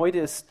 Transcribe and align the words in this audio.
heute 0.00 0.18
ist 0.18 0.48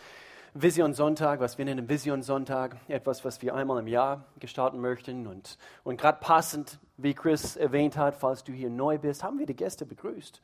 Vision 0.54 0.94
Sonntag, 0.94 1.40
was 1.40 1.58
wir 1.58 1.66
nennen 1.66 1.90
Vision 1.90 2.22
Sonntag, 2.22 2.78
etwas, 2.88 3.26
was 3.26 3.42
wir 3.42 3.56
einmal 3.56 3.80
im 3.80 3.88
Jahr 3.88 4.26
gestalten 4.38 4.80
möchten. 4.80 5.26
Und, 5.26 5.58
und 5.84 6.00
gerade 6.00 6.20
passend, 6.22 6.78
wie 6.98 7.16
Chris 7.16 7.56
erwähnt 7.56 7.98
hat, 7.98 8.16
falls 8.16 8.44
du 8.44 8.54
hier 8.54 8.70
neu 8.70 9.00
bist, 9.00 9.24
haben 9.24 9.40
wir 9.40 9.48
die 9.48 9.56
Gäste 9.56 9.88
begrüßt. 9.88 10.40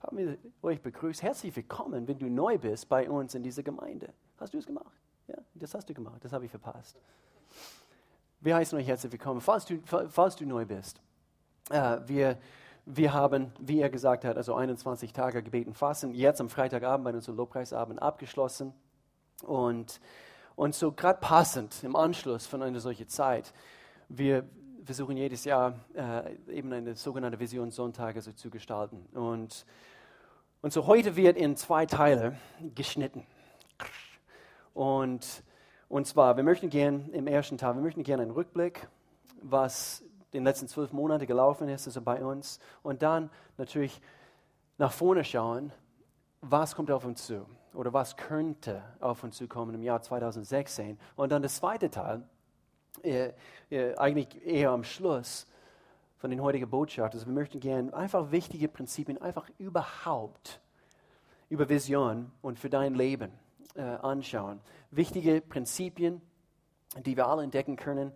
Haben 0.00 0.18
wir 0.18 0.38
euch 0.62 0.80
begrüßt. 0.80 1.20
Herzlich 1.24 1.56
willkommen, 1.56 2.06
wenn 2.06 2.16
du 2.16 2.26
neu 2.26 2.56
bist 2.56 2.88
bei 2.88 3.10
uns 3.10 3.34
in 3.34 3.42
dieser 3.42 3.64
Gemeinde. 3.64 4.12
Hast 4.38 4.54
du 4.54 4.58
es 4.58 4.66
gemacht? 4.66 5.00
Ja, 5.26 5.38
das 5.54 5.74
hast 5.74 5.88
du 5.88 5.94
gemacht. 5.94 6.22
Das 6.22 6.32
habe 6.32 6.44
ich 6.44 6.50
verpasst. 6.52 6.96
Wir 8.38 8.54
heißen 8.54 8.78
euch 8.78 8.86
herzlich 8.86 9.10
willkommen, 9.10 9.40
falls 9.40 9.64
du, 9.64 9.80
falls 9.84 10.36
du 10.36 10.46
neu 10.46 10.64
bist. 10.64 11.00
Äh, 11.70 11.98
wir, 12.06 12.38
wir 12.86 13.12
haben, 13.12 13.52
wie 13.58 13.80
er 13.80 13.88
gesagt 13.88 14.24
hat, 14.24 14.36
also 14.36 14.54
21 14.54 15.12
Tage 15.12 15.42
gebeten 15.42 15.74
fassen, 15.74 16.14
jetzt 16.14 16.40
am 16.40 16.50
Freitagabend 16.50 17.04
bei 17.04 17.12
unserem 17.12 17.36
Lobpreisabend 17.36 18.00
abgeschlossen. 18.00 18.74
Und, 19.42 20.00
und 20.54 20.74
so 20.74 20.92
gerade 20.92 21.18
passend 21.20 21.82
im 21.82 21.96
Anschluss 21.96 22.46
von 22.46 22.62
einer 22.62 22.80
solchen 22.80 23.08
Zeit, 23.08 23.52
wir 24.08 24.44
versuchen 24.84 25.16
jedes 25.16 25.44
Jahr 25.44 25.74
äh, 25.94 26.36
eben 26.48 26.72
eine 26.72 26.94
sogenannte 26.94 27.40
Vision 27.40 27.70
Sonntag 27.70 28.16
also 28.16 28.32
zu 28.32 28.50
gestalten. 28.50 29.06
Und, 29.14 29.64
und 30.60 30.72
so 30.72 30.86
heute 30.86 31.16
wird 31.16 31.38
in 31.38 31.56
zwei 31.56 31.86
Teile 31.86 32.36
geschnitten. 32.74 33.26
Und, 34.74 35.42
und 35.88 36.06
zwar, 36.06 36.36
wir 36.36 36.44
möchten 36.44 36.68
gerne 36.68 37.08
im 37.12 37.26
ersten 37.26 37.56
Teil, 37.56 37.76
wir 37.76 37.82
möchten 37.82 38.02
gerne 38.02 38.24
einen 38.24 38.32
Rückblick, 38.32 38.88
was 39.40 40.03
den 40.34 40.44
letzten 40.44 40.68
zwölf 40.68 40.92
Monate 40.92 41.26
gelaufen 41.26 41.68
ist, 41.68 41.86
also 41.86 42.02
bei 42.02 42.22
uns. 42.22 42.58
Und 42.82 43.02
dann 43.02 43.30
natürlich 43.56 44.00
nach 44.76 44.92
vorne 44.92 45.24
schauen, 45.24 45.72
was 46.40 46.74
kommt 46.74 46.90
auf 46.90 47.04
uns 47.04 47.26
zu 47.26 47.46
oder 47.72 47.92
was 47.92 48.16
könnte 48.16 48.82
auf 49.00 49.24
uns 49.24 49.36
zukommen 49.36 49.74
im 49.74 49.82
Jahr 49.82 50.02
2016. 50.02 50.98
Und 51.16 51.32
dann 51.32 51.42
der 51.42 51.50
zweite 51.50 51.90
Teil, 51.90 52.22
äh, 53.02 53.32
äh, 53.70 53.96
eigentlich 53.96 54.44
eher 54.46 54.70
am 54.70 54.84
Schluss 54.84 55.46
von 56.16 56.30
den 56.30 56.42
heutigen 56.42 56.68
Botschaft. 56.68 57.14
Also 57.14 57.26
wir 57.26 57.32
möchten 57.32 57.60
gerne 57.60 57.92
einfach 57.94 58.30
wichtige 58.30 58.68
Prinzipien, 58.68 59.20
einfach 59.20 59.48
überhaupt 59.58 60.60
über 61.48 61.68
Vision 61.68 62.30
und 62.42 62.58
für 62.58 62.70
dein 62.70 62.94
Leben 62.94 63.32
äh, 63.74 63.82
anschauen. 63.82 64.60
Wichtige 64.90 65.40
Prinzipien, 65.40 66.20
die 67.04 67.16
wir 67.16 67.26
alle 67.26 67.42
entdecken 67.42 67.76
können, 67.76 68.12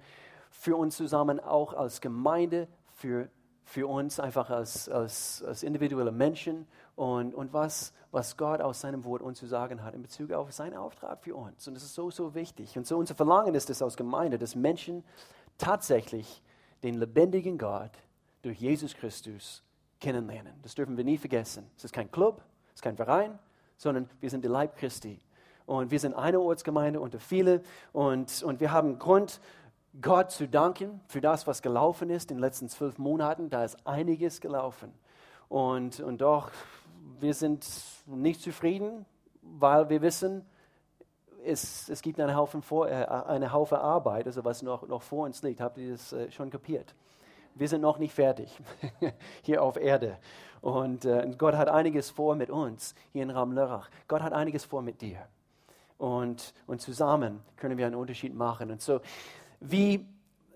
für 0.51 0.77
uns 0.77 0.97
zusammen 0.97 1.41
auch 1.41 1.75
als 1.75 2.01
Gemeinde, 2.01 2.69
für, 2.95 3.29
für 3.65 3.87
uns 3.87 4.19
einfach 4.19 4.51
als, 4.51 4.89
als, 4.89 5.43
als 5.43 5.63
individuelle 5.63 6.13
Menschen 6.13 6.67
und, 6.97 7.35
und 7.35 7.53
was, 7.53 7.93
was 8.11 8.37
Gott 8.37 8.61
aus 8.61 8.81
seinem 8.81 9.05
Wort 9.05 9.23
uns 9.23 9.39
zu 9.39 9.47
sagen 9.47 9.85
hat 9.85 9.95
in 9.95 10.03
Bezug 10.03 10.33
auf 10.33 10.53
seinen 10.53 10.77
Auftrag 10.77 11.23
für 11.23 11.35
uns. 11.37 11.69
Und 11.69 11.75
das 11.75 11.83
ist 11.83 11.95
so, 11.95 12.11
so 12.11 12.35
wichtig. 12.35 12.77
Und 12.77 12.87
so 12.87 12.97
unser 12.99 13.15
Verlangen 13.15 13.55
ist 13.55 13.71
es 13.71 13.83
als 13.83 13.97
Gemeinde, 13.97 14.39
dass 14.39 14.55
Menschen 14.55 15.05
tatsächlich 15.59 16.43
den 16.83 16.95
lebendigen 16.95 17.59
Gott 17.59 17.93
durch 18.43 18.59
Jesus 18.59 18.95
Christus 18.95 19.63
kennenlernen. 20.01 20.55
Das 20.63 20.75
dürfen 20.75 20.97
wir 20.97 21.05
nie 21.05 21.19
vergessen. 21.19 21.71
Es 21.77 21.85
ist 21.85 21.93
kein 21.93 22.11
Club, 22.11 22.43
es 22.69 22.77
ist 22.77 22.83
kein 22.83 22.97
Verein, 22.97 23.39
sondern 23.77 24.09
wir 24.21 24.31
sind 24.31 24.43
der 24.43 24.51
Leib 24.51 24.77
Christi. 24.77 25.21
Und 25.67 25.91
wir 25.91 26.01
sind 26.01 26.15
eine 26.15 26.41
Ortsgemeinde 26.41 26.99
unter 26.99 27.21
viele. 27.21 27.63
Und, 27.93 28.43
und 28.43 28.61
wir 28.61 28.73
haben 28.73 28.99
Grund, 28.99 29.41
Gott 30.01 30.31
zu 30.31 30.49
danken 30.49 31.01
für 31.07 31.21
das, 31.21 31.47
was 31.47 31.63
gelaufen 31.63 32.11
ist 32.11 32.31
in 32.31 32.37
den 32.37 32.43
letzten 32.43 32.69
zwölf 32.69 32.99
Monaten. 32.99 33.51
Da 33.51 33.65
ist 33.65 33.87
einiges 33.87 34.41
gelaufen. 34.41 34.93
Und, 35.49 36.01
und 36.01 36.21
doch 36.21 36.51
wir 37.21 37.35
sind 37.35 37.67
nicht 38.07 38.41
zufrieden, 38.41 39.05
weil 39.43 39.89
wir 39.89 40.03
wissen, 40.03 40.45
es, 41.45 41.89
es 41.89 42.03
gibt 42.03 42.21
einen 42.21 42.37
Haufen, 42.37 42.63
vor, 42.63 42.89
äh, 42.89 43.07
eine 43.07 43.53
Haufe 43.53 43.79
Arbeit, 43.79 44.27
also 44.27 44.45
was 44.45 44.63
noch, 44.63 44.87
noch 44.87 45.03
vor 45.03 45.25
uns 45.27 45.43
liegt. 45.43 45.61
Habt 45.61 45.79
ihr 45.79 45.93
das 45.93 46.13
äh, 46.13 46.31
schon 46.31 46.51
kapiert? 46.51 46.95
Wir 47.55 47.69
sind 47.69 47.81
noch 47.81 47.99
nicht 47.99 48.15
fertig 48.15 48.57
hier 49.43 49.63
auf 49.63 49.77
Erde. 49.77 50.19
Und 50.61 51.05
äh, 51.05 51.29
Gott 51.37 51.55
hat 51.55 51.69
einiges 51.69 52.11
vor 52.11 52.35
mit 52.35 52.51
uns 52.51 52.95
hier 53.13 53.23
in 53.23 53.31
Ramlörrach. 53.31 53.89
Gott 54.07 54.23
hat 54.23 54.33
einiges 54.33 54.65
vor 54.65 54.83
mit 54.83 55.01
dir. 55.01 55.27
Und, 55.97 56.55
und 56.67 56.81
zusammen 56.81 57.43
können 57.57 57.77
wir 57.77 57.87
einen 57.87 57.97
Unterschied 57.97 58.35
machen. 58.35 58.71
Und 58.71 58.81
so, 58.81 59.01
wie 59.61 60.07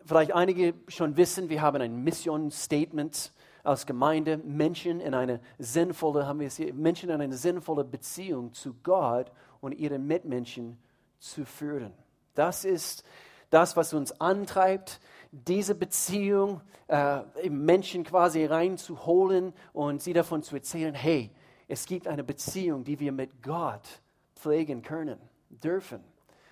vielleicht 0.05 0.33
einige 0.33 0.75
schon 0.89 1.17
wissen, 1.17 1.49
wir 1.49 1.63
haben 1.63 1.81
ein 1.81 2.03
Mission 2.03 2.51
Statement 2.51 3.33
als 3.63 3.87
Gemeinde 3.87 4.39
Menschen 4.39 5.01
in 5.01 5.15
eine 5.15 5.41
sinnvolle, 5.59 6.27
haben 6.27 6.41
wir 6.41 6.49
es 6.49 6.57
hier, 6.57 6.75
Menschen 6.75 7.11
in 7.11 7.21
eine 7.21 7.37
sinnvolle 7.37 7.85
Beziehung 7.85 8.53
zu 8.53 8.75
Gott 8.83 9.31
und 9.61 9.73
ihren 9.73 10.07
Mitmenschen 10.07 10.79
zu 11.19 11.45
führen. 11.45 11.93
Das 12.35 12.65
ist 12.65 13.05
das, 13.51 13.77
was 13.77 13.93
uns 13.93 14.21
antreibt, 14.21 15.01
diese 15.31 15.75
Beziehung 15.75 16.61
äh, 16.89 17.21
Menschen 17.49 18.05
quasi 18.05 18.45
reinzuholen 18.45 19.53
und 19.73 20.03
sie 20.03 20.13
davon 20.13 20.43
zu 20.43 20.57
erzählen, 20.57 20.95
hey, 20.95 21.31
es 21.69 21.87
gibt 21.87 22.09
eine 22.09 22.25
Beziehung, 22.25 22.85
die 22.85 22.99
wir 22.99 23.13
mit 23.13 23.43
Gott 23.43 24.03
pflegen 24.35 24.83
können, 24.83 25.19
dürfen. 25.49 26.01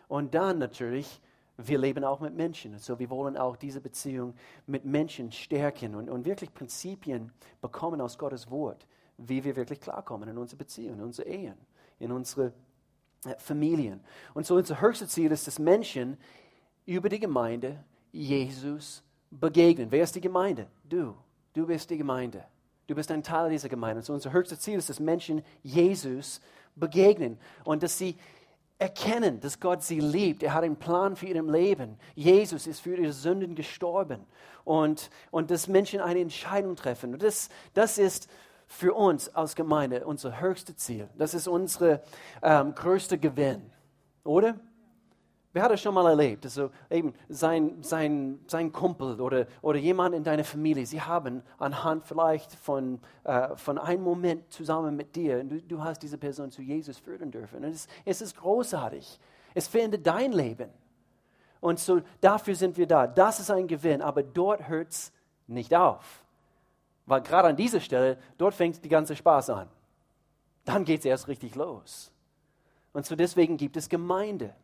Und 0.09 0.35
dann 0.35 0.59
natürlich 0.59 1.21
wir 1.67 1.79
leben 1.79 2.05
auch 2.05 2.21
mit 2.21 2.35
Menschen. 2.35 2.79
So, 2.79 2.99
wir 2.99 3.11
wollen 3.11 3.37
auch 3.37 3.57
diese 3.57 3.81
Beziehung 3.81 4.35
mit 4.67 4.85
Menschen 4.85 5.33
stärken 5.33 5.95
und, 5.95 6.09
und 6.09 6.25
wirklich 6.25 6.53
Prinzipien 6.53 7.33
bekommen 7.61 8.01
aus 8.01 8.19
Gottes 8.19 8.51
Wort, 8.51 8.87
wie 9.17 9.45
wir 9.45 9.57
wirklich 9.57 9.81
klarkommen 9.81 10.29
in 10.29 10.39
unsere 10.39 10.59
Beziehungen, 10.59 10.99
in 10.99 11.05
unsere 11.05 11.29
Ehen, 11.29 11.59
in 11.99 12.13
unsere 12.13 12.53
äh, 13.25 13.35
Familien. 13.39 14.01
Und 14.35 14.47
so 14.47 14.57
unser 14.57 14.81
höchstes 14.81 15.11
Ziel 15.11 15.31
ist, 15.33 15.47
dass 15.47 15.59
Menschen 15.59 16.17
über 16.87 17.09
die 17.09 17.21
Gemeinde 17.21 17.83
Jesus 18.13 19.03
begegnen. 19.31 19.91
Wer 19.91 20.05
ist 20.05 20.15
die 20.15 20.21
Gemeinde? 20.21 20.67
Du. 20.85 21.15
Du 21.53 21.67
bist 21.67 21.91
die 21.91 21.99
Gemeinde. 21.99 22.45
Du 22.87 22.95
bist 22.95 23.11
ein 23.11 23.23
Teil 23.23 23.51
dieser 23.51 23.69
Gemeinde. 23.69 23.99
Und 23.99 24.05
so 24.05 24.13
unser 24.13 24.33
höchstes 24.33 24.61
Ziel 24.61 24.79
ist, 24.79 24.89
dass 24.89 25.01
Menschen 25.01 25.43
Jesus 25.63 26.41
begegnen 26.77 27.39
und 27.65 27.83
dass 27.83 27.99
sie 27.99 28.17
erkennen, 28.81 29.41
dass 29.41 29.61
Gott 29.61 29.83
sie 29.83 30.01
liebt. 30.01 30.43
Er 30.43 30.55
hat 30.55 30.65
einen 30.65 30.77
Plan 30.77 31.15
für 31.15 31.27
ihr 31.27 31.43
Leben. 31.43 31.99
Jesus 32.15 32.67
ist 32.67 32.81
für 32.81 32.97
ihre 32.97 33.13
Sünden 33.13 33.55
gestorben. 33.55 34.25
Und, 34.65 35.11
und 35.31 35.51
dass 35.51 35.69
Menschen 35.69 36.01
eine 36.01 36.21
Entscheidung 36.21 36.77
treffen. 36.77 37.13
Und 37.13 37.23
das, 37.23 37.51
das 37.75 37.99
ist 37.99 38.29
für 38.67 38.95
uns 38.95 39.29
als 39.35 39.55
Gemeinde 39.55 40.07
unser 40.07 40.41
höchstes 40.41 40.77
Ziel. 40.79 41.09
Das 41.19 41.35
ist 41.35 41.47
unser 41.47 42.03
ähm, 42.43 42.75
größter 42.75 43.19
Gewinn. 43.19 43.71
Oder? 44.25 44.59
Wer 45.53 45.65
hat 45.65 45.73
das 45.73 45.81
schon 45.81 45.95
mal 45.95 46.07
erlebt? 46.07 46.45
Also 46.45 46.71
eben 46.89 47.13
sein, 47.29 47.83
sein, 47.83 48.39
sein 48.47 48.71
Kumpel 48.71 49.21
oder, 49.21 49.47
oder 49.63 49.79
jemand 49.81 50.15
in 50.15 50.23
deiner 50.23 50.45
Familie, 50.45 50.87
sie 50.87 51.01
haben 51.01 51.43
anhand 51.59 52.05
vielleicht 52.05 52.55
von, 52.55 53.01
äh, 53.25 53.57
von 53.57 53.77
einem 53.79 54.05
Moment 54.05 54.53
zusammen 54.53 54.95
mit 54.95 55.17
dir, 55.17 55.43
du, 55.43 55.61
du 55.61 55.83
hast 55.83 56.03
diese 56.03 56.19
Person 56.19 56.53
zu 56.53 56.63
Jesus 56.63 56.99
führen 56.99 57.33
dürfen. 57.33 57.65
Und 57.65 57.71
es, 57.71 57.89
es 58.05 58.23
ist 58.23 58.37
großartig. 58.37 59.19
Es 59.53 59.67
verändert 59.67 60.07
dein 60.07 60.33
Leben. 60.33 60.71
Und 61.61 61.81
so 61.81 62.01
dafür 62.21 62.55
sind 62.55 62.77
wir 62.77 62.87
da. 62.87 63.09
Das 63.09 63.41
ist 63.41 63.51
ein 63.51 63.67
Gewinn, 63.67 64.03
aber 64.03 64.23
dort 64.23 64.69
hört 64.69 64.91
es 64.91 65.13
nicht 65.49 65.75
auf. 65.75 66.25
Weil 67.07 67.23
gerade 67.23 67.49
an 67.49 67.57
dieser 67.57 67.81
Stelle, 67.81 68.19
dort 68.39 68.55
fängt 68.55 68.85
die 68.85 68.89
ganze 68.89 69.17
Spaß 69.17 69.51
an. 69.51 69.69
Dann 70.65 70.85
geht 70.85 71.01
es 71.01 71.07
erst 71.07 71.27
richtig 71.27 71.57
los. 71.57 72.13
Und 72.93 73.05
so 73.05 73.17
deswegen 73.17 73.57
gibt 73.57 73.77
es 73.77 73.89
Gemeinde. 73.89 74.55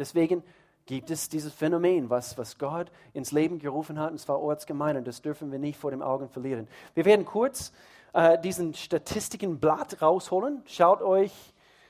Deswegen 0.00 0.42
gibt 0.86 1.10
es 1.10 1.28
dieses 1.28 1.52
Phänomen, 1.52 2.10
was, 2.10 2.36
was 2.36 2.58
Gott 2.58 2.90
ins 3.12 3.30
Leben 3.30 3.58
gerufen 3.60 3.98
hat, 3.98 4.10
und 4.10 4.18
zwar 4.18 4.40
Ortsgemeinde. 4.40 4.98
Und 4.98 5.06
das 5.06 5.22
dürfen 5.22 5.52
wir 5.52 5.58
nicht 5.60 5.78
vor 5.78 5.92
den 5.92 6.02
Augen 6.02 6.28
verlieren. 6.28 6.66
Wir 6.94 7.04
werden 7.04 7.24
kurz 7.24 7.72
äh, 8.12 8.38
diesen 8.40 8.74
Statistikenblatt 8.74 10.02
rausholen. 10.02 10.62
Schaut 10.66 11.02
euch, 11.02 11.32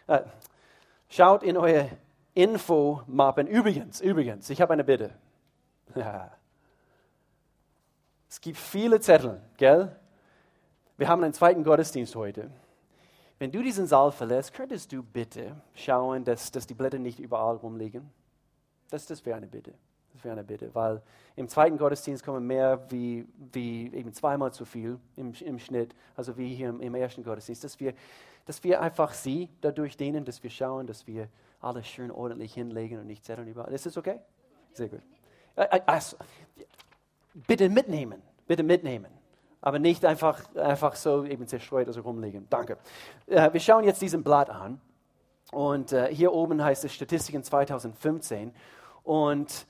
äh, 0.07 0.21
schaut 1.09 1.43
in 1.43 1.57
eure 1.57 1.89
Infomappen. 2.35 3.47
Übrigens, 3.47 4.01
übrigens, 4.01 4.51
ich 4.51 4.61
habe 4.61 4.75
eine 4.75 4.85
Bitte. 4.85 5.13
Es 8.29 8.41
gibt 8.41 8.59
viele 8.59 9.01
Zettel, 9.01 9.41
gell? 9.57 9.97
Wir 10.97 11.09
haben 11.09 11.25
einen 11.25 11.33
zweiten 11.33 11.65
Gottesdienst 11.65 12.15
heute. 12.15 12.49
Wenn 13.41 13.51
du 13.51 13.63
diesen 13.63 13.87
Saal 13.87 14.13
verlässt, 14.13 14.53
könntest 14.53 14.93
du 14.93 15.03
bitte 15.03 15.57
schauen, 15.75 16.25
dass, 16.25 16.53
dass 16.53 16.67
die 16.67 16.75
Blätter 16.75 16.99
nicht 16.99 17.19
überall 17.19 17.57
rumliegen? 17.57 18.11
Das, 18.91 19.07
das 19.07 19.25
wäre 19.25 19.39
eine 19.39 19.47
Bitte. 19.47 19.73
Das 20.13 20.23
wäre 20.23 20.33
eine 20.33 20.45
Bitte, 20.45 20.75
weil 20.75 21.01
im 21.37 21.49
zweiten 21.49 21.79
Gottesdienst 21.79 22.23
kommen 22.23 22.47
mehr 22.47 22.85
wie, 22.91 23.27
wie 23.53 23.91
eben 23.95 24.13
zweimal 24.13 24.53
zu 24.53 24.67
viel 24.67 24.99
im, 25.17 25.33
im 25.41 25.59
Schnitt, 25.59 25.95
also 26.17 26.37
wie 26.37 26.55
hier 26.55 26.69
im, 26.69 26.83
im 26.83 26.95
ersten 26.95 27.25
Gottesdienst, 27.25 27.65
dass 27.65 27.81
wir, 27.81 27.95
dass 28.45 28.63
wir 28.63 28.83
einfach 28.83 29.15
sie 29.15 29.49
dadurch 29.63 29.97
dehnen, 29.97 30.27
dass 30.27 30.43
wir 30.43 30.51
schauen, 30.51 30.87
dass 30.87 31.07
wir 31.07 31.27
alles 31.63 31.87
schön 31.87 32.11
ordentlich 32.11 32.53
hinlegen 32.53 32.99
und 32.99 33.07
nicht 33.07 33.25
zetteln 33.25 33.49
überall. 33.49 33.73
Ist 33.73 33.87
das 33.87 33.97
okay? 33.97 34.21
Sehr 34.75 34.91
gut. 34.91 35.01
Also, 35.87 36.19
bitte 37.47 37.71
mitnehmen, 37.71 38.21
bitte 38.47 38.63
mitnehmen 38.63 39.20
aber 39.61 39.79
nicht 39.79 40.05
einfach, 40.05 40.55
einfach 40.55 40.95
so 40.95 41.25
eben 41.25 41.47
zerstreut 41.47 41.87
also 41.87 42.01
rumliegen. 42.01 42.47
Danke. 42.49 42.79
Äh, 43.27 43.53
wir 43.53 43.61
schauen 43.61 43.85
jetzt 43.85 44.01
diesen 44.01 44.23
Blatt 44.23 44.51
an 44.51 44.81
Und 45.53 45.93
äh, 45.93 46.15
hier 46.15 46.33
oben 46.33 46.63
heißt 46.63 46.85
es 46.85 46.95
Statistiken 46.95 47.43
2015. 47.43 48.53
Und 49.03 49.67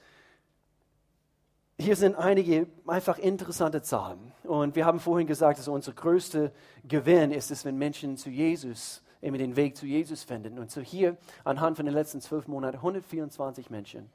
hier 1.78 1.96
sind 1.96 2.16
einige 2.16 2.66
einfach 2.86 3.18
interessante 3.18 3.80
Zahlen. 3.82 4.32
Und 4.44 4.76
wir 4.76 4.84
haben 4.84 5.00
vorhin 5.00 5.26
gesagt, 5.26 5.58
dass 5.58 5.66
unser 5.66 5.92
größter 5.92 6.52
Gewinn 6.84 7.30
ist 7.30 7.50
es, 7.50 7.64
wenn 7.64 7.78
Menschen 7.78 8.16
zu 8.16 8.28
Jesus, 8.28 9.02
eben 9.22 9.38
den 9.38 9.56
Weg 9.56 9.76
zu 9.76 9.86
Jesus 9.86 10.22
finden. 10.22 10.58
Und 10.58 10.70
so 10.70 10.80
hier 10.80 11.16
anhand 11.42 11.76
von 11.76 11.86
den 11.86 11.94
letzten 11.94 12.20
zwölf 12.20 12.46
Monaten 12.48 12.76
124 12.76 13.70
Menschen, 13.70 14.10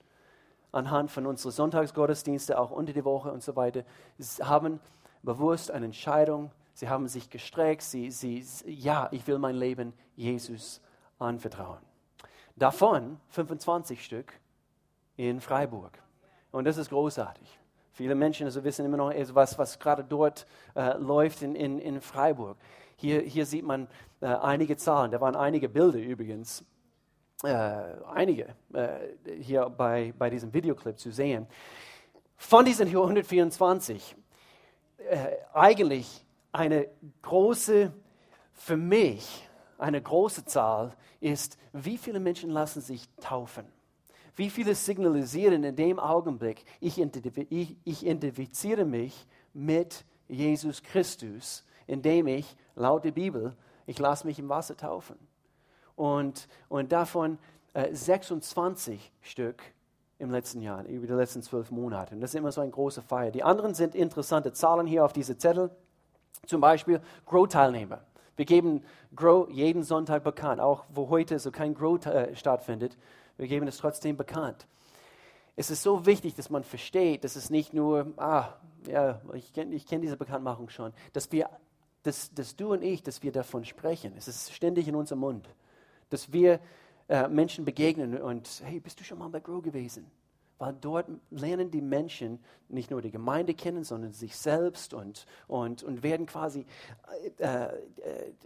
anhand 0.72 1.10
von 1.10 1.26
unseren 1.26 1.52
Sonntagsgottesdiensten, 1.52 2.56
auch 2.56 2.70
unter 2.70 2.94
der 2.94 3.06
Woche 3.06 3.32
und 3.32 3.42
so 3.42 3.56
weiter, 3.56 3.84
haben 4.42 4.80
bewusst 5.26 5.72
eine 5.72 5.86
Entscheidung, 5.86 6.52
sie 6.74 6.88
haben 6.88 7.08
sich 7.08 7.30
gestreckt, 7.30 7.82
sie, 7.82 8.12
sie, 8.12 8.46
ja, 8.66 9.10
ich 9.12 9.26
will 9.28 9.40
mein 9.40 9.56
Leben 9.56 9.94
Jesus 10.16 10.82
anvertrauen. 11.20 11.80
Davon 12.56 13.20
25 13.30 14.04
Stück 14.04 14.34
in 15.18 15.42
Freiburg. 15.42 16.00
Und 16.52 16.66
das 16.66 16.78
ist 16.78 16.90
großartig. 16.90 17.60
Viele 17.92 18.16
Menschen 18.16 18.46
also 18.46 18.64
wissen 18.64 18.86
immer 18.86 18.98
noch, 18.98 19.14
was, 19.34 19.58
was 19.58 19.80
gerade 19.80 20.04
dort 20.04 20.46
äh, 20.76 20.98
läuft 20.98 21.42
in, 21.42 21.56
in, 21.56 21.80
in 21.80 22.02
Freiburg. 22.02 22.58
Hier, 22.98 23.22
hier 23.22 23.46
sieht 23.46 23.66
man 23.66 23.88
äh, 24.22 24.28
einige 24.28 24.78
Zahlen. 24.78 25.12
Da 25.12 25.20
waren 25.20 25.36
einige 25.36 25.70
Bilder 25.70 26.00
übrigens. 26.00 26.64
Äh, 27.44 27.48
einige 28.14 28.56
äh, 28.74 28.98
hier 29.42 29.70
bei, 29.70 30.14
bei 30.18 30.30
diesem 30.30 30.54
Videoclip 30.54 30.98
zu 30.98 31.12
sehen. 31.12 31.48
Von 32.38 32.66
diesen 32.66 32.88
124 32.88 34.16
äh, 34.98 35.36
eigentlich 35.54 36.26
eine 36.52 36.88
große, 37.22 37.92
für 38.54 38.78
mich, 38.78 39.48
eine 39.78 40.02
große 40.02 40.46
Zahl 40.46 40.96
ist, 41.20 41.58
wie 41.74 41.98
viele 41.98 42.20
Menschen 42.20 42.50
lassen 42.50 42.82
sich 42.82 43.08
taufen. 43.22 43.66
Wie 44.36 44.50
viele 44.50 44.76
signalisieren 44.76 45.64
in 45.64 45.76
dem 45.76 46.00
Augenblick, 46.00 46.66
ich, 46.82 46.98
ich, 47.00 47.78
ich 47.84 48.06
identifiziere 48.06 48.86
mich 48.86 49.28
mit 49.54 50.06
Jesus 50.28 50.84
Christus, 50.84 51.66
indem 51.88 52.28
ich, 52.28 52.56
laut 52.76 53.06
der 53.06 53.12
Bibel, 53.12 53.56
ich 53.86 54.00
lasse 54.00 54.28
mich 54.28 54.40
im 54.40 54.50
Wasser 54.50 54.76
taufen. 54.76 55.16
Und, 55.96 56.48
und 56.68 56.92
davon 56.92 57.38
äh, 57.74 57.94
26 57.94 59.12
Stück 59.22 59.64
im 60.18 60.32
letzten 60.32 60.62
Jahr, 60.62 60.86
über 60.86 61.08
die 61.08 61.14
letzten 61.14 61.42
zwölf 61.42 61.72
Monate. 61.72 62.16
Und 62.16 62.22
das 62.22 62.32
ist 62.32 62.36
immer 62.36 62.52
so 62.52 62.62
eine 62.62 62.72
große 62.72 63.02
Feier. 63.02 63.32
Die 63.32 63.44
anderen 63.44 63.74
sind 63.74 63.96
interessante 63.96 64.54
Zahlen 64.54 64.88
hier 64.88 65.04
auf 65.04 65.14
diese 65.14 65.38
Zettel. 65.38 65.70
Zum 66.46 66.62
Beispiel 66.62 67.02
Grow-Teilnehmer. 67.26 68.02
Wir 68.38 68.46
geben 68.46 68.84
Grow 69.16 69.50
jeden 69.50 69.84
Sonntag 69.84 70.24
bekannt, 70.24 70.62
auch 70.62 70.86
wo 70.94 71.10
heute 71.10 71.40
so 71.40 71.52
kein 71.52 71.74
Grow 71.74 72.06
äh, 72.06 72.36
stattfindet. 72.36 72.98
Wir 73.38 73.48
geben 73.48 73.68
es 73.68 73.78
trotzdem 73.78 74.18
bekannt. 74.18 74.68
Es 75.56 75.70
ist 75.70 75.84
so 75.84 76.06
wichtig, 76.06 76.36
dass 76.36 76.50
man 76.50 76.64
versteht, 76.64 77.24
dass 77.24 77.36
es 77.36 77.50
nicht 77.50 77.74
nur, 77.74 78.14
ah, 78.18 78.50
ja, 78.88 79.22
ich 79.34 79.54
kenne 79.54 79.78
kenn 79.80 80.02
diese 80.02 80.18
Bekanntmachung 80.18 80.70
schon, 80.70 80.92
dass 81.14 81.32
wir, 81.32 81.50
dass, 82.04 82.34
dass 82.34 82.56
du 82.56 82.74
und 82.74 82.84
ich, 82.84 83.04
dass 83.04 83.24
wir 83.24 83.32
davon 83.32 83.64
sprechen. 83.64 84.14
Es 84.18 84.28
ist 84.28 84.54
ständig 84.54 84.88
in 84.88 84.96
unserem 84.96 85.20
Mund. 85.20 85.50
Dass 86.10 86.32
wir 86.32 86.60
äh, 87.08 87.28
Menschen 87.28 87.66
begegnen 87.66 88.22
und, 88.22 88.62
hey, 88.66 88.80
bist 88.80 89.00
du 89.00 89.04
schon 89.04 89.20
mal 89.20 89.30
bei 89.30 89.40
Grow 89.40 89.62
gewesen? 89.62 90.06
Weil 90.58 90.74
dort 90.80 91.08
lernen 91.32 91.70
die 91.70 91.82
Menschen 91.82 92.40
nicht 92.70 92.90
nur 92.90 93.02
die 93.02 93.12
Gemeinde 93.12 93.54
kennen, 93.54 93.84
sondern 93.84 94.14
sich 94.14 94.38
selbst 94.38 94.94
und, 94.94 95.26
und, 95.48 95.84
und 95.84 96.02
werden 96.02 96.26
quasi 96.26 96.66
äh, 97.40 97.46
äh, 97.46 97.70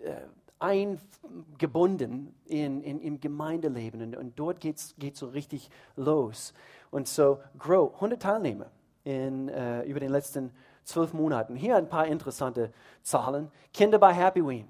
äh 0.04 0.22
eingebunden 0.60 2.36
in, 2.46 2.82
in, 2.82 3.00
im 3.00 3.22
Gemeindeleben. 3.22 4.02
Und, 4.02 4.18
und 4.18 4.38
dort 4.38 4.60
geht 4.60 4.76
es 4.76 4.96
so 5.14 5.28
richtig 5.28 5.70
los. 5.96 6.54
Und 6.92 7.08
so, 7.08 7.40
Grow, 7.58 7.94
100 7.96 8.22
Teilnehmer 8.22 8.66
in, 9.06 9.48
äh, 9.48 9.84
über 9.84 10.02
den 10.02 10.12
letzten 10.12 10.52
zwölf 10.84 11.14
Monaten. 11.14 11.56
Hier 11.56 11.78
ein 11.78 11.88
paar 11.88 12.08
interessante 12.08 12.74
Zahlen. 13.04 13.50
Kinder 13.74 14.00
bei 14.00 14.14
Happy 14.14 14.46
Ween. 14.46 14.68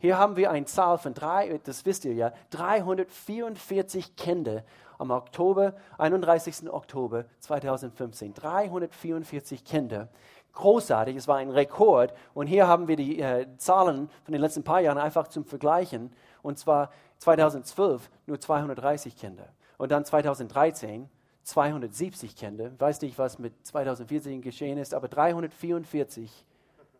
Hier 0.00 0.18
haben 0.18 0.36
wir 0.36 0.50
eine 0.50 0.66
Zahl 0.66 0.98
von 0.98 1.14
drei, 1.14 1.60
das 1.64 1.86
wisst 1.86 2.04
ihr 2.04 2.14
ja, 2.14 2.32
344 2.50 4.16
Kinder 4.16 4.64
am 4.98 5.10
Oktober, 5.10 5.74
31. 5.98 6.70
Oktober 6.70 7.24
2015. 7.38 8.34
344 8.34 9.64
Kinder 9.64 10.08
großartig, 10.52 11.16
es 11.16 11.28
war 11.28 11.36
ein 11.38 11.50
Rekord. 11.50 12.12
Und 12.34 12.46
hier 12.46 12.66
haben 12.66 12.88
wir 12.88 12.96
die 12.96 13.20
äh, 13.20 13.46
Zahlen 13.56 14.08
von 14.24 14.32
den 14.32 14.40
letzten 14.40 14.64
paar 14.64 14.80
Jahren 14.80 14.98
einfach 14.98 15.28
zum 15.28 15.44
Vergleichen. 15.44 16.12
Und 16.42 16.58
zwar 16.58 16.90
2012 17.18 18.10
nur 18.26 18.40
230 18.40 19.16
Kinder. 19.16 19.48
Und 19.78 19.92
dann 19.92 20.04
2013 20.04 21.08
270 21.42 22.36
Kinder. 22.36 22.70
Ich 22.74 22.80
weiß 22.80 23.00
nicht, 23.00 23.18
was 23.18 23.38
mit 23.38 23.54
2014 23.66 24.42
geschehen 24.42 24.78
ist, 24.78 24.94
aber 24.94 25.08
344. 25.08 26.44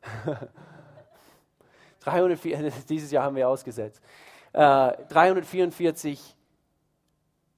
304, 2.00 2.70
dieses 2.88 3.11
Jahr 3.11 3.25
haben 3.25 3.37
wir 3.37 3.49
ausgesetzt. 3.49 4.02
Äh, 4.52 4.93
344 5.08 6.37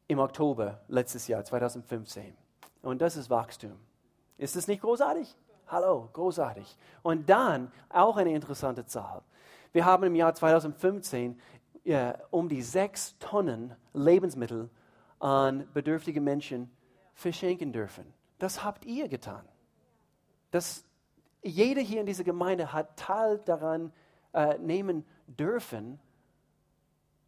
im 0.09 0.19
Oktober 0.19 0.81
letztes 0.89 1.27
Jahr, 1.29 1.45
2015. 1.45 2.37
Und 2.83 3.01
das 3.01 3.17
ist 3.17 3.31
Wachstum. 3.31 3.79
Ist 4.39 4.57
das 4.57 4.67
nicht 4.67 4.83
großartig? 4.83 5.35
Hallo, 5.69 6.11
großartig. 6.13 6.77
Und 7.03 7.31
dann 7.31 7.73
auch 7.89 8.17
eine 8.17 8.35
interessante 8.35 8.85
Zahl. 8.85 9.23
Wir 9.73 9.87
haben 9.87 10.05
im 10.05 10.15
Jahr 10.15 10.35
2015 10.35 11.41
äh, 11.85 12.13
um 12.31 12.49
die 12.49 12.63
sechs 12.63 13.17
Tonnen 13.19 13.75
Lebensmittel 13.95 14.69
an 15.19 15.67
bedürftige 15.73 16.21
Menschen 16.21 16.71
verschenken 17.15 17.73
dürfen. 17.73 18.13
Das 18.39 18.65
habt 18.65 18.85
ihr 18.85 19.09
getan. 19.09 19.45
Das, 20.51 20.85
jeder 21.43 21.81
hier 21.81 22.01
in 22.01 22.07
dieser 22.07 22.25
Gemeinde 22.25 22.73
hat 22.73 22.97
Teil 22.97 23.39
daran 23.39 23.93
äh, 24.33 24.59
nehmen 24.59 25.05
dürfen, 25.27 25.99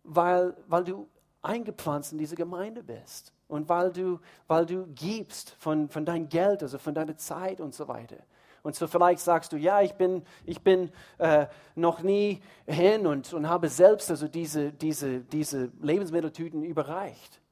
weil, 0.03 0.57
weil 0.67 0.85
du 0.85 1.09
eingepflanzt 1.43 2.13
in 2.13 2.19
diese 2.19 2.37
Gemeinde 2.37 2.83
bist 2.83 3.33
und 3.49 3.69
weil 3.69 3.93
du, 3.93 4.21
weil 4.47 4.67
du 4.67 4.87
gibst 4.95 5.51
von, 5.59 5.89
von 5.89 6.05
dein 6.05 6.29
Geld, 6.29 6.63
also 6.63 6.79
von 6.79 6.95
deiner 6.95 7.17
Zeit 7.17 7.61
und 7.61 7.75
so 7.75 7.89
weiter. 7.89 8.17
Und 8.63 8.75
so 8.75 8.87
vielleicht 8.87 9.21
sagst 9.21 9.53
du, 9.53 9.59
ja, 9.59 9.83
ich 9.83 9.93
bin, 9.93 10.25
ich 10.47 10.63
bin 10.63 10.91
äh, 11.19 11.47
noch 11.75 12.01
nie 12.03 12.41
hin 12.67 13.07
und, 13.07 13.33
und 13.35 13.47
habe 13.47 13.69
selbst 13.69 14.11
also 14.11 14.27
diese, 14.27 14.73
diese, 14.73 15.21
diese 15.21 15.71
Lebensmitteltüten 15.83 16.63
überreicht. 16.63 17.43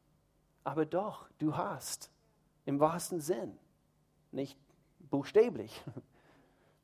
Aber 0.65 0.87
doch, 0.87 1.29
du 1.39 1.55
hast 1.55 2.11
im 2.65 2.81
wahrsten 2.81 3.21
Sinn, 3.21 3.59
nicht 4.31 4.57
buchstäblich, 5.11 5.83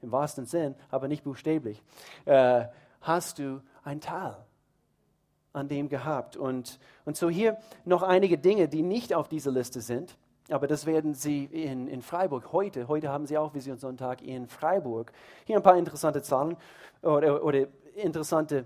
im 0.03 0.13
wahrsten 0.13 0.47
Sinn, 0.47 0.75
aber 0.91 1.09
nicht 1.09 1.25
buchstäblich, 1.25 1.83
äh, 2.25 2.65
hast 3.01 3.39
du 3.39 3.61
ein 3.83 4.01
Teil 4.01 4.37
an 5.53 5.69
dem 5.69 5.89
gehabt. 5.89 6.37
Und, 6.37 6.79
und 7.05 7.17
so 7.17 7.29
hier 7.29 7.59
noch 7.85 8.03
einige 8.03 8.39
Dinge, 8.39 8.69
die 8.69 8.83
nicht 8.83 9.15
auf 9.15 9.29
dieser 9.29 9.51
Liste 9.51 9.81
sind. 9.81 10.17
Aber 10.51 10.67
das 10.67 10.87
werden 10.87 11.15
Sie 11.15 11.45
in, 11.45 11.89
in 11.89 12.01
Freiburg 12.01 12.53
heute, 12.53 12.89
heute 12.89 13.11
haben 13.11 13.27
Sie 13.27 13.37
auch 13.37 13.55
Visionssonntag 13.55 14.23
in 14.23 14.47
Freiburg. 14.47 15.13
Hier 15.45 15.57
ein 15.57 15.63
paar 15.63 15.77
interessante 15.77 16.23
Zahlen 16.23 16.57
oder, 17.03 17.45
oder 17.45 17.67
interessante 17.95 18.65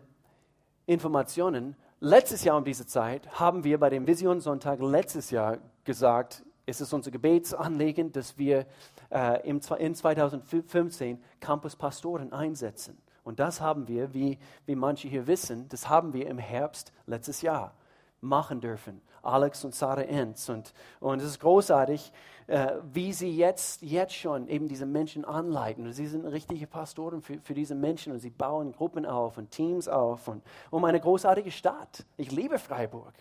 Informationen. 0.87 1.75
Letztes 1.99 2.45
Jahr 2.45 2.57
um 2.57 2.65
diese 2.65 2.87
Zeit 2.87 3.29
haben 3.41 3.65
wir 3.65 3.79
bei 3.79 3.91
dem 3.91 4.07
Visionssonntag 4.07 4.81
letztes 4.81 5.31
Jahr 5.31 5.59
gesagt, 5.85 6.45
es 6.67 6.81
ist 6.81 6.93
unser 6.93 7.11
Gebetsanliegen, 7.11 8.13
dass 8.13 8.39
wir 8.39 8.67
äh, 9.13 9.47
im, 9.49 9.61
in 9.79 9.95
2015 9.95 11.23
Campuspastoren 11.41 12.33
einsetzen. 12.33 12.99
Und 13.25 13.39
das 13.39 13.61
haben 13.61 13.87
wir, 13.87 14.13
wie, 14.15 14.39
wie 14.67 14.75
manche 14.75 15.09
hier 15.09 15.27
wissen, 15.27 15.69
das 15.69 15.89
haben 15.89 16.13
wir 16.13 16.27
im 16.27 16.39
Herbst 16.39 16.93
letztes 17.07 17.43
Jahr 17.43 17.75
machen 18.21 18.61
dürfen. 18.61 19.01
Alex 19.23 19.65
und 19.65 19.75
Sarah 19.75 20.03
Enz. 20.03 20.49
Und, 20.49 20.73
und 21.01 21.21
es 21.21 21.27
ist 21.27 21.41
großartig, 21.41 22.13
äh, 22.49 22.73
wie 22.93 23.13
sie 23.13 23.31
jetzt, 23.37 23.83
jetzt 23.83 24.15
schon 24.15 24.49
eben 24.49 24.67
diese 24.67 24.87
Menschen 24.87 25.25
anleiten. 25.25 25.87
Und 25.87 25.93
sie 25.93 26.07
sind 26.07 26.25
richtige 26.27 26.67
Pastoren 26.67 27.23
für, 27.23 27.39
für 27.41 27.55
diese 27.55 27.75
Menschen 27.75 28.13
und 28.13 28.19
sie 28.19 28.31
bauen 28.31 28.73
Gruppen 28.73 29.07
auf 29.07 29.39
und 29.39 29.51
Teams 29.51 29.87
auf 29.89 30.27
und 30.27 30.43
um 30.71 30.85
eine 30.85 31.01
großartige 31.01 31.51
Stadt. 31.51 32.05
Ich 32.17 32.33
liebe 32.33 32.59
Freiburg. 32.59 33.15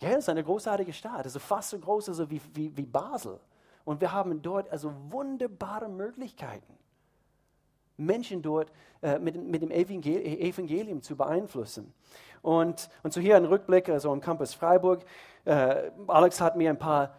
Ja, 0.00 0.10
es 0.10 0.18
ist 0.18 0.28
eine 0.28 0.44
großartige 0.44 0.92
Stadt. 0.92 1.26
Es 1.26 1.34
ist 1.34 1.42
fast 1.42 1.70
so 1.70 1.78
groß 1.78 2.10
also 2.10 2.30
wie, 2.30 2.40
wie, 2.54 2.76
wie 2.76 2.86
Basel. 2.86 3.40
Und 3.88 4.02
wir 4.02 4.12
haben 4.12 4.42
dort 4.42 4.68
also 4.68 4.92
wunderbare 5.08 5.88
Möglichkeiten. 5.88 6.74
Menschen 7.96 8.42
dort 8.42 8.70
äh, 9.00 9.18
mit, 9.18 9.42
mit 9.42 9.62
dem 9.62 9.70
Evangelium 9.70 11.00
zu 11.00 11.16
beeinflussen. 11.16 11.94
Und, 12.42 12.90
und 13.02 13.14
so 13.14 13.20
hier 13.22 13.38
ein 13.38 13.46
Rückblick, 13.46 13.88
also 13.88 14.12
am 14.12 14.20
Campus 14.20 14.52
Freiburg. 14.52 15.06
Äh, 15.46 15.90
Alex 16.06 16.38
hat 16.38 16.54
mir 16.54 16.68
ein 16.68 16.78
paar 16.78 17.16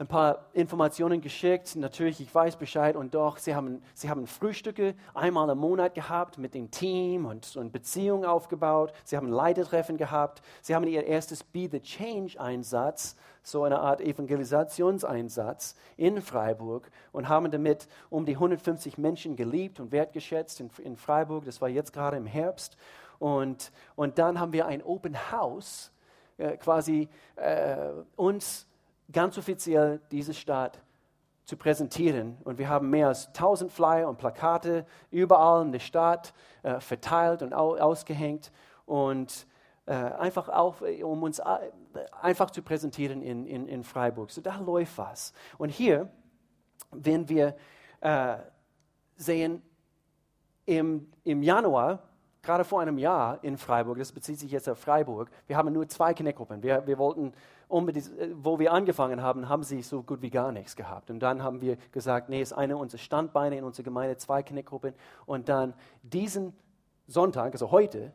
ein 0.00 0.06
paar 0.06 0.46
Informationen 0.52 1.20
geschickt. 1.20 1.74
Natürlich, 1.74 2.20
ich 2.20 2.32
weiß 2.32 2.56
Bescheid 2.56 2.94
und 2.94 3.14
doch, 3.14 3.36
sie 3.36 3.56
haben, 3.56 3.82
sie 3.94 4.08
haben 4.08 4.28
Frühstücke 4.28 4.94
einmal 5.12 5.50
im 5.50 5.58
Monat 5.58 5.94
gehabt 5.94 6.38
mit 6.38 6.54
dem 6.54 6.70
Team 6.70 7.26
und, 7.26 7.56
und 7.56 7.72
Beziehungen 7.72 8.24
aufgebaut. 8.24 8.92
Sie 9.02 9.16
haben 9.16 9.28
Leitertreffen 9.28 9.96
gehabt. 9.96 10.40
Sie 10.62 10.76
haben 10.76 10.86
ihr 10.86 11.04
erstes 11.04 11.42
Be 11.42 11.68
the 11.68 11.80
Change-Einsatz, 11.80 13.16
so 13.42 13.64
eine 13.64 13.80
Art 13.80 14.00
Evangelisationseinsatz 14.00 15.74
in 15.96 16.22
Freiburg 16.22 16.88
und 17.10 17.28
haben 17.28 17.50
damit 17.50 17.88
um 18.08 18.24
die 18.24 18.34
150 18.34 18.98
Menschen 18.98 19.34
geliebt 19.34 19.80
und 19.80 19.90
wertgeschätzt 19.90 20.60
in, 20.60 20.70
in 20.84 20.96
Freiburg. 20.96 21.44
Das 21.44 21.60
war 21.60 21.68
jetzt 21.68 21.92
gerade 21.92 22.16
im 22.16 22.26
Herbst. 22.26 22.76
Und, 23.18 23.72
und 23.96 24.18
dann 24.18 24.38
haben 24.38 24.52
wir 24.52 24.66
ein 24.66 24.80
Open 24.80 25.16
House, 25.32 25.90
äh, 26.36 26.56
quasi 26.56 27.08
äh, 27.34 27.88
uns 28.14 28.67
ganz 29.12 29.38
offiziell 29.38 30.00
diese 30.10 30.34
Stadt 30.34 30.80
zu 31.44 31.56
präsentieren. 31.56 32.36
Und 32.44 32.58
wir 32.58 32.68
haben 32.68 32.90
mehr 32.90 33.08
als 33.08 33.28
1000 33.28 33.72
Flyer 33.72 34.08
und 34.08 34.18
Plakate 34.18 34.84
überall 35.10 35.64
in 35.64 35.72
der 35.72 35.78
Stadt 35.78 36.34
äh, 36.62 36.78
verteilt 36.80 37.42
und 37.42 37.54
au 37.54 37.76
ausgehängt. 37.76 38.52
Und 38.84 39.46
äh, 39.86 39.94
einfach 39.94 40.50
auch, 40.50 40.82
um 41.02 41.22
uns 41.22 41.38
äh, 41.38 41.44
einfach 42.20 42.50
zu 42.50 42.62
präsentieren 42.62 43.22
in, 43.22 43.46
in, 43.46 43.66
in 43.66 43.82
Freiburg. 43.82 44.30
So 44.30 44.42
da 44.42 44.58
läuft 44.58 44.98
was. 44.98 45.32
Und 45.56 45.70
hier, 45.70 46.10
wenn 46.90 47.28
wir 47.28 47.56
äh, 48.00 48.36
sehen, 49.16 49.62
im, 50.66 51.10
im 51.24 51.42
Januar 51.42 52.02
gerade 52.42 52.64
vor 52.64 52.82
einem 52.82 52.98
Jahr 52.98 53.42
in 53.42 53.56
Freiburg, 53.56 53.98
das 53.98 54.12
bezieht 54.12 54.38
sich 54.38 54.50
jetzt 54.50 54.68
auf 54.68 54.78
Freiburg, 54.78 55.30
wir 55.46 55.56
haben 55.56 55.72
nur 55.72 55.88
zwei 55.88 56.12
Kindergruppen. 56.12 56.62
Wir, 56.62 56.86
wir 56.86 56.98
wollten, 56.98 57.32
wo 57.68 58.58
wir 58.58 58.72
angefangen 58.72 59.22
haben, 59.22 59.48
haben 59.48 59.62
sie 59.62 59.82
so 59.82 60.02
gut 60.02 60.22
wie 60.22 60.30
gar 60.30 60.52
nichts 60.52 60.74
gehabt. 60.74 61.10
Und 61.10 61.20
dann 61.20 61.42
haben 61.42 61.60
wir 61.60 61.76
gesagt, 61.92 62.28
nee, 62.28 62.40
ist 62.40 62.52
eine 62.52 62.76
unserer 62.76 63.00
Standbeine 63.00 63.58
in 63.58 63.64
unserer 63.64 63.84
Gemeinde, 63.84 64.16
zwei 64.16 64.42
Kindergruppen. 64.42 64.94
Und 65.26 65.48
dann 65.48 65.74
diesen 66.02 66.54
Sonntag, 67.06 67.52
also 67.52 67.70
heute, 67.70 68.12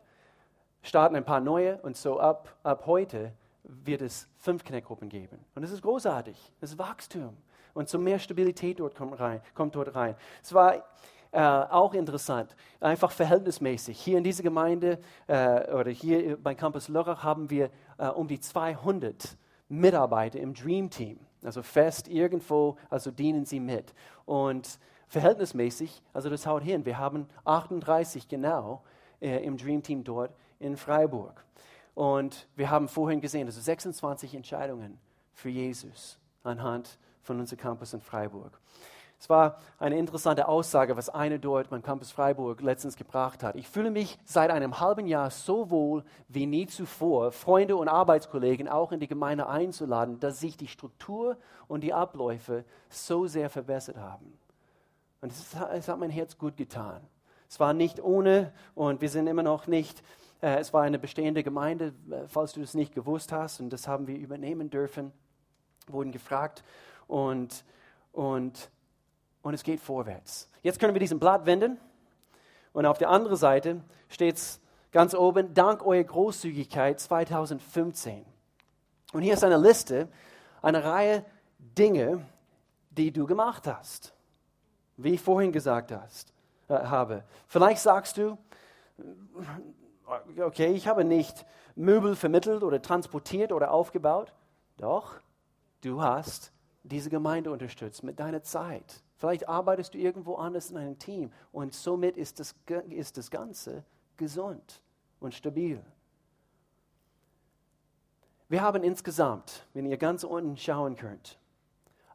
starten 0.82 1.16
ein 1.16 1.26
paar 1.26 1.40
neue 1.40 1.78
und 1.78 1.96
so 1.96 2.20
ab, 2.20 2.56
ab 2.64 2.86
heute 2.86 3.34
wird 3.64 4.02
es 4.02 4.28
fünf 4.38 4.64
Kindergruppen 4.64 5.10
geben. 5.10 5.40
Und 5.56 5.62
das 5.62 5.72
ist 5.72 5.82
großartig, 5.82 6.38
das 6.60 6.72
ist 6.72 6.80
Wachstum. 6.80 7.38
Und 7.74 7.90
so 7.90 7.98
mehr 7.98 8.20
Stabilität 8.20 8.80
dort 8.80 8.96
kommt, 8.96 9.20
rein, 9.20 9.42
kommt 9.56 9.76
dort 9.76 9.96
rein. 9.96 10.16
Es 10.44 10.54
war 10.54 10.84
äh, 11.32 11.40
auch 11.40 11.94
interessant, 11.94 12.56
einfach 12.80 13.12
verhältnismäßig. 13.12 14.00
Hier 14.00 14.18
in 14.18 14.24
dieser 14.24 14.44
Gemeinde 14.44 15.00
äh, 15.26 15.72
oder 15.72 15.90
hier 15.90 16.38
bei 16.38 16.54
Campus 16.54 16.88
Lörrach 16.90 17.24
haben 17.24 17.50
wir 17.50 17.72
äh, 17.98 18.08
um 18.08 18.28
die 18.28 18.40
200 18.40 19.38
Mitarbeiter 19.80 20.40
im 20.40 20.54
Dream 20.54 20.90
Team. 20.90 21.20
Also 21.44 21.62
fest 21.62 22.08
irgendwo, 22.08 22.78
also 22.90 23.12
dienen 23.12 23.46
sie 23.46 23.60
mit. 23.60 23.94
Und 24.26 24.80
verhältnismäßig, 25.08 26.02
also 26.14 26.30
das 26.30 26.46
haut 26.46 26.64
hin, 26.64 26.86
wir 26.86 26.98
haben 26.98 27.28
38 27.46 28.28
genau 28.28 28.84
äh, 29.22 29.44
im 29.44 29.58
Dream 29.58 29.84
Team 29.84 30.04
dort 30.04 30.34
in 30.60 30.78
Freiburg. 30.78 31.44
Und 31.96 32.48
wir 32.56 32.70
haben 32.70 32.88
vorhin 32.88 33.22
gesehen, 33.22 33.48
also 33.48 33.62
26 33.62 34.34
Entscheidungen 34.36 34.98
für 35.34 35.50
Jesus 35.50 36.18
anhand 36.44 36.98
von 37.22 37.40
unserem 37.40 37.60
Campus 37.60 37.94
in 37.94 38.02
Freiburg. 38.02 38.60
Es 39.24 39.30
war 39.30 39.58
eine 39.80 39.98
interessante 39.98 40.50
Aussage, 40.50 40.98
was 40.98 41.08
eine 41.08 41.40
dort 41.40 41.70
beim 41.70 41.82
Campus 41.82 42.12
Freiburg 42.12 42.60
letztens 42.60 42.98
gebracht 42.98 43.42
hat. 43.42 43.56
Ich 43.56 43.70
fühle 43.70 43.90
mich 43.90 44.20
seit 44.26 44.52
einem 44.52 44.82
halben 44.82 45.08
Jahr 45.08 45.32
so 45.32 45.70
wohl 45.70 46.04
wie 46.28 46.46
nie 46.46 46.68
zuvor, 46.68 47.32
Freunde 47.32 47.78
und 47.78 47.88
Arbeitskollegen 47.88 48.68
auch 48.68 48.92
in 48.92 49.00
die 49.00 49.08
Gemeinde 49.08 49.48
einzuladen, 49.48 50.20
dass 50.20 50.42
sich 50.42 50.58
die 50.58 50.68
Struktur 50.68 51.38
und 51.70 51.86
die 51.86 51.94
Abläufe 51.94 52.66
so 52.90 53.26
sehr 53.26 53.50
verbessert 53.50 53.96
haben. 53.96 54.38
Und 55.22 55.32
es 55.32 55.88
hat 55.88 56.00
mein 56.00 56.10
Herz 56.10 56.38
gut 56.38 56.58
getan. 56.58 57.00
Es 57.48 57.62
war 57.62 57.72
nicht 57.72 58.04
ohne 58.04 58.52
und 58.76 59.00
wir 59.00 59.08
sind 59.08 59.28
immer 59.28 59.44
noch 59.44 59.68
nicht, 59.68 60.04
äh, 60.42 60.58
es 60.60 60.74
war 60.74 60.82
eine 60.82 61.00
bestehende 61.00 61.44
Gemeinde, 61.44 61.94
äh, 62.12 62.28
falls 62.28 62.52
du 62.52 62.62
es 62.62 62.74
nicht 62.74 62.94
gewusst 62.94 63.32
hast, 63.32 63.62
und 63.62 63.70
das 63.70 63.88
haben 63.88 64.06
wir 64.06 64.18
übernehmen 64.18 64.70
dürfen, 64.70 65.14
wurden 65.88 66.12
gefragt 66.12 66.66
und, 67.08 67.64
und 68.12 68.70
und 69.44 69.54
es 69.54 69.64
geht 69.64 69.80
vorwärts. 69.80 70.50
Jetzt 70.64 70.80
können 70.80 70.96
wir 70.96 71.00
diesen 71.00 71.20
Blatt 71.20 71.46
wenden 71.46 71.78
und 72.72 72.88
auf 72.88 72.98
der 72.98 73.10
anderen 73.10 73.38
Seite 73.38 73.82
steht 74.10 74.38
es 74.38 74.60
ganz 74.92 75.14
oben, 75.14 75.54
dank 75.54 75.86
eurer 75.86 76.04
Großzügigkeit 76.04 77.00
2015. 77.00 78.26
Und 79.12 79.22
hier 79.22 79.34
ist 79.34 79.44
eine 79.44 79.58
Liste, 79.58 80.08
eine 80.62 80.84
Reihe 80.84 81.24
Dinge, 81.60 82.26
die 82.90 83.12
du 83.12 83.26
gemacht 83.26 83.68
hast, 83.68 84.14
wie 84.98 85.14
ich 85.14 85.22
vorhin 85.22 85.52
gesagt 85.52 85.92
hast, 85.92 86.34
äh, 86.68 86.76
habe. 86.76 87.24
Vielleicht 87.48 87.82
sagst 87.82 88.18
du, 88.18 88.38
okay, 90.40 90.74
ich 90.74 90.88
habe 90.88 91.04
nicht 91.04 91.46
Möbel 91.76 92.16
vermittelt 92.16 92.64
oder 92.64 92.82
transportiert 92.82 93.52
oder 93.52 93.72
aufgebaut. 93.72 94.34
Doch, 94.78 95.20
du 95.82 96.02
hast 96.02 96.52
diese 96.84 97.10
Gemeinde 97.10 97.52
unterstützt 97.52 98.04
mit 98.04 98.20
deiner 98.20 98.44
Zeit, 98.44 99.03
Vielleicht 99.24 99.48
arbeitest 99.48 99.94
du 99.94 99.98
irgendwo 100.00 100.36
anders 100.36 100.70
in 100.70 100.76
einem 100.76 101.00
Team 101.00 101.32
und 101.54 101.74
somit 101.74 102.18
ist 102.18 102.42
das, 102.42 102.54
ist 102.90 103.18
das 103.18 103.32
Ganze 103.32 103.86
gesund 104.18 104.82
und 105.22 105.34
stabil. 105.34 105.82
Wir 108.50 108.62
haben 108.62 108.84
insgesamt, 108.84 109.66
wenn 109.74 109.86
ihr 109.86 109.96
ganz 109.96 110.26
unten 110.26 110.58
schauen 110.58 110.98
könnt, 110.98 111.40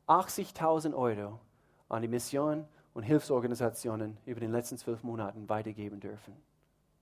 80.000 0.06 0.94
Euro 0.94 1.40
an 1.88 2.02
die 2.02 2.08
Mission 2.08 2.68
und 2.92 3.04
Hilfsorganisationen 3.04 4.18
über 4.26 4.40
den 4.40 4.52
letzten 4.52 4.76
zwölf 4.76 5.02
Monaten 5.02 5.48
weitergeben 5.48 6.00
dürfen. 6.00 6.36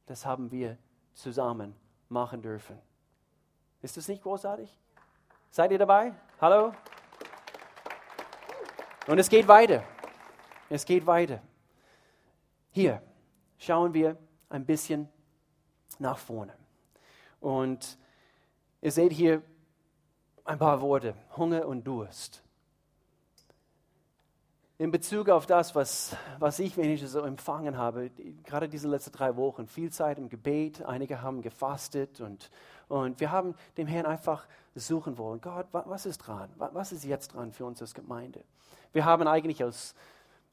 Das 0.07 0.25
haben 0.25 0.53
wir 0.53 0.79
zusammen 1.15 1.75
machen 2.09 2.43
dürfen. 2.43 2.79
Ist 3.83 3.97
das 3.97 4.07
nicht 4.07 4.23
großartig? 4.23 4.79
Seid 5.51 5.73
ihr 5.73 5.79
dabei? 5.79 6.13
Hallo? 6.41 6.73
Und 9.09 9.19
es 9.19 9.29
geht 9.29 9.49
weiter. 9.49 9.83
Es 10.69 10.85
geht 10.85 11.07
weiter. 11.07 11.41
Hier 12.71 13.03
schauen 13.59 13.95
wir 13.95 14.17
ein 14.49 14.65
bisschen 14.65 15.09
nach 15.99 16.19
vorne. 16.19 16.55
Und 17.41 17.97
ihr 18.81 18.93
seht 18.93 19.13
hier 19.13 19.43
ein 20.45 20.59
paar 20.59 20.81
Worte, 20.81 21.15
Hunger 21.37 21.67
und 21.67 21.87
Durst. 21.87 22.43
In 24.79 24.91
Bezug 24.91 25.31
auf 25.31 25.47
das, 25.47 25.75
was, 25.75 26.15
was 26.39 26.59
ich 26.59 26.77
wenigstens 26.77 27.13
so 27.13 27.21
empfangen 27.21 27.79
habe, 27.79 28.11
gerade 28.45 28.69
diese 28.69 28.89
letzten 28.89 29.13
drei 29.13 29.35
Wochen, 29.37 29.67
viel 29.67 29.91
Zeit 29.91 30.19
im 30.19 30.29
Gebet, 30.29 30.85
einige 30.85 31.23
haben 31.23 31.41
gefastet 31.41 32.21
und, 32.21 32.51
und 32.89 33.19
wir 33.19 33.31
haben 33.31 33.55
dem 33.79 33.87
Herrn 33.87 34.05
einfach 34.05 34.47
suchen 34.75 35.17
wollen, 35.17 35.41
Gott, 35.41 35.69
was 35.73 36.05
ist 36.05 36.19
dran? 36.19 36.51
Was 36.57 36.93
ist 36.93 37.05
jetzt 37.05 37.29
dran 37.29 37.53
für 37.53 37.65
uns 37.65 37.81
als 37.81 37.95
Gemeinde? 37.95 38.45
Wir 38.93 39.07
haben 39.07 39.27
eigentlich 39.27 39.65
aus 39.65 39.95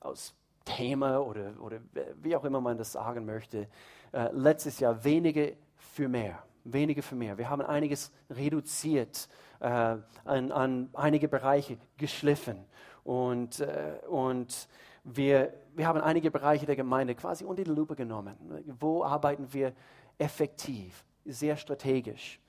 aus 0.03 0.35
Thema 0.65 1.19
oder, 1.19 1.53
oder 1.59 1.79
wie 2.21 2.35
auch 2.35 2.43
immer 2.43 2.61
man 2.61 2.77
das 2.77 2.91
sagen 2.93 3.25
möchte, 3.25 3.67
äh, 4.11 4.29
letztes 4.31 4.79
Jahr 4.79 5.03
wenige 5.03 5.57
für 5.75 6.07
mehr. 6.07 6.43
Wenige 6.63 7.01
für 7.01 7.15
mehr. 7.15 7.37
Wir 7.37 7.49
haben 7.49 7.61
einiges 7.61 8.11
reduziert, 8.29 9.27
äh, 9.59 9.65
an, 9.67 10.51
an, 10.51 10.89
einige 10.93 11.27
Bereiche 11.27 11.77
geschliffen 11.97 12.63
und, 13.03 13.59
äh, 13.59 13.99
und 14.07 14.67
wir, 15.03 15.53
wir 15.75 15.87
haben 15.87 15.99
einige 15.99 16.31
Bereiche 16.31 16.65
der 16.65 16.77
Gemeinde 16.77 17.15
quasi 17.15 17.43
unter 17.43 17.63
die 17.63 17.69
Lupe 17.69 17.95
genommen. 17.95 18.37
Wo 18.79 19.03
arbeiten 19.03 19.51
wir 19.51 19.73
effektiv, 20.17 21.03
sehr 21.25 21.57
strategisch? 21.57 22.39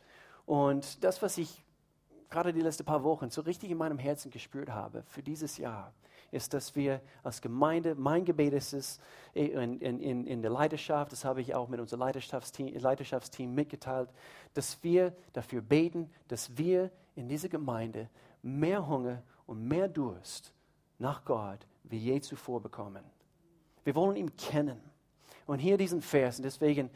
Und 0.47 1.03
das, 1.03 1.21
was 1.23 1.39
ich 1.39 1.65
gerade 2.31 2.53
die 2.53 2.61
letzten 2.61 2.85
paar 2.85 3.03
Wochen 3.03 3.31
so 3.31 3.41
richtig 3.41 3.71
in 3.71 3.79
meinem 3.79 3.99
Herzen 3.99 4.31
gespürt 4.31 4.71
habe 4.71 5.03
für 5.09 5.23
dieses 5.23 5.57
Jahr, 5.59 5.93
ist, 6.31 6.55
dass 6.55 6.75
wir 6.75 7.01
als 7.23 7.41
Gemeinde, 7.41 7.95
mein 7.95 8.25
Gebet 8.25 8.53
ist 8.53 8.73
es 8.73 9.01
in, 9.35 9.81
in, 9.81 10.27
in 10.27 10.43
der 10.43 10.51
Leidenschaft, 10.51 11.13
das 11.13 11.25
habe 11.25 11.41
ich 11.41 11.55
auch 11.55 11.69
mit 11.69 11.81
unserem 11.81 12.01
Leidenschaftsteam, 12.01 12.75
Leidenschaftsteam 12.75 13.55
mitgeteilt, 13.55 14.09
dass 14.55 14.83
wir 14.83 15.15
dafür 15.33 15.61
beten, 15.61 16.11
dass 16.29 16.57
wir 16.57 16.91
in 17.15 17.29
dieser 17.29 17.49
Gemeinde 17.49 18.09
mehr 18.43 18.87
Hunger 18.87 19.23
und 19.47 19.67
mehr 19.67 19.89
Durst 19.89 20.53
nach 20.99 21.25
Gott 21.25 21.67
wie 21.85 21.99
je 21.99 22.21
zuvor 22.21 22.61
bekommen. 22.61 23.05
Wir 23.85 23.95
wollen 23.95 24.17
ihn 24.17 24.35
kennen. 24.37 24.81
Und 25.47 25.59
hier 25.59 25.77
diesen 25.77 26.01
Vers, 26.01 26.39
und 26.39 26.45
deswegen 26.45 26.91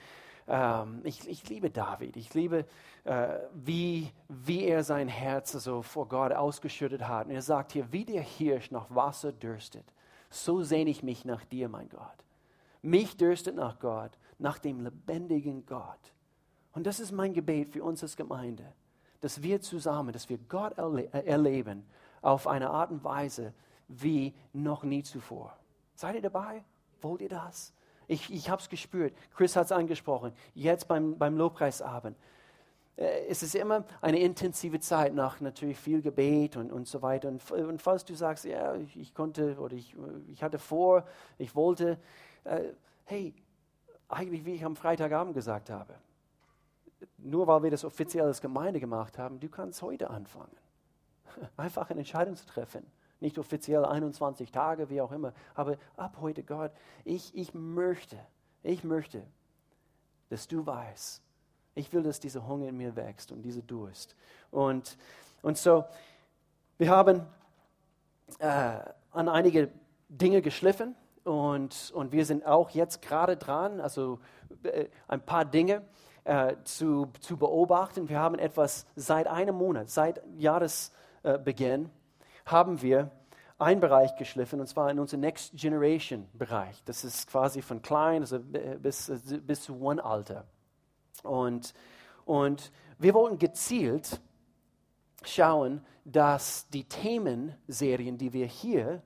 ähm, 0.49 1.01
ich, 1.05 1.29
ich, 1.29 1.49
liebe 1.49 1.71
David. 1.71 2.17
Ich 2.17 2.35
liebe, 2.35 2.65
äh, 3.05 3.29
wie, 3.55 4.11
wie 4.29 4.65
er 4.65 4.83
sein 4.83 5.09
Herz 5.09 5.53
so 5.53 5.83
vor 5.83 6.09
Gott 6.09 6.33
ausgeschüttet 6.33 7.07
hat. 7.07 7.27
Und 7.27 7.33
er 7.33 7.43
sagt 7.43 7.73
hier, 7.73 7.93
wie 7.93 8.05
der 8.05 8.23
Hirsch 8.23 8.71
nach 8.71 8.87
Wasser 8.89 9.33
dürstet, 9.33 9.85
so 10.31 10.63
sehne 10.63 10.91
ich 10.91 11.03
mich 11.03 11.25
nach 11.25 11.45
dir, 11.45 11.69
mein 11.69 11.89
Gott. 11.89 12.25
Mich 12.83 13.17
dürstet 13.17 13.57
nach 13.57 13.79
Gott, 13.79 14.13
nach 14.39 14.59
dem 14.59 14.81
lebendigen 14.81 15.67
Gott. 15.67 16.13
Und 16.73 16.87
das 16.87 17.01
ist 17.01 17.13
mein 17.13 17.35
Gebet 17.35 17.71
für 17.71 17.83
uns 17.83 18.03
als 18.03 18.17
Gemeinde, 18.17 18.65
dass 19.21 19.43
wir 19.43 19.61
zusammen, 19.61 20.13
dass 20.13 20.29
wir 20.29 20.39
Gott 20.39 20.79
erle 20.79 21.13
erleben 21.13 21.85
auf 22.23 22.47
eine 22.47 22.71
Art 22.71 22.91
und 22.91 23.05
Weise 23.05 23.53
wie 23.89 24.35
noch 24.53 24.83
nie 24.85 25.03
zuvor. 25.03 25.57
Seid 25.95 26.15
ihr 26.15 26.23
dabei? 26.23 26.63
Wollt 27.01 27.23
ihr 27.23 27.29
das? 27.29 27.73
Ich, 28.09 28.33
ich 28.33 28.51
habe 28.51 28.61
es 28.61 28.69
gespürt. 28.69 29.15
Chris 29.37 29.55
hat 29.55 29.67
es 29.67 29.73
angesprochen. 29.73 30.33
Jetzt 30.55 30.89
beim, 30.89 31.17
beim 31.19 31.37
Lobpreisabend. 31.37 32.17
Äh, 32.97 33.27
es 33.29 33.43
ist 33.43 33.55
immer 33.55 33.85
eine 34.01 34.19
intensive 34.19 34.81
Zeit 34.81 35.15
nach 35.15 35.41
natürlich 35.41 35.79
viel 35.79 36.03
Gebet 36.03 36.57
und, 36.57 36.73
und 36.73 36.89
so 36.89 37.03
weiter. 37.03 37.29
Und, 37.29 37.51
und 37.53 37.81
falls 37.81 38.05
du 38.05 38.15
sagst, 38.15 38.45
ja, 38.45 38.75
ich, 38.75 39.15
konnte 39.15 39.59
oder 39.59 39.77
ich, 39.77 39.95
ich 40.27 40.43
hatte 40.43 40.59
vor, 40.59 41.05
ich 41.37 41.55
wollte, 41.55 41.99
äh, 42.45 42.63
hey, 43.05 43.35
eigentlich 44.09 44.45
wie 44.45 44.55
ich 44.55 44.65
am 44.65 44.75
Freitagabend 44.75 45.35
gesagt 45.35 45.71
habe, 45.71 45.95
nur 47.19 47.47
weil 47.47 47.63
wir 47.63 47.71
das 47.71 47.85
offiziell 47.85 48.25
als 48.25 48.41
Gemeinde 48.41 48.81
gemacht 48.81 49.19
haben, 49.19 49.39
du 49.39 49.49
kannst 49.49 49.83
heute 49.83 50.11
anfangen. 50.11 50.57
Einfach 51.57 51.91
eine 51.91 52.01
Entscheidung 52.01 52.35
zu 52.37 52.47
treffen. 52.47 52.85
Nicht 53.21 53.39
offiziell 53.39 53.85
21 53.85 54.53
Tage, 54.53 54.91
wie 54.91 55.01
auch 55.01 55.13
immer. 55.13 55.33
Aber 55.55 55.77
ab 55.97 56.19
heute, 56.21 56.43
Gott, 56.43 56.71
ich, 57.05 57.35
ich 57.35 57.53
möchte, 57.55 58.17
ich 58.63 58.85
möchte, 58.85 59.23
dass 60.29 60.47
du 60.47 60.65
weißt, 60.65 61.23
ich 61.75 61.93
will, 61.93 62.03
dass 62.03 62.21
dieser 62.21 62.47
Hunger 62.47 62.69
in 62.69 62.77
mir 62.77 62.95
wächst 62.97 63.33
und 63.33 63.43
dieser 63.43 63.63
Durst. 63.63 64.15
Und, 64.51 64.97
und 65.43 65.59
so, 65.59 65.85
wir 66.77 66.91
haben 66.91 67.23
äh, 68.39 68.79
an 69.13 69.29
einige 69.29 69.71
Dinge 70.09 70.43
geschliffen 70.43 70.95
und, 71.25 71.93
und 71.95 72.13
wir 72.13 72.25
sind 72.25 72.47
auch 72.47 72.71
jetzt 72.71 73.03
gerade 73.03 73.37
dran, 73.37 73.81
also 73.81 74.19
äh, 74.63 74.87
ein 75.07 75.21
paar 75.21 75.45
Dinge 75.45 75.83
äh, 76.25 76.57
zu, 76.65 77.09
zu 77.21 77.37
beobachten. 77.37 78.09
Wir 78.09 78.19
haben 78.19 78.39
etwas 78.39 78.87
seit 78.97 79.27
einem 79.27 79.57
Monat, 79.57 79.91
seit 79.91 80.23
Jahresbeginn, 80.37 81.91
haben 82.51 82.83
wir 82.83 83.11
einen 83.59 83.81
Bereich 83.81 84.15
geschliffen, 84.17 84.61
und 84.61 84.69
zwar 84.69 84.91
in 84.91 84.99
unser 84.99 85.17
Next 85.17 85.53
Generation 85.57 86.29
Bereich. 86.33 86.83
Das 86.85 87.05
ist 87.05 87.29
quasi 87.29 87.61
von 87.61 87.83
klein 87.83 88.23
also 88.23 88.39
bis, 88.41 89.11
bis 89.47 89.63
zu 89.63 89.81
One-Alter. 89.81 90.47
Und, 91.25 91.75
und 92.25 92.71
wir 92.99 93.15
wollen 93.15 93.39
gezielt 93.39 94.21
schauen, 95.25 95.85
dass 96.05 96.69
die 96.69 96.85
Themenserien, 96.85 98.17
die 98.17 98.33
wir 98.33 98.47
hier 98.47 99.03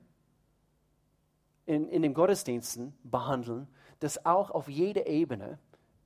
in, 1.65 1.89
in 1.89 2.01
den 2.01 2.13
Gottesdiensten 2.13 2.93
behandeln, 3.03 3.67
dass 3.99 4.25
auch 4.25 4.51
auf 4.51 4.69
jeder 4.69 5.07
Ebene, 5.07 5.57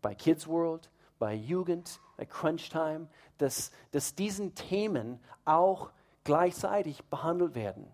bei 0.01 0.15
Kids 0.15 0.47
World, 0.47 0.89
bei 1.19 1.33
Jugend, 1.33 1.99
bei 2.15 2.25
Crunch 2.25 2.69
Time, 2.69 3.07
dass, 3.37 3.71
dass 3.91 4.15
diesen 4.15 4.55
Themen 4.55 5.19
auch 5.45 5.91
gleichzeitig 6.27 7.05
behandelt 7.05 7.55
werden. 7.55 7.87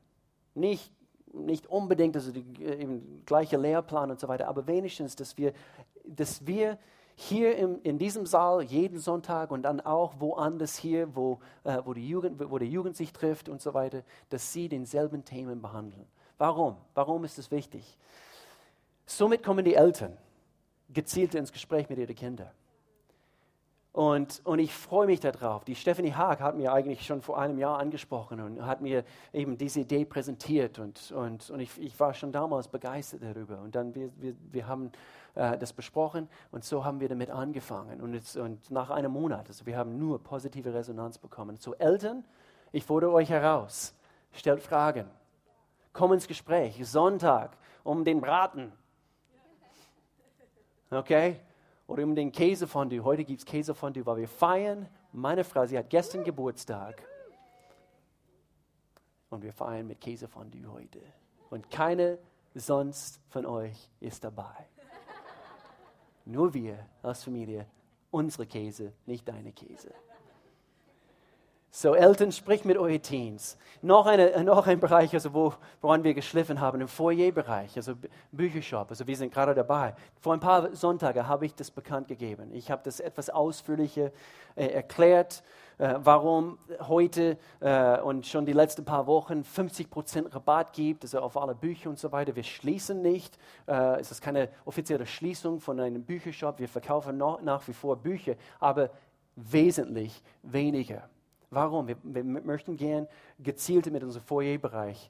Nicht, 0.55 0.91
nicht 1.33 1.67
unbedingt 1.67 2.15
also 2.15 2.31
eben 2.31 3.21
gleiche 3.27 3.57
Lehrplan 3.57 4.09
und 4.09 4.19
so 4.19 4.27
weiter, 4.27 4.47
aber 4.47 4.65
wenigstens, 4.65 5.15
dass 5.15 5.37
wir, 5.37 5.53
dass 6.03 6.47
wir 6.47 6.79
hier 7.15 7.55
im, 7.57 7.79
in 7.83 7.99
diesem 7.99 8.25
Saal 8.25 8.63
jeden 8.63 8.97
Sonntag 8.97 9.51
und 9.51 9.61
dann 9.61 9.81
auch 9.81 10.15
woanders 10.17 10.75
hier, 10.77 11.15
wo, 11.15 11.39
äh, 11.63 11.79
wo, 11.85 11.93
die 11.93 12.09
Jugend, 12.09 12.49
wo 12.49 12.57
die 12.57 12.65
Jugend 12.65 12.97
sich 12.97 13.13
trifft 13.13 13.49
und 13.49 13.61
so 13.61 13.75
weiter, 13.75 14.01
dass 14.29 14.51
sie 14.51 14.67
denselben 14.67 15.23
Themen 15.23 15.61
behandeln. 15.61 16.07
Warum? 16.39 16.77
Warum 16.95 17.23
ist 17.25 17.37
das 17.37 17.51
wichtig? 17.51 17.99
Somit 19.05 19.43
kommen 19.43 19.63
die 19.63 19.75
Eltern 19.75 20.17
gezielt 20.91 21.35
ins 21.35 21.51
Gespräch 21.51 21.87
mit 21.87 21.99
ihren 21.99 22.15
Kindern. 22.15 22.49
Und, 23.93 24.41
und 24.43 24.57
ich 24.57 24.73
freue 24.73 25.05
mich 25.05 25.19
darauf. 25.19 25.63
Die 25.65 25.75
Stephanie 25.75 26.13
Haag 26.13 26.41
hat 26.41 26.57
mir 26.57 26.73
eigentlich 26.73 27.05
schon 27.05 27.21
vor 27.21 27.38
einem 27.38 27.59
Jahr 27.59 27.77
angesprochen 27.77 28.41
und 28.41 28.65
hat 28.65 28.81
mir 28.81 29.03
eben 29.31 29.55
diese 29.55 29.81
Idee 29.81 30.03
präsentiert. 30.03 30.79
Und, 30.79 31.12
und, 31.12 31.51
und 31.51 31.59
ich, 31.59 31.79
ich 31.79 32.00
war 32.00 32.15
schon 32.15 32.31
damals 32.31 32.67
begeistert 32.67 33.21
darüber. 33.21 33.59
Und 33.59 33.75
dann 33.75 33.93
wir, 33.93 34.09
wir, 34.17 34.33
wir 34.51 34.67
haben 34.67 34.91
äh, 35.35 35.59
das 35.59 35.73
besprochen 35.73 36.27
und 36.51 36.63
so 36.63 36.83
haben 36.83 37.00
wir 37.01 37.07
damit 37.07 37.29
angefangen. 37.29 38.01
Und, 38.01 38.15
jetzt, 38.15 38.35
und 38.35 38.71
nach 38.71 38.89
einem 38.89 39.12
Monat, 39.12 39.47
also 39.47 39.67
wir 39.67 39.77
haben 39.77 40.00
nur 40.00 40.23
positive 40.23 40.73
Resonanz 40.73 41.19
bekommen. 41.19 41.57
So 41.57 41.75
Eltern, 41.75 42.25
ich 42.71 42.83
fordere 42.83 43.12
euch 43.12 43.29
heraus, 43.29 43.93
stellt 44.31 44.63
Fragen, 44.63 45.05
komm 45.91 46.13
ins 46.13 46.27
Gespräch, 46.27 46.79
Sonntag 46.83 47.55
um 47.83 48.03
den 48.03 48.22
Braten. 48.22 48.72
Okay? 50.89 51.39
Oder 51.87 52.03
um 52.03 52.15
den 52.15 52.31
Käsefondue. 52.31 53.03
Heute 53.03 53.24
gibt 53.24 53.39
es 53.39 53.46
Käsefondue, 53.46 54.05
weil 54.05 54.17
wir 54.17 54.27
feiern. 54.27 54.87
Meine 55.11 55.43
Frau, 55.43 55.65
sie 55.65 55.77
hat 55.77 55.89
gestern 55.89 56.24
Geburtstag. 56.24 57.03
Und 59.29 59.41
wir 59.41 59.53
feiern 59.53 59.87
mit 59.87 60.00
Käsefondue 60.00 60.72
heute. 60.72 61.01
Und 61.50 61.69
keine 61.69 62.19
sonst 62.55 63.19
von 63.29 63.46
euch 63.46 63.89
ist 64.00 64.24
dabei. 64.24 64.67
Nur 66.25 66.53
wir 66.53 66.85
als 67.01 67.24
Familie, 67.24 67.67
unsere 68.11 68.46
Käse, 68.46 68.93
nicht 69.05 69.27
deine 69.27 69.51
Käse. 69.51 69.93
So, 71.75 71.96
Eltern, 71.96 72.31
sprich 72.31 72.66
mit 72.66 72.77
euren 72.77 73.01
Teens. 73.01 73.57
Noch, 73.81 74.05
eine, 74.05 74.44
noch 74.44 74.68
ein 74.68 74.79
Bereich, 74.79 75.12
also 75.16 75.33
wo, 75.33 75.55
woran 75.81 76.03
wir 76.03 76.14
geschliffen 76.14 76.62
haben, 76.62 76.79
im 76.81 76.88
Foyerbereich, 76.88 77.75
also 77.75 77.96
Büchershop. 78.31 78.92
Also 78.92 79.07
wir 79.07 79.18
sind 79.18 79.33
gerade 79.33 79.55
dabei. 79.55 79.96
Vor 80.22 80.33
ein 80.33 80.40
paar 80.40 80.75
Sonntagen 80.75 81.27
habe 81.27 81.48
ich 81.48 81.55
das 81.55 81.72
bekannt 81.72 82.09
gegeben. 82.09 82.51
Ich 82.53 82.70
habe 82.70 82.83
das 82.86 83.00
etwas 83.00 83.31
ausführlicher 83.31 84.12
äh, 84.53 84.68
erklärt, 84.68 85.42
äh, 85.79 85.96
warum 85.98 86.59
heute 86.88 87.40
äh, 87.59 88.00
und 88.01 88.27
schon 88.27 88.46
die 88.46 88.53
letzten 88.53 88.86
paar 88.86 89.07
Wochen 89.07 89.42
50% 89.42 90.31
Rabatt 90.31 90.74
gibt, 90.74 91.01
also 91.01 91.22
auf 91.22 91.36
alle 91.38 91.55
Bücher 91.55 91.90
und 91.90 91.98
so 91.98 92.12
weiter. 92.12 92.36
Wir 92.36 92.44
schließen 92.44 93.01
nicht. 93.01 93.36
Äh, 93.66 94.00
es 94.00 94.12
ist 94.12 94.22
keine 94.22 94.50
offizielle 94.66 95.07
Schließung 95.07 95.59
von 95.59 95.79
einem 95.79 96.03
Büchershop. 96.03 96.59
Wir 96.59 96.70
verkaufen 96.70 97.18
noch, 97.18 97.42
nach 97.42 97.68
wie 97.68 97.74
vor 97.74 97.96
Bücher, 97.96 98.36
aber 98.59 98.92
wesentlich 99.36 100.22
weniger. 100.44 101.09
Warum? 101.53 101.87
Wir, 101.87 101.98
wir 102.03 102.24
möchten 102.24 102.75
gern 102.75 103.07
gezielt 103.39 103.92
mit 103.92 104.03
unserem 104.03 104.25
Foyerbereich 104.25 105.09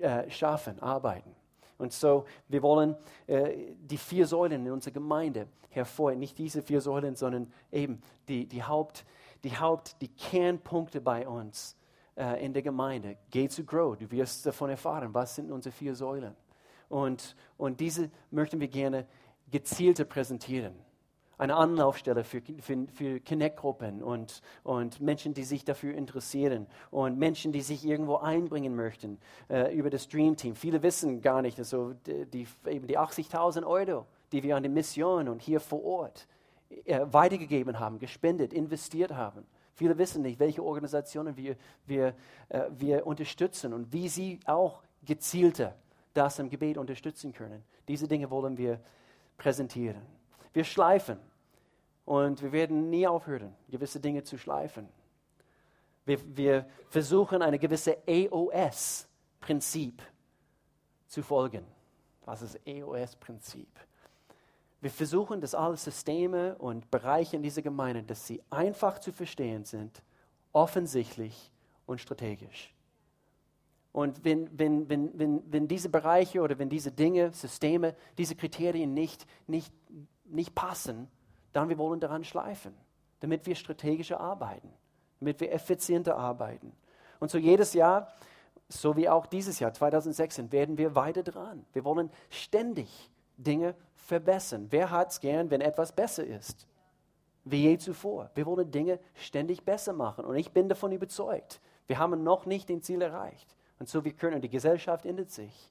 äh, 0.00 0.28
schaffen, 0.30 0.80
arbeiten. 0.80 1.34
Und 1.78 1.92
so, 1.92 2.24
wir 2.48 2.62
wollen 2.62 2.96
äh, 3.26 3.74
die 3.76 3.98
vier 3.98 4.26
Säulen 4.26 4.66
in 4.66 4.72
unserer 4.72 4.92
Gemeinde 4.92 5.48
hervor, 5.70 6.14
nicht 6.14 6.38
diese 6.38 6.62
vier 6.62 6.80
Säulen, 6.80 7.16
sondern 7.16 7.52
eben 7.72 8.00
die, 8.28 8.46
die, 8.46 8.62
Haupt, 8.62 9.04
die 9.42 9.56
Haupt, 9.56 10.00
die 10.00 10.08
Kernpunkte 10.08 11.00
bei 11.00 11.26
uns 11.26 11.76
äh, 12.16 12.44
in 12.44 12.52
der 12.52 12.62
Gemeinde. 12.62 13.16
Geh 13.30 13.48
zu 13.48 13.64
Grow, 13.64 13.96
du 13.96 14.10
wirst 14.10 14.46
davon 14.46 14.70
erfahren, 14.70 15.12
was 15.12 15.34
sind 15.34 15.50
unsere 15.50 15.72
vier 15.72 15.94
Säulen. 15.94 16.34
Und, 16.88 17.34
und 17.56 17.80
diese 17.80 18.10
möchten 18.30 18.60
wir 18.60 18.68
gerne 18.68 19.06
gezielter 19.50 20.04
präsentieren 20.04 20.74
eine 21.38 21.56
Anlaufstelle 21.56 22.24
für, 22.24 22.40
für, 22.60 22.86
für 22.92 23.20
Connect-Gruppen 23.20 24.02
und, 24.02 24.42
und 24.62 25.00
Menschen, 25.00 25.34
die 25.34 25.44
sich 25.44 25.64
dafür 25.64 25.94
interessieren 25.94 26.66
und 26.90 27.18
Menschen, 27.18 27.52
die 27.52 27.60
sich 27.60 27.84
irgendwo 27.84 28.16
einbringen 28.16 28.76
möchten 28.76 29.18
äh, 29.48 29.74
über 29.74 29.90
das 29.90 30.08
Dream 30.08 30.36
Team. 30.36 30.54
Viele 30.54 30.82
wissen 30.82 31.20
gar 31.20 31.42
nicht, 31.42 31.58
also 31.58 31.94
die, 32.06 32.46
eben 32.66 32.86
die 32.86 32.98
80.000 32.98 33.66
Euro, 33.66 34.06
die 34.32 34.42
wir 34.42 34.56
an 34.56 34.62
die 34.62 34.68
Mission 34.68 35.28
und 35.28 35.42
hier 35.42 35.60
vor 35.60 35.84
Ort 35.84 36.26
äh, 36.84 37.00
weitergegeben 37.10 37.78
haben, 37.78 37.98
gespendet, 37.98 38.52
investiert 38.52 39.12
haben. 39.12 39.46
Viele 39.74 39.98
wissen 39.98 40.22
nicht, 40.22 40.38
welche 40.38 40.62
Organisationen 40.62 41.36
wir, 41.36 41.56
wir, 41.86 42.14
äh, 42.48 42.62
wir 42.70 43.06
unterstützen 43.06 43.72
und 43.72 43.92
wie 43.92 44.08
sie 44.08 44.40
auch 44.46 44.82
gezielter 45.04 45.74
das 46.14 46.38
im 46.38 46.48
Gebet 46.48 46.78
unterstützen 46.78 47.32
können. 47.32 47.62
Diese 47.88 48.08
Dinge 48.08 48.30
wollen 48.30 48.56
wir 48.56 48.80
präsentieren. 49.36 50.00
Wir 50.54 50.64
schleifen 50.64 51.18
und 52.06 52.40
wir 52.40 52.52
werden 52.52 52.88
nie 52.88 53.06
aufhören, 53.06 53.54
gewisse 53.68 54.00
Dinge 54.00 54.22
zu 54.22 54.38
schleifen. 54.38 54.88
Wir, 56.06 56.18
wir 56.36 56.66
versuchen 56.88 57.42
eine 57.42 57.58
gewisse 57.58 57.98
EOS-Prinzip 58.06 60.00
zu 61.08 61.22
folgen. 61.22 61.64
Was 62.24 62.40
ist 62.40 62.60
EOS-Prinzip? 62.64 63.68
Wir 64.80 64.90
versuchen, 64.90 65.40
dass 65.40 65.54
alle 65.54 65.76
Systeme 65.76 66.56
und 66.56 66.90
Bereiche 66.90 67.36
in 67.36 67.42
dieser 67.42 67.62
Gemeinde, 67.62 68.02
dass 68.02 68.26
sie 68.26 68.42
einfach 68.50 68.98
zu 68.98 69.12
verstehen 69.12 69.64
sind, 69.64 70.02
offensichtlich 70.52 71.50
und 71.86 72.00
strategisch. 72.00 72.72
Und 73.92 74.24
wenn, 74.24 74.58
wenn, 74.58 74.88
wenn, 74.88 75.18
wenn, 75.18 75.52
wenn 75.52 75.68
diese 75.68 75.88
Bereiche 75.88 76.40
oder 76.40 76.58
wenn 76.58 76.68
diese 76.68 76.92
Dinge, 76.92 77.32
Systeme, 77.32 77.94
diese 78.18 78.34
Kriterien 78.36 78.92
nicht, 78.92 79.26
nicht 79.46 79.72
nicht 80.24 80.54
passen, 80.54 81.08
dann 81.52 81.68
wir 81.68 81.78
wollen 81.78 82.00
daran 82.00 82.24
schleifen, 82.24 82.74
damit 83.20 83.46
wir 83.46 83.54
strategischer 83.54 84.20
arbeiten, 84.20 84.72
damit 85.20 85.40
wir 85.40 85.52
effizienter 85.52 86.16
arbeiten. 86.16 86.72
Und 87.20 87.30
so 87.30 87.38
jedes 87.38 87.74
Jahr, 87.74 88.12
so 88.68 88.96
wie 88.96 89.08
auch 89.08 89.26
dieses 89.26 89.60
Jahr 89.60 89.72
2016, 89.72 90.52
werden 90.52 90.78
wir 90.78 90.94
weiter 90.94 91.22
dran. 91.22 91.64
Wir 91.72 91.84
wollen 91.84 92.10
ständig 92.30 93.10
Dinge 93.36 93.74
verbessern. 93.94 94.66
Wer 94.70 94.90
hat 94.90 95.12
es 95.12 95.20
gern, 95.20 95.50
wenn 95.50 95.60
etwas 95.60 95.92
besser 95.92 96.24
ist? 96.24 96.66
Wie 97.44 97.62
je 97.62 97.78
zuvor. 97.78 98.30
Wir 98.34 98.46
wollen 98.46 98.70
Dinge 98.70 98.98
ständig 99.14 99.64
besser 99.64 99.92
machen. 99.92 100.24
Und 100.24 100.36
ich 100.36 100.52
bin 100.52 100.68
davon 100.68 100.92
überzeugt, 100.92 101.60
Wir 101.86 101.98
haben 101.98 102.22
noch 102.22 102.46
nicht 102.46 102.68
den 102.68 102.82
Ziel 102.82 103.02
erreicht. 103.02 103.54
Und 103.78 103.88
so 103.88 104.04
wir 104.04 104.12
können, 104.12 104.40
die 104.40 104.48
Gesellschaft 104.48 105.04
ändert 105.04 105.30
sich. 105.30 105.70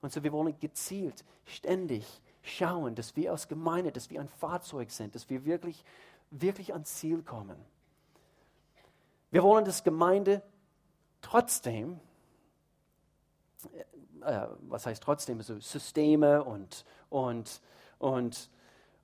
Und 0.00 0.12
so 0.12 0.22
wir 0.22 0.32
wollen 0.32 0.58
gezielt, 0.60 1.24
ständig 1.44 2.20
schauen, 2.48 2.94
dass 2.94 3.16
wir 3.16 3.32
als 3.32 3.48
Gemeinde, 3.48 3.92
dass 3.92 4.10
wir 4.10 4.20
ein 4.20 4.28
Fahrzeug 4.28 4.90
sind, 4.90 5.14
dass 5.14 5.28
wir 5.30 5.44
wirklich, 5.44 5.84
wirklich 6.30 6.72
ans 6.72 6.94
Ziel 6.96 7.22
kommen. 7.22 7.56
Wir 9.30 9.42
wollen, 9.42 9.64
dass 9.64 9.84
Gemeinde 9.84 10.42
trotzdem, 11.20 12.00
äh, 14.22 14.46
was 14.62 14.86
heißt 14.86 15.02
trotzdem, 15.02 15.38
also 15.38 15.58
Systeme 15.60 16.42
und, 16.42 16.84
und, 17.10 17.60
und, 17.98 18.50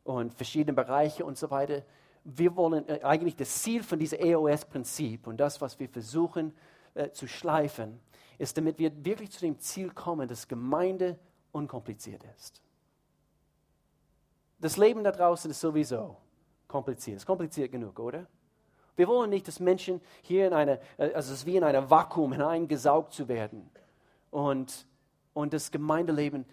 und 0.05 0.35
verschiedene 0.35 0.75
Bereiche 0.75 1.25
und 1.25 1.37
so 1.37 1.51
weiter, 1.51 1.83
wir 2.25 2.57
wollen 2.57 2.89
äh, 2.89 3.01
eigentlich 3.03 3.37
das 3.37 3.63
Ziel 3.63 3.83
von 3.83 3.99
diesem 3.99 4.19
EOS-Prinzip 4.21 5.27
und 5.27 5.37
das, 5.37 5.61
was 5.61 5.79
wir 5.79 5.89
versuchen 5.89 6.55
äh, 6.95 7.11
zu 7.11 7.27
schleifen, 7.27 8.01
ist, 8.39 8.57
damit 8.57 8.79
wir 8.79 9.05
wirklich 9.05 9.31
zu 9.31 9.41
dem 9.41 9.59
Ziel 9.59 9.91
kommen, 9.91 10.27
dass 10.27 10.49
Gemeinde 10.49 11.19
unkompliziert 11.53 12.23
ist. 12.37 12.64
Das 14.65 14.79
Leben 14.79 15.05
da 15.05 15.13
draußen 15.13 15.51
ist 15.51 15.61
sowieso 15.61 16.17
kompliziert. 16.69 17.19
Ist 17.19 17.27
kompliziert 17.27 17.71
genug, 17.71 17.99
oder? 18.01 18.27
Wir 18.97 19.07
wollen 19.09 19.29
nicht, 19.29 19.47
dass 19.47 19.61
Menschen 19.61 20.01
hier 20.23 20.47
in 20.47 20.55
eine, 20.55 20.81
äh, 20.97 21.13
also 21.13 21.35
es 21.35 21.41
ist 21.41 21.47
wie 21.47 21.59
in 21.59 21.65
ein 21.65 21.91
Vakuum 21.91 22.33
hineingesaugt 22.33 23.13
zu 23.13 23.29
werden 23.29 23.69
und, 24.31 24.87
und 25.35 25.53
das 25.53 25.71
Gemeindeleben 25.71 26.47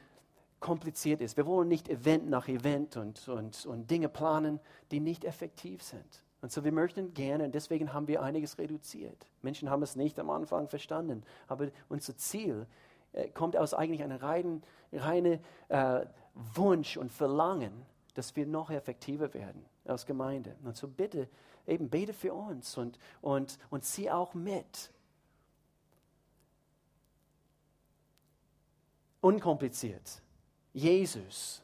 kompliziert 0.59 1.21
ist. 1.21 1.37
Wir 1.37 1.45
wollen 1.45 1.69
nicht 1.69 1.87
Event 1.87 2.29
nach 2.29 2.49
Event 2.49 2.97
und, 2.97 3.29
und, 3.29 3.65
und 3.65 3.89
Dinge 3.89 4.09
planen, 4.09 4.59
die 4.91 4.99
nicht 4.99 5.23
effektiv 5.23 5.81
sind. 5.81 6.21
Und 6.41 6.51
so 6.51 6.65
wir 6.65 6.73
möchten 6.73 7.13
gerne, 7.13 7.45
und 7.45 7.55
deswegen 7.55 7.93
haben 7.93 8.09
wir 8.09 8.21
einiges 8.21 8.57
reduziert. 8.57 9.25
Menschen 9.41 9.69
haben 9.69 9.83
es 9.83 9.95
nicht 9.95 10.19
am 10.19 10.31
Anfang 10.31 10.67
verstanden, 10.67 11.23
aber 11.47 11.69
unser 11.87 12.17
Ziel 12.17 12.67
äh, 13.13 13.29
kommt 13.29 13.55
aus 13.55 13.73
eigentlich 13.73 14.03
einem 14.03 14.17
reinen 14.17 14.63
reine, 14.91 15.39
äh, 15.69 16.05
Wunsch 16.33 16.97
und 16.97 17.11
Verlangen, 17.11 17.85
dass 18.13 18.35
wir 18.35 18.45
noch 18.45 18.69
effektiver 18.69 19.33
werden 19.33 19.65
als 19.85 20.05
Gemeinde. 20.05 20.55
Und 20.63 20.75
so 20.75 20.87
bitte, 20.87 21.29
eben 21.67 21.89
bete 21.89 22.13
für 22.13 22.33
uns 22.33 22.77
und, 22.77 22.97
und, 23.21 23.57
und 23.69 23.83
zieh 23.83 24.09
auch 24.09 24.33
mit. 24.33 24.91
Unkompliziert. 29.21 30.21
Jesus. 30.73 31.63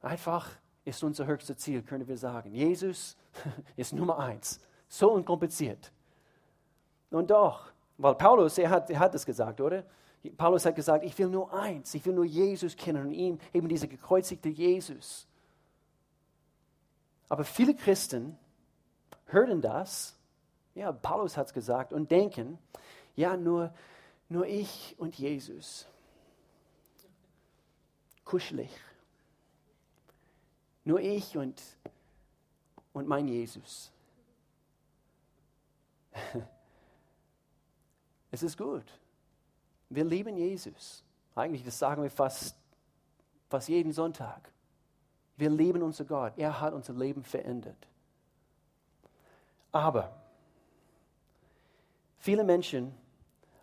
Einfach 0.00 0.50
ist 0.84 1.02
unser 1.02 1.26
höchstes 1.26 1.56
Ziel, 1.58 1.82
können 1.82 2.06
wir 2.06 2.16
sagen. 2.16 2.52
Jesus 2.52 3.16
ist 3.76 3.92
Nummer 3.92 4.18
eins. 4.18 4.60
So 4.88 5.12
unkompliziert. 5.12 5.92
Und 7.10 7.30
doch, 7.30 7.72
weil 7.96 8.14
Paulus, 8.14 8.58
er 8.58 8.70
hat, 8.70 8.90
er 8.90 8.98
hat 8.98 9.14
das 9.14 9.24
gesagt, 9.24 9.60
oder? 9.60 9.84
Paulus 10.36 10.66
hat 10.66 10.74
gesagt, 10.74 11.04
ich 11.04 11.16
will 11.18 11.28
nur 11.28 11.52
eins, 11.52 11.94
ich 11.94 12.04
will 12.04 12.14
nur 12.14 12.24
Jesus 12.24 12.76
kennen 12.76 13.06
und 13.06 13.12
ihm, 13.12 13.38
eben 13.52 13.68
dieser 13.68 13.86
gekreuzigte 13.86 14.48
Jesus. 14.48 15.27
Aber 17.28 17.44
viele 17.44 17.74
Christen 17.74 18.38
hören 19.26 19.60
das, 19.60 20.16
ja, 20.74 20.92
Paulus 20.92 21.36
hat 21.36 21.48
es 21.48 21.52
gesagt, 21.52 21.92
und 21.92 22.10
denken, 22.10 22.58
ja, 23.16 23.36
nur, 23.36 23.74
nur 24.28 24.46
ich 24.46 24.94
und 24.98 25.18
Jesus. 25.18 25.86
Kuschelig. 28.24 28.70
Nur 30.84 31.00
ich 31.00 31.36
und, 31.36 31.60
und 32.92 33.08
mein 33.08 33.28
Jesus. 33.28 33.90
Es 38.30 38.42
ist 38.42 38.58
gut. 38.58 38.84
Wir 39.88 40.04
lieben 40.04 40.36
Jesus. 40.36 41.02
Eigentlich, 41.34 41.64
das 41.64 41.78
sagen 41.78 42.02
wir 42.02 42.10
fast, 42.10 42.54
fast 43.48 43.68
jeden 43.68 43.90
Sonntag. 43.90 44.52
Wir 45.38 45.50
lieben 45.50 45.82
unser 45.82 46.04
Gott. 46.04 46.32
Er 46.36 46.60
hat 46.60 46.74
unser 46.74 46.92
Leben 46.92 47.22
verändert. 47.22 47.86
Aber 49.70 50.20
viele 52.18 52.42
Menschen 52.42 52.92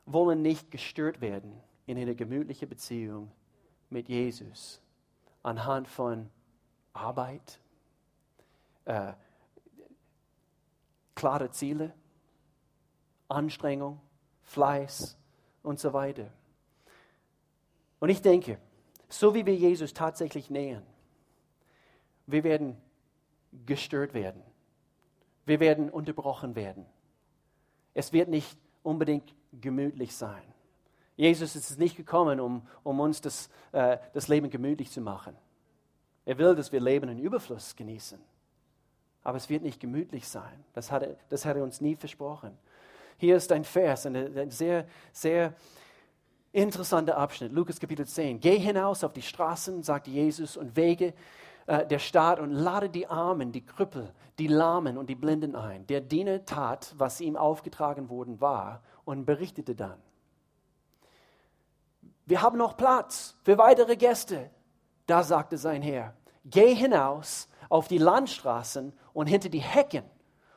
wollen 0.05 0.41
nicht 0.41 0.71
gestört 0.71 1.19
werden 1.19 1.61
in 1.85 1.97
eine 1.97 2.15
gemütliche 2.15 2.65
Beziehung 2.65 3.29
mit 3.89 4.07
Jesus 4.07 4.81
anhand 5.43 5.89
von 5.89 6.29
Arbeit, 6.93 7.59
äh, 8.85 9.11
klare 11.13 11.51
Ziele, 11.51 11.93
Anstrengung, 13.27 13.99
Fleiß 14.43 15.17
und 15.61 15.79
so 15.79 15.91
weiter. 15.91 16.31
Und 17.99 18.09
ich 18.09 18.21
denke, 18.21 18.59
so 19.09 19.35
wie 19.35 19.45
wir 19.45 19.55
Jesus 19.55 19.93
tatsächlich 19.93 20.49
nähern, 20.49 20.83
wir 22.27 22.43
werden 22.43 22.77
gestört 23.65 24.13
werden. 24.13 24.41
Wir 25.45 25.59
werden 25.59 25.89
unterbrochen 25.89 26.55
werden. 26.55 26.85
Es 27.93 28.11
wird 28.11 28.29
nicht 28.29 28.57
unbedingt 28.83 29.33
gemütlich 29.61 30.15
sein. 30.15 30.41
Jesus 31.15 31.55
ist 31.55 31.79
nicht 31.79 31.95
gekommen, 31.95 32.39
um, 32.39 32.67
um 32.83 32.99
uns 32.99 33.21
das, 33.21 33.49
äh, 33.71 33.97
das 34.13 34.27
Leben 34.27 34.49
gemütlich 34.49 34.91
zu 34.91 35.01
machen. 35.01 35.35
Er 36.25 36.37
will, 36.37 36.55
dass 36.55 36.71
wir 36.71 36.81
Leben 36.81 37.09
in 37.09 37.19
Überfluss 37.19 37.75
genießen. 37.75 38.19
Aber 39.23 39.37
es 39.37 39.49
wird 39.49 39.63
nicht 39.63 39.79
gemütlich 39.79 40.27
sein. 40.27 40.63
Das 40.73 40.91
hat 40.91 41.03
er, 41.03 41.15
das 41.29 41.45
hat 41.45 41.55
er 41.55 41.63
uns 41.63 41.79
nie 41.79 41.95
versprochen. 41.95 42.57
Hier 43.17 43.37
ist 43.37 43.51
ein 43.51 43.63
Vers, 43.63 44.05
ein, 44.05 44.15
ein 44.15 44.51
sehr, 44.51 44.87
sehr 45.13 45.53
interessanter 46.51 47.17
Abschnitt, 47.17 47.51
Lukas 47.51 47.79
Kapitel 47.79 48.05
10. 48.05 48.39
Geh 48.39 48.57
hinaus 48.57 49.03
auf 49.03 49.13
die 49.13 49.21
Straßen, 49.21 49.83
sagte 49.83 50.09
Jesus, 50.09 50.57
und 50.57 50.75
Wege 50.75 51.13
äh, 51.67 51.85
der 51.85 51.99
Stadt 51.99 52.39
und 52.39 52.51
lade 52.51 52.89
die 52.89 53.07
Armen, 53.07 53.51
die 53.51 53.65
Krüppel, 53.65 54.13
die 54.37 54.47
Lahmen 54.47 54.97
und 54.97 55.09
die 55.09 55.15
Blinden 55.15 55.55
ein. 55.55 55.87
Der 55.87 56.01
Diener 56.01 56.45
tat, 56.45 56.93
was 56.97 57.21
ihm 57.21 57.35
aufgetragen 57.35 58.09
worden 58.09 58.39
war 58.39 58.83
und 59.03 59.25
berichtete 59.25 59.75
dann. 59.75 59.97
Wir 62.25 62.41
haben 62.41 62.57
noch 62.57 62.77
Platz 62.77 63.35
für 63.43 63.57
weitere 63.57 63.95
Gäste. 63.95 64.49
Da 65.07 65.23
sagte 65.23 65.57
sein 65.57 65.81
Herr, 65.81 66.15
geh 66.43 66.73
hinaus 66.73 67.47
auf 67.69 67.87
die 67.87 67.97
Landstraßen 67.97 68.93
und 69.13 69.27
hinter 69.27 69.49
die 69.49 69.59
Hecken 69.59 70.03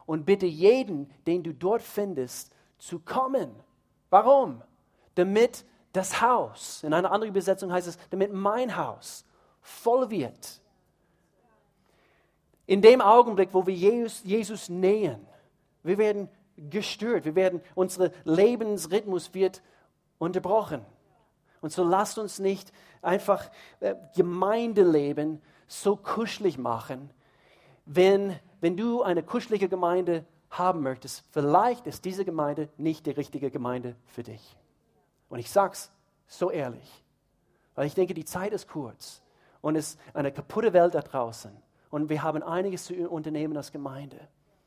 und 0.06 0.24
bitte 0.24 0.46
jeden, 0.46 1.10
den 1.26 1.42
du 1.42 1.52
dort 1.52 1.82
findest, 1.82 2.54
zu 2.78 3.00
kommen. 3.00 3.50
Warum? 4.10 4.62
Damit 5.14 5.64
das 5.92 6.20
Haus, 6.20 6.82
in 6.82 6.92
einer 6.92 7.10
anderen 7.10 7.30
Übersetzung 7.30 7.72
heißt 7.72 7.88
es, 7.88 7.98
damit 8.10 8.32
mein 8.32 8.76
Haus 8.76 9.24
voll 9.60 10.10
wird 10.10 10.62
in 12.68 12.82
dem 12.82 13.00
Augenblick, 13.00 13.48
wo 13.52 13.66
wir 13.66 13.74
Jesus, 13.74 14.22
Jesus 14.24 14.68
nähen, 14.68 15.26
wir 15.82 15.96
werden 15.96 16.28
gestört, 16.56 17.24
wir 17.24 17.34
werden, 17.34 17.62
unser 17.74 18.10
Lebensrhythmus 18.24 19.32
wird 19.32 19.62
unterbrochen. 20.18 20.84
Und 21.62 21.72
so 21.72 21.82
lasst 21.82 22.18
uns 22.18 22.38
nicht 22.38 22.70
einfach 23.00 23.50
äh, 23.80 23.94
Gemeindeleben 24.14 25.40
so 25.66 25.96
kuschelig 25.96 26.58
machen. 26.58 27.10
Wenn, 27.86 28.38
wenn 28.60 28.76
du 28.76 29.02
eine 29.02 29.22
kuschelige 29.22 29.70
Gemeinde 29.70 30.26
haben 30.50 30.82
möchtest, 30.82 31.24
vielleicht 31.30 31.86
ist 31.86 32.04
diese 32.04 32.26
Gemeinde 32.26 32.68
nicht 32.76 33.06
die 33.06 33.12
richtige 33.12 33.50
Gemeinde 33.50 33.96
für 34.04 34.22
dich. 34.22 34.56
Und 35.30 35.38
ich 35.38 35.50
sage 35.50 35.72
es 35.72 35.90
so 36.26 36.50
ehrlich, 36.50 37.02
weil 37.74 37.86
ich 37.86 37.94
denke, 37.94 38.12
die 38.12 38.26
Zeit 38.26 38.52
ist 38.52 38.68
kurz 38.68 39.22
und 39.62 39.74
es 39.74 39.94
ist 39.94 40.00
eine 40.12 40.32
kaputte 40.32 40.74
Welt 40.74 40.94
da 40.94 41.00
draußen. 41.00 41.50
Und 41.90 42.08
wir 42.08 42.22
haben 42.22 42.42
einiges 42.42 42.84
zu 42.84 42.94
unternehmen 43.08 43.56
als 43.56 43.72
Gemeinde. 43.72 44.18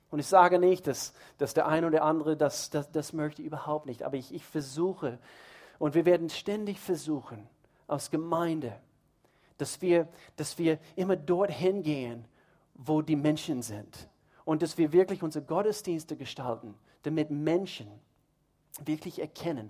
Und 0.09 0.19
ich 0.19 0.27
sage 0.27 0.59
nicht, 0.59 0.87
dass, 0.87 1.13
dass 1.37 1.53
der 1.53 1.67
eine 1.67 1.87
oder 1.87 2.03
andere 2.03 2.35
das, 2.35 2.69
das, 2.69 2.91
das 2.91 3.13
möchte, 3.13 3.41
überhaupt 3.41 3.85
nicht. 3.85 4.03
Aber 4.03 4.17
ich, 4.17 4.33
ich 4.33 4.45
versuche, 4.45 5.19
und 5.79 5.95
wir 5.95 6.05
werden 6.05 6.29
ständig 6.29 6.79
versuchen, 6.79 7.47
als 7.87 8.11
Gemeinde, 8.11 8.73
dass 9.57 9.81
wir, 9.81 10.07
dass 10.35 10.57
wir 10.57 10.79
immer 10.95 11.15
dorthin 11.15 11.83
gehen, 11.83 12.25
wo 12.73 13.01
die 13.01 13.15
Menschen 13.15 13.61
sind. 13.61 14.09
Und 14.43 14.61
dass 14.63 14.77
wir 14.77 14.91
wirklich 14.91 15.23
unsere 15.23 15.45
Gottesdienste 15.45 16.17
gestalten, 16.17 16.73
damit 17.03 17.29
Menschen 17.29 17.87
wirklich 18.83 19.21
erkennen, 19.21 19.69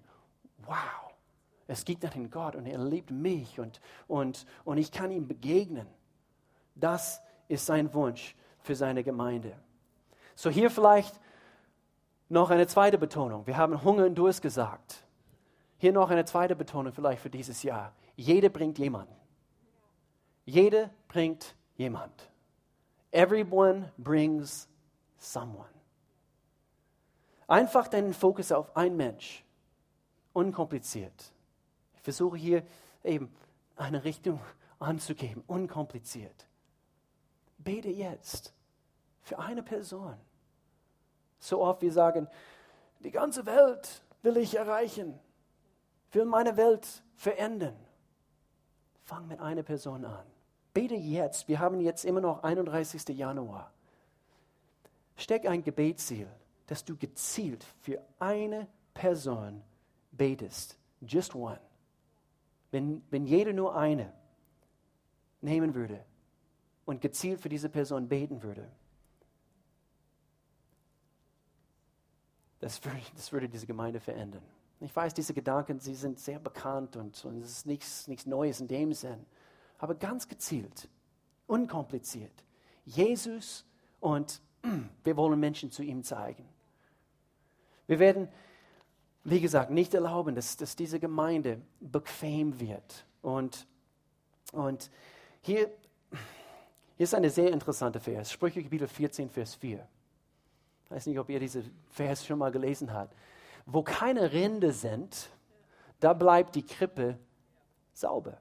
wow, 0.66 1.12
es 1.68 1.86
gibt 1.86 2.06
einen 2.06 2.30
Gott 2.30 2.56
und 2.56 2.66
er 2.66 2.84
liebt 2.84 3.12
mich 3.12 3.60
und, 3.60 3.80
und, 4.08 4.46
und 4.66 4.78
ich 4.78 4.92
kann 4.92 5.12
ihm 5.12 5.28
begegnen. 5.28 5.88
Das 6.76 7.22
ist 7.52 7.66
sein 7.66 7.94
Wunsch 7.94 8.36
für 8.60 8.76
seine 8.76 9.04
Gemeinde. 9.04 9.54
So 10.36 10.50
hier 10.50 10.72
vielleicht 10.72 11.20
noch 12.30 12.50
eine 12.50 12.66
zweite 12.66 12.98
Betonung. 12.98 13.46
Wir 13.46 13.58
haben 13.58 13.84
Hunger 13.84 14.06
und 14.06 14.16
Durst 14.16 14.42
gesagt. 14.42 15.04
Hier 15.78 15.92
noch 15.92 16.10
eine 16.10 16.26
zweite 16.26 16.56
Betonung 16.56 16.94
vielleicht 16.94 17.22
für 17.22 17.30
dieses 17.30 17.62
Jahr. 17.64 17.94
Jede 18.16 18.50
bringt 18.50 18.80
jemanden. 18.80 19.14
Jede 20.46 20.90
bringt 21.08 21.56
jemand. 21.76 22.30
Everyone 23.12 23.92
brings 23.98 24.70
someone. 25.18 25.68
Einfach 27.48 27.88
deinen 27.90 28.14
Fokus 28.14 28.52
auf 28.52 28.76
einen 28.78 28.96
Mensch. 28.96 29.44
Unkompliziert. 30.32 31.34
Ich 31.96 32.02
versuche 32.02 32.38
hier 32.38 32.64
eben 33.04 33.30
eine 33.76 34.06
Richtung 34.06 34.40
anzugeben. 34.80 35.44
Unkompliziert. 35.48 36.48
Bete 37.64 37.90
jetzt 37.90 38.54
für 39.22 39.40
eine 39.40 39.64
Person. 39.64 40.16
So 41.40 41.62
oft 41.62 41.82
wir 41.82 41.92
sagen, 41.92 42.28
die 43.00 43.12
ganze 43.12 43.46
Welt 43.46 44.02
will 44.22 44.38
ich 44.38 44.56
erreichen, 44.56 45.20
will 46.12 46.26
meine 46.26 46.58
Welt 46.58 47.04
verändern. 47.16 47.76
Fang 49.04 49.28
mit 49.28 49.40
einer 49.40 49.64
Person 49.64 50.06
an. 50.06 50.26
Bete 50.74 50.96
jetzt. 50.96 51.48
Wir 51.48 51.60
haben 51.60 51.82
jetzt 51.82 52.06
immer 52.06 52.22
noch 52.22 52.44
31. 52.44 53.08
Januar. 53.10 53.72
Steck 55.16 55.46
ein 55.48 55.64
Gebetsziel, 55.64 56.28
dass 56.68 56.86
du 56.86 56.96
gezielt 56.96 57.64
für 57.82 58.02
eine 58.20 58.68
Person 58.94 59.62
betest. 60.12 60.78
Just 61.02 61.36
one. 61.36 61.60
Wenn, 62.70 63.04
wenn 63.10 63.26
jeder 63.26 63.54
nur 63.54 63.76
eine 63.76 64.14
nehmen 65.42 65.74
würde 65.76 66.06
und 66.92 67.00
gezielt 67.00 67.40
für 67.40 67.48
diese 67.48 67.70
Person 67.70 68.10
beten 68.10 68.44
würde, 68.44 68.70
das 72.60 72.84
würde, 72.84 73.00
das 73.16 73.32
würde 73.32 73.48
diese 73.48 73.66
Gemeinde 73.66 74.02
verändern. 74.02 74.44
Ich 74.82 74.94
weiß, 74.94 75.14
diese 75.14 75.34
Gedanken, 75.34 75.80
sie 75.80 75.96
sind 75.96 76.20
sehr 76.20 76.38
bekannt 76.38 76.98
und, 76.98 77.24
und 77.24 77.42
es 77.44 77.50
ist 77.50 77.66
nichts, 77.66 78.10
nichts 78.10 78.26
Neues 78.26 78.60
in 78.60 78.68
dem 78.68 78.92
Sinn. 78.92 79.26
Aber 79.78 79.96
ganz 79.96 80.28
gezielt, 80.28 80.90
unkompliziert. 81.48 82.44
Jesus 82.84 83.66
und 84.02 84.42
wir 85.06 85.16
wollen 85.16 85.40
Menschen 85.40 85.72
zu 85.72 85.84
ihm 85.84 86.04
zeigen. 86.04 86.46
Wir 87.88 88.00
werden, 88.00 88.28
wie 89.24 89.40
gesagt, 89.40 89.72
nicht 89.72 89.94
erlauben, 89.94 90.36
dass, 90.36 90.58
dass 90.58 90.76
diese 90.76 91.00
Gemeinde 91.00 91.62
bequem 91.80 92.60
wird. 92.60 93.06
Und, 93.22 93.66
und 94.52 94.92
hier, 95.42 95.72
hier 97.02 97.06
ist 97.06 97.16
eine 97.16 97.32
sehr 97.32 97.52
interessante 97.52 98.00
Vers, 98.00 98.32
Sprüche 98.32 98.62
Kapitel 98.62 98.88
14, 98.88 99.32
Vers 99.32 99.56
4. 99.56 99.88
Ich 100.86 100.92
weiß 100.92 101.08
nicht, 101.08 101.18
ob 101.18 101.30
ihr 101.32 101.40
diese 101.40 101.64
Vers 101.90 102.24
schon 102.24 102.38
mal 102.38 102.52
gelesen 102.52 102.94
habt. 102.94 103.16
Wo 103.66 103.82
keine 103.82 104.32
Rinde 104.32 104.72
sind, 104.72 105.32
da 106.00 106.14
bleibt 106.14 106.54
die 106.54 106.62
Krippe 106.64 107.18
sauber. 107.92 108.38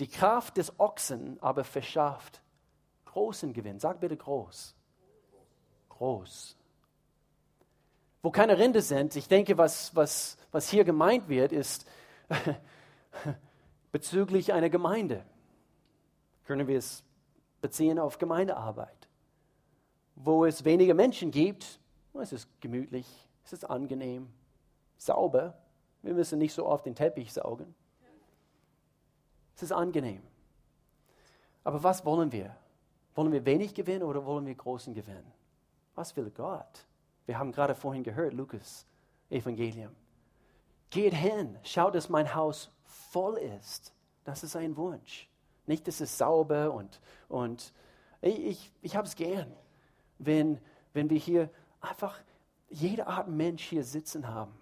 Die 0.00 0.08
Kraft 0.08 0.56
des 0.56 0.80
Ochsen 0.80 1.40
aber 1.40 1.62
verschafft 1.62 2.42
großen 3.04 3.52
Gewinn. 3.52 3.78
Sag 3.78 4.00
bitte 4.00 4.16
groß. 4.16 4.74
Groß. 5.90 6.56
Wo 8.20 8.32
keine 8.32 8.58
Rinde 8.58 8.82
sind, 8.82 9.14
ich 9.14 9.28
denke, 9.28 9.56
was, 9.56 9.94
was, 9.94 10.38
was 10.50 10.68
hier 10.68 10.82
gemeint 10.82 11.28
wird, 11.28 11.52
ist 11.52 11.86
bezüglich 13.92 14.52
einer 14.52 14.70
Gemeinde. 14.70 15.24
Können 16.46 16.66
wir 16.66 16.78
es 16.78 17.04
beziehen 17.60 17.98
auf 17.98 18.18
Gemeindearbeit 18.18 19.06
wo 20.16 20.46
es 20.46 20.64
weniger 20.64 20.94
Menschen 20.94 21.30
gibt, 21.30 21.78
es 22.14 22.32
ist 22.32 22.48
gemütlich, 22.60 23.06
es 23.44 23.52
ist 23.52 23.64
angenehm, 23.64 24.28
sauber. 24.96 25.54
Wir 26.02 26.14
müssen 26.14 26.38
nicht 26.38 26.54
so 26.54 26.66
oft 26.66 26.86
den 26.86 26.94
Teppich 26.94 27.32
saugen. 27.32 27.74
Es 29.54 29.62
ist 29.62 29.72
angenehm. 29.72 30.22
Aber 31.62 31.82
was 31.82 32.04
wollen 32.04 32.32
wir? 32.32 32.56
Wollen 33.14 33.32
wir 33.32 33.44
wenig 33.44 33.74
gewinnen 33.74 34.02
oder 34.02 34.24
wollen 34.24 34.46
wir 34.46 34.54
großen 34.54 34.94
Gewinn? 34.94 35.24
Was 35.94 36.16
will 36.16 36.30
Gott? 36.30 36.86
Wir 37.26 37.38
haben 37.38 37.52
gerade 37.52 37.74
vorhin 37.74 38.02
gehört, 38.02 38.32
Lukas 38.32 38.86
Evangelium. 39.28 39.94
Geht 40.90 41.14
hin, 41.14 41.58
schaut, 41.62 41.94
dass 41.94 42.08
mein 42.08 42.34
Haus 42.34 42.70
voll 42.84 43.36
ist. 43.36 43.92
Das 44.24 44.42
ist 44.42 44.56
ein 44.56 44.76
Wunsch. 44.76 45.28
Nicht, 45.66 45.88
dass 45.88 46.00
es 46.00 46.16
sauber 46.16 46.72
und, 46.72 47.00
und 47.28 47.72
ich, 48.20 48.38
ich, 48.38 48.72
ich 48.82 48.96
habe 48.96 49.06
es 49.06 49.16
gern 49.16 49.52
wenn, 50.18 50.58
wenn 50.92 51.10
wir 51.10 51.18
hier 51.18 51.50
einfach 51.80 52.18
jede 52.68 53.06
Art 53.06 53.28
Mensch 53.28 53.64
hier 53.64 53.84
sitzen 53.84 54.28
haben. 54.28 54.52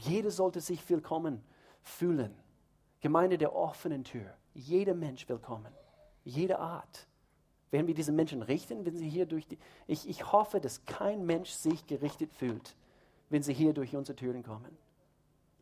Jeder 0.00 0.30
sollte 0.30 0.60
sich 0.60 0.88
willkommen 0.88 1.42
fühlen. 1.82 2.34
Gemeinde 3.00 3.38
der 3.38 3.54
offenen 3.54 4.04
Tür. 4.04 4.34
Jeder 4.54 4.94
Mensch 4.94 5.28
willkommen. 5.28 5.72
Jede 6.24 6.58
Art. 6.58 7.06
Werden 7.70 7.86
wir 7.86 7.94
diese 7.94 8.12
Menschen 8.12 8.42
richten, 8.42 8.84
wenn 8.84 8.96
sie 8.96 9.08
hier 9.08 9.26
durch 9.26 9.46
die. 9.46 9.58
Ich, 9.86 10.08
ich 10.08 10.32
hoffe, 10.32 10.60
dass 10.60 10.84
kein 10.84 11.26
Mensch 11.26 11.50
sich 11.50 11.86
gerichtet 11.86 12.32
fühlt, 12.32 12.76
wenn 13.30 13.42
sie 13.42 13.52
hier 13.52 13.72
durch 13.72 13.96
unsere 13.96 14.16
Türen 14.16 14.42
kommen. 14.42 14.76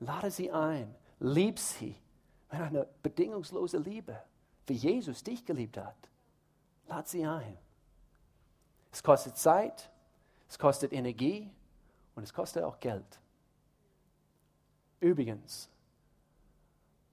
Lade 0.00 0.30
sie 0.30 0.50
ein. 0.50 0.94
Lieb 1.20 1.58
sie. 1.58 1.96
Mit 2.50 2.60
einer 2.60 2.86
bedingungslosen 3.02 3.82
Liebe, 3.82 4.18
wie 4.66 4.74
Jesus 4.74 5.22
dich 5.22 5.44
geliebt 5.44 5.76
hat. 5.76 5.96
Lade 6.88 7.08
sie 7.08 7.24
ein. 7.24 7.58
Es 8.90 9.02
kostet 9.02 9.36
Zeit, 9.36 9.90
es 10.48 10.58
kostet 10.58 10.92
Energie 10.92 11.50
und 12.14 12.22
es 12.22 12.32
kostet 12.32 12.62
auch 12.62 12.78
Geld. 12.78 13.20
Übrigens, 15.00 15.68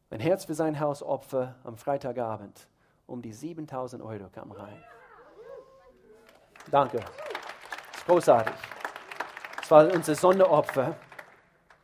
mein 0.10 0.20
Herz 0.20 0.46
für 0.46 0.54
sein 0.54 0.80
Haus 0.80 1.02
Opfer 1.02 1.56
am 1.64 1.78
Freitagabend 1.78 2.68
um 3.08 3.22
die 3.22 3.34
7000 3.34 4.04
Euro 4.04 4.30
kam 4.30 4.52
rein. 4.52 4.84
Danke. 6.70 6.98
Das 6.98 7.98
ist 7.98 8.06
großartig. 8.06 8.56
Das 9.58 9.72
war 9.72 9.92
unser 9.94 10.16
Sonderopfer 10.16 10.96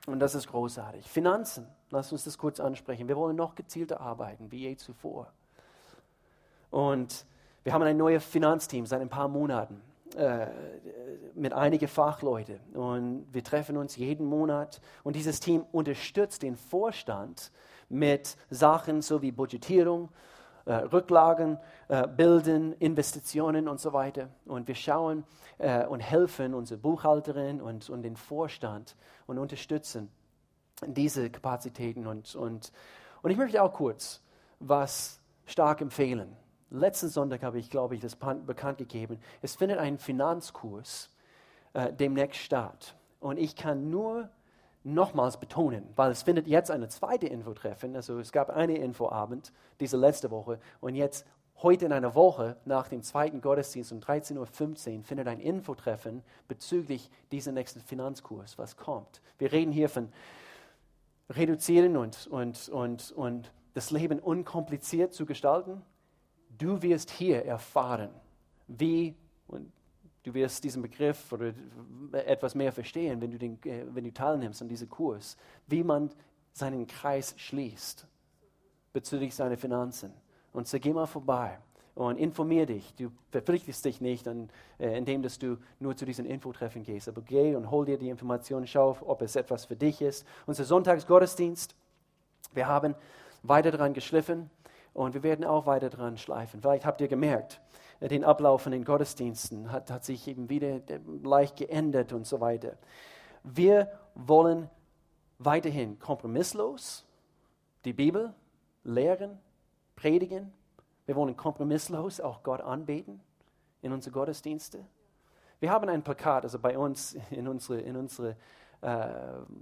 und 0.06 0.20
das 0.20 0.36
ist 0.36 0.48
großartig. 0.48 1.08
Finanzen, 1.10 1.68
lass 1.90 2.12
uns 2.12 2.24
das 2.24 2.38
kurz 2.38 2.60
ansprechen. 2.60 3.08
Wir 3.08 3.16
wollen 3.16 3.36
noch 3.36 3.56
gezielter 3.56 4.02
arbeiten, 4.02 4.52
wie 4.52 4.68
je 4.68 4.76
zuvor. 4.76 5.32
Und 6.76 7.26
wir 7.64 7.72
haben 7.72 7.84
ein 7.84 7.96
neues 7.96 8.26
Finanzteam 8.26 8.86
seit 8.86 9.00
ein 9.00 9.08
paar 9.08 9.30
Monaten 9.30 9.82
äh, 10.18 10.48
mit 11.34 11.54
einigen 11.54 11.88
Fachleuten 11.88 12.60
und 12.74 13.26
wir 13.32 13.46
treffen 13.46 13.78
uns 13.78 13.96
jeden 13.96 14.26
Monat 14.26 14.82
und 15.06 15.16
dieses 15.16 15.40
Team 15.40 15.66
unterstützt 15.72 16.44
den 16.44 16.58
Vorstand 16.58 17.54
mit 17.88 18.36
Sachen 18.50 19.02
so 19.02 19.22
wie 19.22 19.32
Budgetierung, 19.32 20.10
äh, 20.66 20.74
Rücklagen, 20.74 21.60
äh, 21.88 22.06
Bilden, 22.10 22.74
Investitionen 22.74 23.70
und 23.70 23.80
so 23.80 23.94
weiter. 23.94 24.28
Und 24.46 24.68
wir 24.68 24.76
schauen 24.76 25.24
äh, 25.60 25.86
und 25.86 26.02
helfen 26.02 26.54
unsere 26.54 26.78
Buchhalterin 26.78 27.62
und, 27.62 27.90
und 27.90 28.04
den 28.04 28.18
Vorstand 28.18 28.98
und 29.28 29.38
unterstützen 29.38 30.12
diese 30.86 31.30
Kapazitäten. 31.30 32.06
Und, 32.06 32.36
und, 32.36 32.74
und 33.22 33.32
ich 33.32 33.38
möchte 33.38 33.64
auch 33.64 33.72
kurz 33.72 34.22
was 34.60 35.22
stark 35.46 35.80
empfehlen. 35.80 36.36
Letzten 36.72 37.10
Sonntag 37.10 37.44
habe 37.44 37.60
ich, 37.60 37.70
glaube 37.70 37.96
ich, 37.96 38.02
das 38.02 38.16
bekannt 38.16 38.78
gegeben. 38.78 39.20
Es 39.42 39.56
findet 39.56 39.78
ein 39.78 39.98
Finanzkurs 39.98 41.10
äh, 41.74 41.94
demnächst 41.94 42.42
statt. 42.42 42.96
Und 43.20 43.38
ich 43.38 43.56
kann 43.56 43.90
nur 43.90 44.30
nochmals 44.84 45.38
betonen, 45.40 45.88
weil 45.96 46.12
es 46.12 46.24
findet 46.24 46.48
jetzt 46.48 46.70
eine 46.72 46.88
zweite 46.90 47.28
Infotreffen. 47.28 47.96
Also 47.96 48.20
es 48.20 48.32
gab 48.32 48.50
eine 48.50 48.78
Infoabend 48.78 49.52
diese 49.80 49.98
letzte 49.98 50.32
Woche 50.32 50.60
und 50.80 50.96
jetzt 50.96 51.26
heute 51.62 51.86
in 51.86 51.92
einer 51.92 52.14
Woche 52.14 52.58
nach 52.66 52.88
dem 52.88 53.02
zweiten 53.02 53.42
Gottesdienst 53.42 53.92
um 53.92 54.00
13.15 54.00 54.98
Uhr 54.98 55.04
findet 55.04 55.28
ein 55.28 55.40
Infotreffen 55.40 56.22
bezüglich 56.48 57.10
diesem 57.32 57.56
nächsten 57.56 57.80
Finanzkurs, 57.80 58.58
was 58.58 58.78
kommt. 58.78 59.22
Wir 59.38 59.52
reden 59.52 59.72
hier 59.72 59.90
von 59.90 60.12
reduzieren 61.30 61.98
und, 61.98 62.28
und, 62.28 62.70
und, 62.70 63.12
und 63.14 63.52
das 63.74 63.90
Leben 63.92 64.20
unkompliziert 64.20 65.14
zu 65.14 65.26
gestalten 65.26 65.82
Du 66.58 66.82
wirst 66.82 67.12
hier 67.12 67.46
erfahren, 67.46 68.10
wie, 68.68 69.16
und 69.48 69.72
du 70.24 70.34
wirst 70.34 70.64
diesen 70.64 70.82
Begriff 70.82 71.32
oder 71.32 71.54
etwas 72.12 72.56
mehr 72.56 72.72
verstehen, 72.72 73.22
wenn 73.22 73.32
du, 73.32 73.38
den, 73.38 73.62
äh, 73.64 73.86
wenn 73.92 74.04
du 74.04 74.14
teilnimmst 74.14 74.62
an 74.62 74.68
diesem 74.68 74.90
Kurs, 74.90 75.38
wie 75.68 75.84
man 75.84 76.10
seinen 76.54 76.88
Kreis 76.88 77.34
schließt 77.38 78.08
bezüglich 78.94 79.36
seiner 79.36 79.58
Finanzen. 79.58 80.14
Und 80.54 80.68
so 80.68 80.80
geh 80.80 80.94
mal 80.94 81.06
vorbei 81.06 81.60
und 81.96 82.18
informier 82.18 82.66
dich. 82.66 82.94
Du 82.96 83.12
verpflichtest 83.32 83.84
dich 83.84 84.02
nicht, 84.02 84.28
an, 84.28 84.50
äh, 84.80 84.98
indem 84.98 85.22
dass 85.22 85.38
du 85.38 85.58
nur 85.80 85.96
zu 85.96 86.06
diesen 86.06 86.26
Infotreffen 86.26 86.84
gehst, 86.84 87.08
aber 87.08 87.22
geh 87.22 87.56
und 87.56 87.72
hol 87.72 87.86
dir 87.86 87.98
die 87.98 88.10
Informationen, 88.10 88.68
schau, 88.68 88.98
ob 89.02 89.22
es 89.22 89.36
etwas 89.36 89.66
für 89.66 89.76
dich 89.76 90.02
ist. 90.02 90.26
Unser 90.46 90.64
Sonntagsgottesdienst, 90.64 91.76
wir 92.54 92.68
haben 92.68 92.96
weiter 93.44 93.72
daran 93.72 93.94
geschliffen. 93.94 94.50
Und 94.96 95.14
wir 95.14 95.24
werden 95.24 95.44
auch 95.44 95.66
weiter 95.66 95.90
dran 95.90 96.18
schleifen. 96.18 96.62
Vielleicht 96.62 96.86
habt 96.86 97.02
ihr 97.02 97.10
gemerkt, 97.10 97.60
den 98.00 98.24
Ablauf 98.24 98.62
von 98.62 98.72
den 98.72 98.86
Gottesdiensten 98.86 99.70
hat, 99.70 99.92
hat 99.92 100.06
sich 100.06 100.26
eben 100.26 100.50
wieder 100.50 100.76
äh, 100.90 101.02
leicht 101.22 101.58
geändert 101.58 102.14
und 102.14 102.26
so 102.26 102.40
weiter. 102.40 102.78
Wir 103.44 103.92
wollen 104.16 104.70
weiterhin 105.38 106.00
kompromisslos 106.00 107.06
die 107.84 107.92
Bibel 107.92 108.34
lehren, 108.86 109.38
predigen. 109.98 110.54
Wir 111.06 111.18
wollen 111.18 111.36
kompromisslos 111.36 112.22
auch 112.22 112.42
Gott 112.42 112.62
anbeten 112.62 113.20
in 113.82 113.92
unsere 113.92 114.14
Gottesdienste. 114.14 114.86
Wir 115.60 115.72
haben 115.72 115.90
ein 115.90 116.04
Plakat, 116.04 116.46
also 116.46 116.58
bei 116.58 116.78
uns 116.78 117.18
in 117.32 117.50
unsere, 117.50 117.82
in 117.82 117.98
unsere 117.98 118.38
äh, 118.80 119.10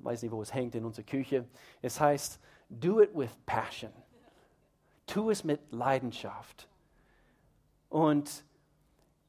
weiß 0.04 0.22
nicht, 0.22 0.32
wo 0.32 0.44
es 0.44 0.54
hängt, 0.54 0.76
in 0.76 0.86
unserer 0.86 1.06
Küche. 1.06 1.48
Es 1.82 2.00
heißt, 2.00 2.40
do 2.70 3.02
it 3.02 3.10
with 3.16 3.36
passion. 3.48 3.92
Tu 5.06 5.30
es 5.30 5.44
mit 5.44 5.60
Leidenschaft. 5.72 6.68
Und 7.90 8.44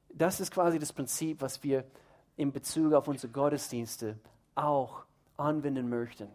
das 0.08 0.40
ist 0.40 0.50
quasi 0.50 0.78
das 0.78 0.92
Prinzip, 0.92 1.40
was 1.42 1.62
wir 1.62 1.84
in 2.36 2.52
Bezug 2.52 2.92
auf 2.94 3.08
unsere 3.08 3.32
Gottesdienste 3.32 4.18
auch 4.54 5.04
anwenden 5.36 5.88
möchten. 5.88 6.28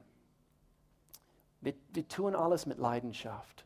Wir, 1.61 1.73
wir 1.89 2.07
tun 2.07 2.35
alles 2.35 2.65
mit 2.65 2.77
Leidenschaft. 2.77 3.65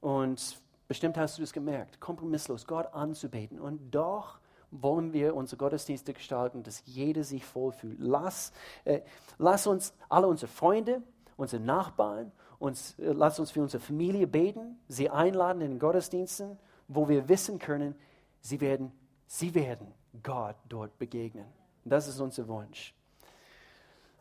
Und 0.00 0.60
bestimmt 0.88 1.16
hast 1.16 1.38
du 1.38 1.42
es 1.42 1.52
gemerkt, 1.52 2.00
kompromisslos 2.00 2.66
Gott 2.66 2.92
anzubeten. 2.92 3.60
Und 3.60 3.90
doch 3.90 4.38
wollen 4.70 5.12
wir 5.12 5.34
unsere 5.36 5.58
Gottesdienste 5.58 6.14
gestalten, 6.14 6.62
dass 6.62 6.82
jeder 6.86 7.24
sich 7.24 7.42
wohlfühlt. 7.54 7.98
Lass, 8.00 8.52
äh, 8.84 9.02
lass 9.38 9.66
uns 9.66 9.94
alle 10.08 10.26
unsere 10.26 10.50
Freunde, 10.50 11.02
unsere 11.36 11.62
Nachbarn, 11.62 12.32
uns, 12.62 12.98
äh, 12.98 13.12
lass 13.12 13.38
uns 13.38 13.50
für 13.50 13.62
unsere 13.62 13.82
Familie 13.82 14.26
beten, 14.26 14.78
sie 14.88 15.10
einladen 15.10 15.60
in 15.60 15.72
den 15.72 15.78
Gottesdiensten, 15.78 16.58
wo 16.88 17.08
wir 17.08 17.28
wissen 17.28 17.58
können, 17.58 17.94
sie 18.40 18.60
werden, 18.60 18.92
sie 19.26 19.54
werden 19.54 19.88
Gott 20.22 20.56
dort 20.68 20.98
begegnen. 20.98 21.46
Das 21.84 22.08
ist 22.08 22.20
unser 22.20 22.46
Wunsch. 22.48 22.94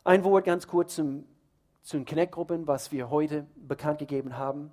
Ein 0.03 0.23
Wort 0.23 0.45
ganz 0.45 0.67
kurz 0.67 0.95
zum, 0.95 1.25
zu 1.83 1.97
den 1.97 2.05
Connect-Gruppen, 2.05 2.67
was 2.67 2.91
wir 2.91 3.09
heute 3.09 3.45
bekannt 3.55 3.99
gegeben 3.99 4.37
haben. 4.37 4.71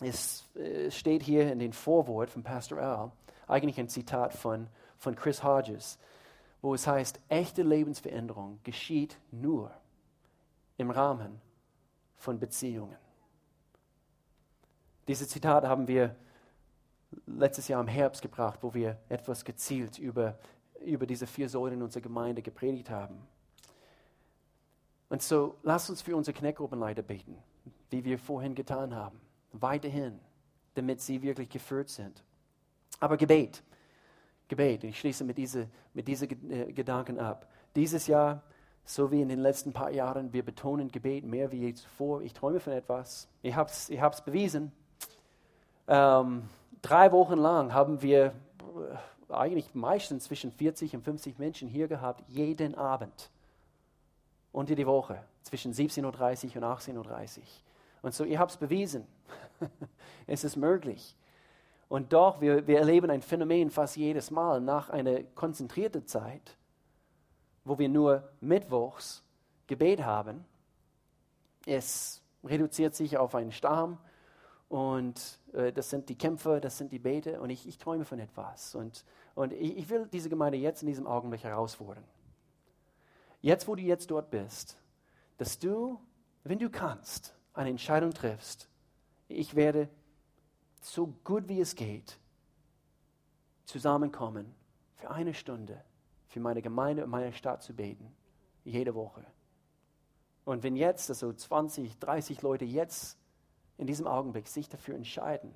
Es, 0.00 0.48
es 0.54 0.96
steht 0.96 1.22
hier 1.22 1.52
in 1.52 1.58
den 1.58 1.72
Vorwort 1.72 2.30
von 2.30 2.42
Pastor 2.42 2.78
Al, 2.78 3.12
eigentlich 3.46 3.78
ein 3.78 3.88
Zitat 3.88 4.32
von 4.32 4.68
von 5.00 5.16
Chris 5.16 5.42
Hodges, 5.42 5.98
wo 6.60 6.74
es 6.74 6.86
heißt, 6.86 7.18
echte 7.28 7.62
Lebensveränderung 7.62 8.60
geschieht 8.62 9.18
nur 9.32 9.72
im 10.76 10.90
Rahmen 10.90 11.40
von 12.20 12.38
Beziehungen. 12.38 12.96
Diese 15.08 15.26
Zitate 15.26 15.68
haben 15.68 15.88
wir 15.88 16.14
letztes 17.26 17.66
Jahr 17.66 17.80
im 17.80 17.88
Herbst 17.88 18.22
gebracht, 18.22 18.60
wo 18.62 18.72
wir 18.72 18.96
etwas 19.08 19.44
gezielt 19.44 19.98
über, 19.98 20.38
über 20.84 21.06
diese 21.06 21.26
vier 21.26 21.48
Säulen 21.48 21.82
unserer 21.82 22.02
Gemeinde 22.02 22.42
gepredigt 22.42 22.90
haben. 22.90 23.18
Und 25.08 25.22
so 25.22 25.58
lasst 25.64 25.90
uns 25.90 26.02
für 26.02 26.14
unsere 26.14 26.38
Kneckgruppenleiter 26.38 27.02
beten, 27.02 27.36
wie 27.90 28.04
wir 28.04 28.18
vorhin 28.18 28.54
getan 28.54 28.94
haben, 28.94 29.20
weiterhin, 29.52 30.20
damit 30.74 31.00
sie 31.00 31.20
wirklich 31.22 31.48
geführt 31.48 31.88
sind. 31.88 32.22
Aber 33.00 33.16
Gebet 33.16 33.64
Gebet. 34.50 34.84
Ich 34.84 34.98
schließe 34.98 35.24
mit 35.24 35.38
diesen 35.38 35.70
mit 35.94 36.06
diese 36.06 36.26
äh, 36.26 36.72
Gedanken 36.72 37.18
ab. 37.18 37.48
Dieses 37.74 38.06
Jahr, 38.06 38.42
so 38.84 39.10
wie 39.10 39.22
in 39.22 39.28
den 39.28 39.40
letzten 39.40 39.72
paar 39.72 39.90
Jahren, 39.90 40.32
wir 40.32 40.44
betonen 40.44 40.90
Gebet 40.90 41.24
mehr 41.24 41.52
wie 41.52 41.58
je 41.58 41.74
zuvor. 41.74 42.22
Ich 42.22 42.32
träume 42.32 42.60
von 42.60 42.72
etwas. 42.72 43.28
Ich 43.42 43.54
habe 43.54 43.70
es 43.70 43.88
ich 43.88 44.00
bewiesen. 44.24 44.72
Ähm, 45.86 46.48
drei 46.82 47.12
Wochen 47.12 47.36
lang 47.36 47.72
haben 47.72 48.02
wir 48.02 48.26
äh, 49.28 49.32
eigentlich 49.32 49.74
meistens 49.74 50.24
zwischen 50.24 50.50
40 50.50 50.96
und 50.96 51.02
50 51.02 51.38
Menschen 51.38 51.68
hier 51.68 51.88
gehabt, 51.88 52.24
jeden 52.28 52.74
Abend. 52.74 53.30
Unter 54.52 54.74
die 54.74 54.86
Woche, 54.86 55.22
zwischen 55.42 55.72
17.30 55.72 56.02
Uhr 56.02 56.08
und 56.08 56.64
18.30 56.64 57.38
Uhr. 57.38 57.44
Und 58.02 58.14
so, 58.14 58.24
ihr 58.24 58.38
habt 58.38 58.50
es 58.52 58.56
bewiesen. 58.56 59.06
es 60.26 60.42
ist 60.44 60.56
möglich. 60.56 61.16
Und 61.88 62.12
doch, 62.12 62.40
wir, 62.40 62.66
wir 62.66 62.78
erleben 62.78 63.10
ein 63.10 63.22
Phänomen 63.22 63.70
fast 63.70 63.96
jedes 63.96 64.30
Mal 64.30 64.60
nach 64.60 64.90
einer 64.90 65.22
konzentrierten 65.34 66.06
Zeit, 66.06 66.56
wo 67.64 67.78
wir 67.78 67.88
nur 67.88 68.28
Mittwochs 68.40 69.22
Gebet 69.66 70.04
haben. 70.04 70.44
Es 71.66 72.22
reduziert 72.42 72.94
sich 72.94 73.18
auf 73.18 73.34
einen 73.34 73.52
Stamm 73.52 73.98
und 74.68 75.38
äh, 75.52 75.72
das 75.72 75.90
sind 75.90 76.08
die 76.08 76.16
Kämpfe, 76.16 76.60
das 76.60 76.78
sind 76.78 76.92
die 76.92 76.98
Bete 76.98 77.40
und 77.40 77.50
ich, 77.50 77.66
ich 77.66 77.78
träume 77.78 78.04
von 78.04 78.18
etwas. 78.18 78.74
Und, 78.74 79.04
und 79.34 79.52
ich, 79.52 79.76
ich 79.76 79.88
will 79.88 80.06
diese 80.06 80.28
Gemeinde 80.28 80.58
jetzt 80.58 80.82
in 80.82 80.88
diesem 80.88 81.06
Augenblick 81.06 81.44
herausfordern. 81.44 82.04
Jetzt, 83.40 83.68
wo 83.68 83.74
du 83.74 83.82
jetzt 83.82 84.10
dort 84.10 84.30
bist, 84.30 84.78
dass 85.38 85.58
du, 85.58 86.00
wenn 86.44 86.58
du 86.58 86.70
kannst, 86.70 87.34
eine 87.52 87.70
Entscheidung 87.70 88.12
triffst. 88.12 88.68
Ich 89.28 89.54
werde 89.54 89.88
so 90.80 91.14
gut 91.24 91.48
wie 91.48 91.60
es 91.60 91.74
geht, 91.74 92.18
zusammenkommen 93.64 94.54
für 94.96 95.10
eine 95.10 95.34
Stunde 95.34 95.82
für 96.30 96.40
meine 96.40 96.62
Gemeinde 96.62 97.04
und 97.04 97.10
meine 97.10 97.32
Stadt 97.32 97.62
zu 97.62 97.74
beten. 97.74 98.12
Jede 98.64 98.94
Woche. 98.94 99.24
Und 100.44 100.62
wenn 100.62 100.76
jetzt, 100.76 101.10
also 101.10 101.32
20, 101.32 101.98
30 101.98 102.40
Leute 102.42 102.64
jetzt 102.64 103.18
in 103.78 103.86
diesem 103.86 104.06
Augenblick 104.06 104.46
sich 104.46 104.68
dafür 104.68 104.94
entscheiden, 104.94 105.52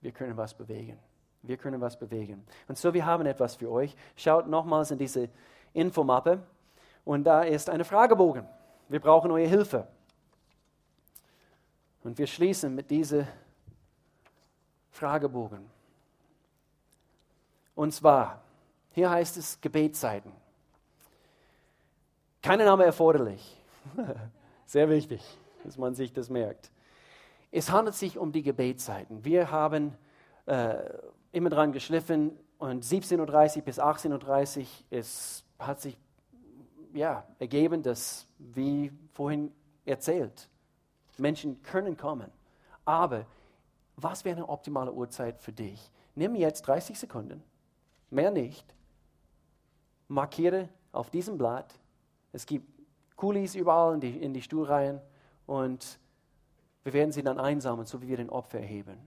wir 0.00 0.12
können 0.12 0.36
was 0.36 0.54
bewegen. 0.54 0.98
Wir 1.42 1.56
können 1.56 1.80
was 1.80 1.98
bewegen. 1.98 2.44
Und 2.68 2.78
so, 2.78 2.94
wir 2.94 3.04
haben 3.04 3.26
etwas 3.26 3.56
für 3.56 3.70
euch. 3.70 3.94
Schaut 4.16 4.48
nochmals 4.48 4.90
in 4.90 4.98
diese 4.98 5.28
Infomappe 5.72 6.42
und 7.04 7.24
da 7.24 7.42
ist 7.42 7.68
eine 7.68 7.84
Fragebogen. 7.84 8.46
Wir 8.88 9.00
brauchen 9.00 9.30
eure 9.30 9.48
Hilfe. 9.48 9.86
Und 12.02 12.18
wir 12.18 12.26
schließen 12.26 12.74
mit 12.74 12.90
diesem 12.90 13.26
Fragebogen. 14.90 15.68
Und 17.74 17.92
zwar, 17.92 18.42
hier 18.90 19.10
heißt 19.10 19.36
es 19.36 19.60
Gebetszeiten. 19.60 20.32
Keine 22.42 22.64
Name 22.64 22.84
erforderlich. 22.84 23.56
Sehr 24.66 24.88
wichtig, 24.88 25.22
dass 25.64 25.76
man 25.78 25.94
sich 25.94 26.12
das 26.12 26.28
merkt. 26.28 26.70
Es 27.50 27.70
handelt 27.70 27.94
sich 27.94 28.18
um 28.18 28.32
die 28.32 28.42
Gebetszeiten. 28.42 29.24
Wir 29.24 29.50
haben 29.50 29.96
äh, 30.46 30.76
immer 31.32 31.50
dran 31.50 31.72
geschliffen 31.72 32.38
und 32.58 32.84
17.30 32.84 33.56
Uhr 33.58 33.62
bis 33.62 33.78
18.30 33.78 34.60
Uhr 34.60 34.66
es 34.90 35.44
hat 35.58 35.80
sich 35.80 35.96
ja, 36.92 37.24
ergeben, 37.38 37.82
dass, 37.82 38.26
wie 38.38 38.92
vorhin 39.12 39.52
erzählt, 39.84 40.48
Menschen 41.18 41.62
können 41.62 41.96
kommen. 41.96 42.30
Aber 42.84 43.26
was 43.96 44.24
wäre 44.24 44.36
eine 44.36 44.48
optimale 44.48 44.92
Uhrzeit 44.92 45.40
für 45.40 45.52
dich? 45.52 45.90
Nimm 46.14 46.34
jetzt 46.34 46.62
30 46.62 46.98
Sekunden, 46.98 47.42
mehr 48.12 48.30
nicht. 48.30 48.74
Markiere 50.08 50.68
auf 50.92 51.10
diesem 51.10 51.38
Blatt. 51.38 51.74
Es 52.32 52.46
gibt 52.46 52.66
Kulis 53.16 53.54
überall 53.54 53.94
in 53.94 54.00
die, 54.00 54.22
in 54.22 54.34
die 54.34 54.42
Stuhlreihen 54.42 55.00
und 55.46 55.98
wir 56.84 56.92
werden 56.92 57.12
sie 57.12 57.22
dann 57.22 57.38
einsammeln, 57.38 57.86
so 57.86 58.02
wie 58.02 58.08
wir 58.08 58.16
den 58.16 58.30
Opfer 58.30 58.60
erheben. 58.60 58.98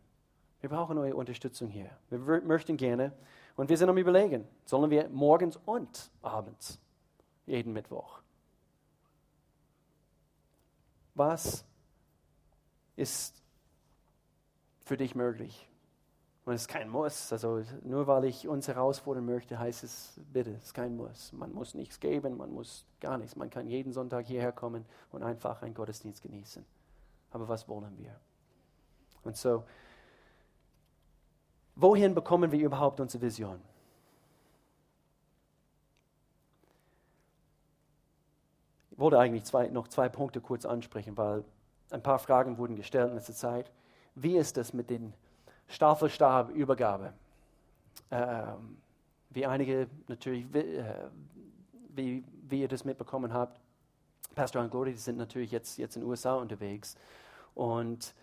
Wir 0.61 0.69
brauchen 0.69 0.97
eure 0.97 1.15
Unterstützung 1.15 1.69
hier. 1.69 1.89
Wir 2.09 2.19
möchten 2.19 2.77
gerne 2.77 3.11
und 3.55 3.69
wir 3.69 3.77
sind 3.77 3.89
am 3.89 3.97
Überlegen, 3.97 4.47
sollen 4.65 4.89
wir 4.89 5.09
morgens 5.09 5.57
und 5.65 6.09
abends, 6.21 6.79
jeden 7.45 7.73
Mittwoch. 7.73 8.21
Was 11.13 11.65
ist 12.95 13.41
für 14.85 14.97
dich 14.97 15.15
möglich. 15.15 15.67
Und 16.45 16.53
es 16.53 16.61
ist 16.61 16.67
kein 16.67 16.89
Muss. 16.89 17.31
Also 17.31 17.63
nur 17.81 18.05
weil 18.05 18.25
ich 18.25 18.47
uns 18.47 18.67
herausfordern 18.67 19.25
möchte, 19.25 19.57
heißt 19.57 19.83
es, 19.83 20.19
bitte, 20.31 20.51
es 20.51 20.65
ist 20.65 20.73
kein 20.75 20.95
Muss. 20.95 21.33
Man 21.33 21.51
muss 21.51 21.73
nichts 21.73 21.99
geben, 21.99 22.37
man 22.37 22.51
muss 22.51 22.85
gar 22.99 23.17
nichts. 23.17 23.35
Man 23.35 23.49
kann 23.49 23.67
jeden 23.67 23.91
Sonntag 23.91 24.27
hierher 24.27 24.51
kommen 24.51 24.85
und 25.11 25.23
einfach 25.23 25.63
einen 25.63 25.73
Gottesdienst 25.73 26.21
genießen. 26.21 26.63
Aber 27.31 27.47
was 27.49 27.67
wollen 27.67 27.97
wir? 27.97 28.15
Und 29.23 29.35
so, 29.35 29.63
wohin 31.75 32.13
bekommen 32.13 32.51
wir 32.51 32.59
überhaupt 32.59 32.99
unsere 32.99 33.23
Vision? 33.23 33.59
Ich 38.91 38.99
wollte 38.99 39.17
eigentlich 39.19 39.43
zwei, 39.43 39.67
noch 39.67 39.87
zwei 39.87 40.09
Punkte 40.09 40.39
kurz 40.41 40.63
ansprechen, 40.63 41.17
weil 41.17 41.43
ein 41.89 42.03
paar 42.03 42.19
Fragen 42.19 42.59
wurden 42.59 42.75
gestellt 42.75 43.09
in 43.09 43.15
letzter 43.15 43.33
Zeit. 43.33 43.71
Wie 44.13 44.37
ist 44.37 44.57
es 44.57 44.71
mit 44.73 44.91
den 44.91 45.13
Staffelstabübergabe? 45.67 47.13
Ähm, 48.11 48.77
wie 49.29 49.45
einige 49.45 49.87
natürlich, 50.07 50.45
äh, 50.53 51.09
wie, 51.89 52.23
wie 52.47 52.61
ihr 52.61 52.67
das 52.67 52.85
mitbekommen 52.85 53.33
habt, 53.33 53.59
Pastor 54.35 54.61
und 54.61 54.69
Gloria, 54.69 54.93
die 54.93 54.99
sind 54.99 55.17
natürlich 55.17 55.51
jetzt, 55.51 55.77
jetzt 55.77 55.95
in 55.95 56.01
den 56.01 56.09
USA 56.09 56.35
unterwegs. 56.35 56.95
Und, 57.53 58.13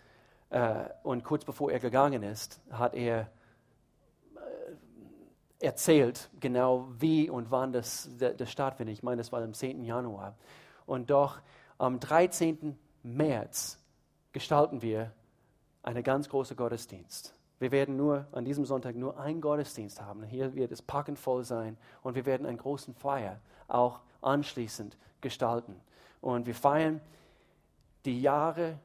äh, 0.51 0.85
und 1.03 1.25
kurz 1.25 1.45
bevor 1.45 1.73
er 1.73 1.81
gegangen 1.81 2.23
ist, 2.23 2.61
hat 2.71 2.95
er 2.95 3.31
äh, 5.61 5.65
erzählt, 5.65 6.31
genau 6.39 6.89
wie 6.99 7.31
und 7.31 7.51
wann 7.51 7.73
das, 7.73 8.11
das 8.19 8.51
stattfindet. 8.51 8.95
Ich 8.95 9.03
meine, 9.03 9.19
das 9.19 9.33
war 9.33 9.43
am 9.43 9.55
10. 9.55 9.85
Januar. 9.85 10.37
Und 10.87 11.11
doch 11.11 11.41
am 11.79 11.99
13. 11.99 12.79
März 13.03 13.79
gestalten 14.33 14.83
wir 14.83 15.13
einen 15.83 16.03
ganz 16.03 16.29
großen 16.29 16.57
Gottesdienst. 16.57 17.35
Wir 17.59 17.71
werden 17.71 17.97
nur 17.97 18.27
an 18.33 18.45
diesem 18.45 18.65
Sonntag 18.65 18.97
nur 18.97 19.19
einen 19.19 19.41
Gottesdienst 19.41 20.01
haben. 20.01 20.25
Hier 20.25 20.55
wird 20.55 20.73
es 20.73 20.83
packend 20.83 21.19
voll 21.19 21.45
sein 21.45 21.77
und 22.03 22.15
wir 22.15 22.27
werden 22.27 22.47
einen 22.47 22.59
großen 22.59 22.95
Feier 22.95 23.41
auch 23.69 24.01
anschließend 24.21 24.97
gestalten. 25.21 25.81
Und 26.21 26.47
wir 26.47 26.55
feiern 26.55 27.01
die 28.05 28.21
Jahre, 28.21 28.79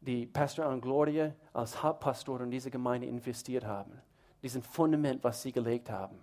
die 0.00 0.26
Pastor 0.26 0.66
und 0.66 0.80
Gloria 0.80 1.34
als 1.52 1.82
Hauptpastor 1.82 2.40
in 2.40 2.50
diese 2.50 2.70
Gemeinde 2.70 3.06
investiert 3.06 3.66
haben. 3.66 4.00
Diesen 4.42 4.62
Fundament, 4.62 5.22
was 5.22 5.42
sie 5.42 5.52
gelegt 5.52 5.90
haben. 5.90 6.18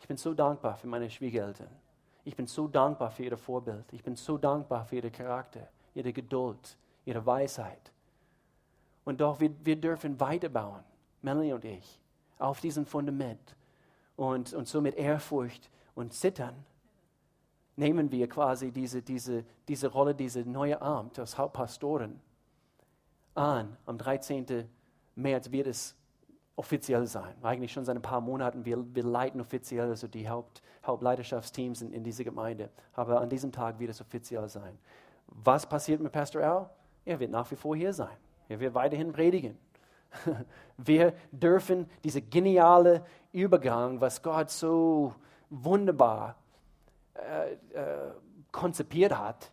Ich 0.00 0.08
bin 0.08 0.16
so 0.18 0.34
dankbar 0.34 0.76
für 0.76 0.88
meine 0.88 1.08
Schwiegereltern. 1.08 1.70
Ich 2.24 2.36
bin 2.36 2.46
so 2.46 2.68
dankbar 2.68 3.10
für 3.10 3.24
ihr 3.24 3.36
Vorbild. 3.38 3.84
Ich 3.92 4.02
bin 4.02 4.16
so 4.16 4.36
dankbar 4.36 4.84
für 4.84 4.96
ihr 4.96 5.10
Charakter, 5.10 5.68
ihre 5.94 6.12
Geduld, 6.12 6.76
ihre 7.06 7.24
Weisheit. 7.24 7.93
Und 9.04 9.20
doch, 9.20 9.40
wir, 9.40 9.50
wir 9.64 9.76
dürfen 9.76 10.18
weiterbauen, 10.18 10.82
Melanie 11.22 11.52
und 11.52 11.64
ich, 11.64 12.00
auf 12.38 12.60
diesem 12.60 12.86
Fundament. 12.86 13.56
Und, 14.16 14.52
und 14.54 14.68
so 14.68 14.80
mit 14.80 14.96
Ehrfurcht 14.96 15.70
und 15.94 16.12
Zittern 16.12 16.54
nehmen 17.76 18.10
wir 18.10 18.28
quasi 18.28 18.70
diese, 18.70 19.02
diese, 19.02 19.44
diese 19.68 19.88
Rolle, 19.88 20.14
diese 20.14 20.40
neue 20.40 20.80
Amt 20.80 21.18
als 21.18 21.36
Hauptpastoren 21.36 22.20
an. 23.34 23.76
Am 23.86 23.98
13. 23.98 24.68
März 25.16 25.50
wird 25.50 25.66
es 25.66 25.96
offiziell 26.56 27.06
sein. 27.06 27.34
Eigentlich 27.42 27.72
schon 27.72 27.84
seit 27.84 27.96
ein 27.96 28.02
paar 28.02 28.20
Monaten. 28.20 28.64
Wir, 28.64 28.82
wir 28.94 29.02
leiten 29.02 29.40
offiziell 29.40 29.88
also 29.88 30.06
die 30.06 30.28
Haupt, 30.28 30.62
Hauptleiterschaftsteams 30.86 31.82
in, 31.82 31.92
in 31.92 32.04
dieser 32.04 32.24
Gemeinde. 32.24 32.70
Aber 32.92 33.20
an 33.20 33.28
diesem 33.28 33.50
Tag 33.50 33.78
wird 33.78 33.90
es 33.90 34.00
offiziell 34.00 34.48
sein. 34.48 34.78
Was 35.26 35.68
passiert 35.68 36.00
mit 36.00 36.12
Pastor 36.12 36.42
Al? 36.42 36.70
Er 37.04 37.18
wird 37.18 37.30
nach 37.30 37.50
wie 37.50 37.56
vor 37.56 37.74
hier 37.74 37.92
sein. 37.92 38.16
Er 38.48 38.60
wird 38.60 38.74
weiterhin 38.74 39.12
predigen. 39.12 39.56
Wir 40.76 41.14
dürfen 41.32 41.88
diese 42.02 42.22
geniale 42.22 43.04
Übergang, 43.32 44.00
was 44.00 44.22
Gott 44.22 44.50
so 44.50 45.14
wunderbar 45.50 46.36
äh, 47.14 47.52
äh, 47.52 48.10
konzipiert 48.50 49.16
hat, 49.16 49.50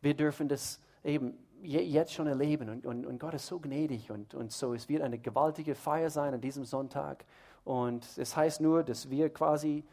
wir 0.00 0.14
dürfen 0.14 0.48
das 0.48 0.80
eben 1.04 1.38
jetzt 1.62 2.12
schon 2.12 2.26
erleben. 2.26 2.68
Und, 2.70 2.86
und, 2.86 3.06
und 3.06 3.18
Gott 3.18 3.34
ist 3.34 3.46
so 3.46 3.58
gnädig. 3.58 4.10
Und, 4.10 4.34
und 4.34 4.52
so, 4.52 4.74
es 4.74 4.88
wird 4.88 5.02
eine 5.02 5.18
gewaltige 5.18 5.74
Feier 5.74 6.10
sein 6.10 6.34
an 6.34 6.40
diesem 6.40 6.64
Sonntag. 6.64 7.24
Und 7.64 8.06
es 8.16 8.36
heißt 8.36 8.60
nur, 8.60 8.82
dass 8.82 9.10
wir 9.10 9.30
quasi 9.30 9.84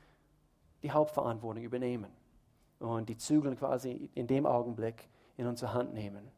die 0.83 0.91
Hauptverantwortung 0.91 1.63
übernehmen 1.63 2.11
und 2.79 3.09
die 3.09 3.17
Zügel 3.17 3.55
quasi 3.55 4.09
in 4.13 4.27
dem 4.27 4.45
Augenblick 4.45 5.09
in 5.37 5.47
unsere 5.47 5.73
Hand 5.73 5.93
nehmen. 5.93 6.29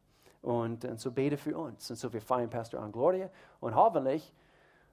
Und, 0.42 0.84
und 0.84 1.00
so 1.00 1.10
bete 1.10 1.36
für 1.36 1.56
uns. 1.56 1.90
Und 1.90 1.96
so 1.96 2.12
wir 2.12 2.22
feiern 2.22 2.50
Pastor 2.50 2.80
an 2.80 2.92
Gloria 2.92 3.28
und 3.60 3.74
hoffentlich, 3.74 4.32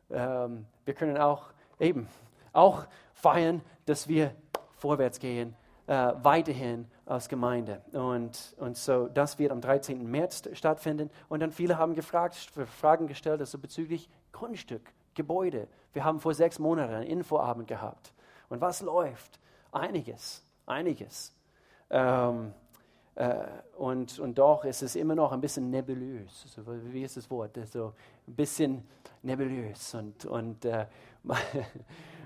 ähm, 0.10 0.66
wir 0.86 0.93
können 0.93 1.18
auch 1.18 1.52
eben 1.80 2.08
auch 2.54 2.86
feiern, 3.14 3.62
dass 3.86 4.08
wir 4.08 4.34
vorwärts 4.78 5.20
gehen 5.20 5.56
äh, 5.88 6.14
weiterhin 6.22 6.88
als 7.06 7.30
Gemeinde. 7.30 7.82
Und, 7.91 8.56
und 8.58 8.78
so, 8.78 9.08
das 9.08 9.38
wird 9.38 9.52
am 9.52 9.62
13. 9.62 10.10
März 10.10 10.50
stattfinden. 10.54 11.10
Und 11.30 11.41
dann 11.41 11.52
viele 11.52 11.78
haben 11.78 11.93
gefragt, 11.93 12.36
Fragen 12.36 13.08
gestellt, 13.08 13.39
also 13.39 13.58
bezüglich 13.60 14.10
Grundstück, 14.32 14.93
Gebäude. 15.14 15.68
Wir 15.93 16.04
haben 16.04 16.20
vor 16.20 16.34
sechs 16.34 16.60
Monaten 16.60 16.93
einen 16.93 17.08
Infoabend 17.08 17.68
gehabt. 17.68 18.14
Und 18.50 18.62
was 18.62 18.82
läuft? 18.82 19.39
Einiges, 19.72 20.43
einiges. 20.66 21.34
Ähm, 21.89 22.48
äh, 22.48 22.64
und, 23.78 24.20
und 24.20 24.38
doch 24.38 24.66
ist 24.66 24.82
es 24.82 24.95
immer 24.95 25.16
noch 25.16 25.32
ein 25.32 25.39
bisschen 25.39 25.70
nebulös. 25.70 26.43
Also, 26.57 26.66
wie 26.91 27.03
ist 27.03 27.16
das 27.16 27.30
Wort? 27.30 27.57
So 27.72 27.93
ein 28.28 28.36
bisschen 28.36 28.84
nebulös. 29.22 29.93
Und, 29.95 30.26
und 30.26 30.66
äh, 30.66 30.86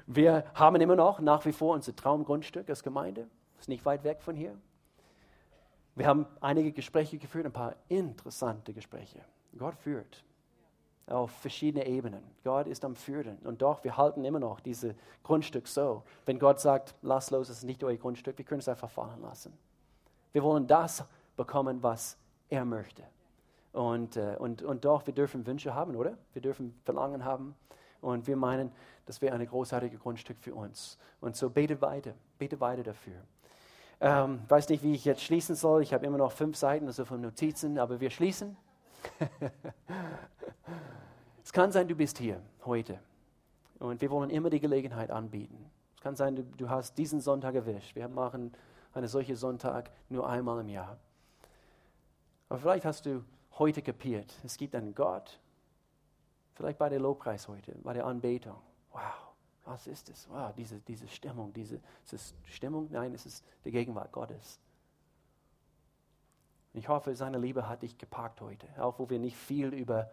wir 0.08 0.46
haben 0.56 0.82
immer 0.82 0.96
noch 0.96 1.20
nach 1.20 1.46
wie 1.46 1.52
vor 1.52 1.76
unser 1.76 1.96
Traumgrundstück 1.96 2.70
als 2.70 2.82
Gemeinde. 2.82 3.28
Ist 3.60 3.70
nicht 3.70 3.86
weit 3.86 4.04
weg 4.04 4.22
von 4.22 4.36
hier. 4.36 4.56
Wir 5.96 6.08
haben 6.08 6.26
einige 6.40 6.72
Gespräche 6.72 7.18
geführt, 7.18 7.46
ein 7.46 7.52
paar 7.52 7.76
interessante 7.90 8.74
Gespräche. 8.74 9.20
Gott 9.58 9.76
führt 9.76 10.24
auf 11.08 11.32
verschiedene 11.32 11.86
Ebenen. 11.88 12.24
Gott 12.44 12.68
ist 12.68 12.86
am 12.86 12.96
Führen. 12.96 13.38
Und 13.40 13.62
doch, 13.62 13.84
wir 13.84 13.98
halten 13.98 14.24
immer 14.24 14.40
noch 14.40 14.60
dieses 14.60 14.96
Grundstück 15.24 15.68
so. 15.68 16.04
Wenn 16.26 16.40
Gott 16.40 16.60
sagt, 16.60 16.96
lass 17.02 17.32
los, 17.32 17.50
es 17.50 17.58
ist 17.58 17.64
nicht 17.64 17.84
euer 17.84 17.98
Grundstück, 17.98 18.38
wir 18.38 18.46
können 18.46 18.60
es 18.60 18.70
einfach 18.70 18.90
fallen 18.90 19.22
lassen. 19.22 19.54
Wir 20.32 20.44
wollen 20.44 20.68
das 20.68 21.04
bekommen, 21.36 21.82
was 21.82 22.18
er 22.50 22.66
möchte. 22.66 23.04
Und, 23.74 24.18
äh, 24.18 24.36
und, 24.40 24.62
und 24.62 24.86
doch, 24.86 25.06
wir 25.06 25.14
dürfen 25.14 25.46
Wünsche 25.46 25.74
haben, 25.74 25.96
oder? 25.96 26.18
Wir 26.34 26.42
dürfen 26.42 26.80
Verlangen 26.84 27.24
haben. 27.24 27.56
Und 28.02 28.28
wir 28.28 28.36
meinen, 28.36 28.72
das 29.06 29.22
wäre 29.22 29.36
ein 29.36 29.46
großartiges 29.46 30.00
Grundstück 30.00 30.38
für 30.40 30.54
uns. 30.54 30.98
Und 31.22 31.36
so 31.36 31.50
bete 31.50 31.82
weiter, 31.82 32.14
bete 32.38 32.60
weiter 32.60 32.84
dafür. 32.84 33.16
Ähm, 34.02 34.42
weiß 34.48 34.70
nicht, 34.70 34.84
wie 34.84 34.94
ich 34.94 35.04
jetzt 35.04 35.22
schließen 35.22 35.56
soll. 35.56 35.82
Ich 35.82 35.94
habe 35.94 36.06
immer 36.06 36.18
noch 36.18 36.32
fünf 36.32 36.56
Seiten, 36.56 36.88
also 36.88 37.04
von 37.04 37.20
Notizen, 37.20 37.78
aber 37.78 38.00
wir 38.00 38.10
schließen. 38.10 38.56
es 41.44 41.52
kann 41.52 41.72
sein, 41.72 41.88
du 41.88 41.96
bist 41.96 42.18
hier 42.18 42.42
heute 42.66 43.00
und 43.80 44.02
wir 44.02 44.10
wollen 44.10 44.30
immer 44.30 44.50
die 44.50 44.60
Gelegenheit 44.60 45.12
anbieten. 45.12 45.70
Es 45.96 46.02
kann 46.02 46.16
sein, 46.16 46.36
du, 46.36 46.44
du 46.44 46.70
hast 46.70 46.98
diesen 46.98 47.20
Sonntag 47.20 47.56
erwischt. 47.56 47.96
Wir 47.96 48.08
machen 48.08 48.54
einen 48.94 49.08
solchen 49.08 49.36
Sonntag 49.36 49.92
nur 50.10 50.28
einmal 50.28 50.60
im 50.62 50.70
Jahr. 50.70 50.98
Aber 52.50 52.60
vielleicht 52.60 52.86
hast 52.86 53.06
du 53.06 53.24
heute 53.58 53.82
kapiert, 53.82 54.34
es 54.44 54.58
gibt 54.58 54.76
einen 54.76 54.96
Gott. 54.96 55.40
Vielleicht 56.56 56.78
bei 56.78 56.90
der 56.90 57.00
Lobpreis 57.00 57.48
heute, 57.48 57.74
bei 57.84 57.94
der 57.94 58.06
Anbetung. 58.06 58.58
Wow. 58.92 59.30
Was 59.66 59.86
ist 59.86 60.10
es? 60.10 60.28
Wow, 60.32 60.52
diese, 60.56 60.80
diese 60.80 61.08
Stimmung, 61.08 61.54
diese, 61.54 61.76
ist 62.04 62.14
es 62.14 62.34
Stimmung? 62.46 62.88
Nein, 62.90 63.14
es 63.14 63.28
ist 63.28 63.46
die 63.64 63.70
Gegenwart 63.70 64.12
Gottes. 64.12 64.60
Ich 66.74 66.88
hoffe, 66.88 67.16
seine 67.16 67.38
Liebe 67.38 67.70
hat 67.70 67.84
dich 67.84 67.98
gepackt 67.98 68.42
heute, 68.42 68.68
auch 68.82 68.98
wo 68.98 69.08
wir 69.10 69.20
nicht 69.20 69.38
viel 69.38 69.74
über 69.74 70.10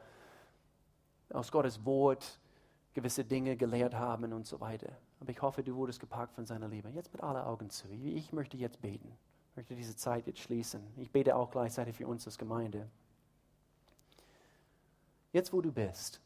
aus 1.30 1.50
Gottes 1.50 1.84
Wort 1.86 2.38
gewisse 2.92 3.24
Dinge 3.24 3.56
gelehrt 3.56 3.94
haben 3.94 4.32
und 4.32 4.46
so 4.46 4.60
weiter. 4.60 4.92
Aber 5.20 5.30
ich 5.30 5.40
hoffe, 5.40 5.62
du 5.62 5.74
wurdest 5.74 6.00
gepackt 6.00 6.34
von 6.34 6.46
seiner 6.46 6.68
Liebe. 6.68 6.88
Jetzt 6.90 7.12
mit 7.12 7.22
aller 7.22 7.46
Augen 7.46 7.70
zu. 7.70 7.88
Ich 7.88 8.32
möchte 8.32 8.56
jetzt 8.56 8.80
beten. 8.80 9.16
Ich 9.50 9.56
möchte 9.56 9.74
diese 9.74 9.96
Zeit 9.96 10.26
jetzt 10.26 10.40
schließen. 10.40 10.82
Ich 10.98 11.10
bete 11.10 11.34
auch 11.34 11.50
gleichzeitig 11.50 11.96
für 11.96 12.06
uns 12.06 12.26
als 12.26 12.36
Gemeinde. 12.36 12.88
Jetzt, 15.32 15.52
wo 15.52 15.60
du 15.60 15.72
bist, 15.72 16.20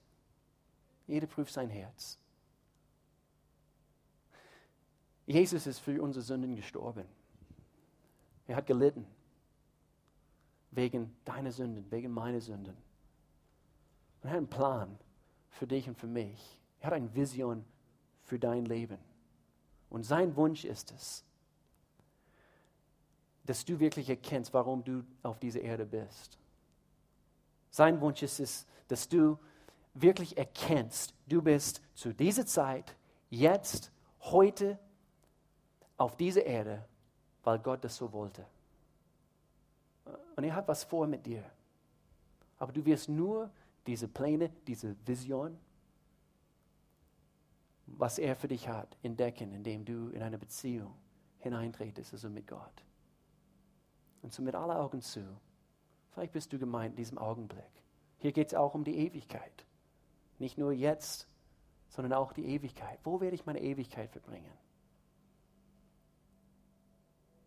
jeder 1.07 1.27
prüft 1.27 1.53
sein 1.53 1.71
Herz. 1.71 2.19
Jesus 5.27 5.67
ist 5.67 5.79
für 5.79 6.03
unsere 6.03 6.25
Sünden 6.25 6.57
gestorben. 6.57 7.07
Er 8.47 8.57
hat 8.57 8.67
gelitten. 8.67 9.07
Wegen 10.73 11.17
deiner 11.25 11.53
Sünden, 11.53 11.89
wegen 11.91 12.13
meiner 12.13 12.41
Sünden. 12.41 12.77
Und 14.23 14.29
er 14.29 14.31
hat 14.31 14.37
einen 14.39 14.51
Plan 14.51 14.99
für 15.51 15.67
dich 15.67 15.89
und 15.89 15.97
für 15.97 16.07
mich. 16.07 16.59
Er 16.81 16.89
hat 16.89 16.95
eine 16.95 17.15
Vision 17.15 17.65
für 18.31 18.39
dein 18.39 18.65
Leben. 18.65 18.99
Und 19.89 20.05
sein 20.05 20.37
Wunsch 20.37 20.65
ist 20.65 20.93
es, 20.93 21.25
dass 23.45 23.65
du 23.65 23.81
wirklich 23.81 24.09
erkennst, 24.09 24.55
warum 24.55 24.85
du 24.85 25.03
auf 25.25 25.41
dieser 25.41 25.61
Erde 25.63 25.85
bist. 25.85 26.39
Sein 27.71 28.01
Wunsch 28.01 28.23
ist 28.23 28.39
es, 28.39 28.67
dass 28.87 29.09
du 29.09 29.37
wirklich 29.95 30.39
erkennst, 30.39 31.13
du 31.27 31.43
bist 31.43 31.83
zu 31.95 32.15
dieser 32.15 32.47
Zeit, 32.47 32.95
jetzt, 33.31 33.91
heute 34.21 34.79
auf 35.97 36.17
diese 36.17 36.41
Erde, 36.41 36.87
weil 37.43 37.59
Gott 37.59 37.83
das 37.83 37.97
so 37.97 38.13
wollte. 38.13 38.47
Und 40.37 40.45
er 40.45 40.55
hat 40.55 40.69
was 40.69 40.85
vor 40.85 41.09
mit 41.09 41.27
dir. 41.27 41.43
Aber 42.59 42.71
du 42.73 42.85
wirst 42.85 43.09
nur 43.09 43.51
diese 43.89 44.07
Pläne, 44.07 44.51
diese 44.69 44.95
Vision, 45.05 45.59
was 47.97 48.19
er 48.19 48.37
für 48.37 48.49
dich 48.49 48.69
hat, 48.69 48.97
entdecken, 49.03 49.53
indem 49.53 49.85
du 49.85 50.09
in 50.11 50.23
eine 50.23 50.39
Beziehung 50.39 50.95
hineintretest, 51.39 52.13
also 52.13 52.29
mit 52.29 52.47
Gott. 52.47 52.85
Und 54.23 54.33
so 54.33 54.43
mit 54.43 54.55
aller 54.55 54.79
Augen 54.81 55.01
zu. 55.01 55.25
Vielleicht 56.11 56.33
bist 56.33 56.53
du 56.53 56.59
gemeint 56.59 56.93
in 56.93 56.97
diesem 56.97 57.19
Augenblick. 57.19 57.83
Hier 58.19 58.33
geht 58.33 58.49
es 58.49 58.55
auch 58.55 58.75
um 58.75 58.85
die 58.85 58.97
Ewigkeit. 58.97 59.65
Nicht 60.39 60.59
nur 60.59 60.73
jetzt, 60.73 61.27
sondern 61.89 62.13
auch 62.13 62.33
die 62.33 62.45
Ewigkeit. 62.45 62.99
Wo 63.05 63.21
werde 63.21 63.35
ich 63.35 63.47
meine 63.47 63.61
Ewigkeit 63.61 64.11
verbringen? 64.11 64.53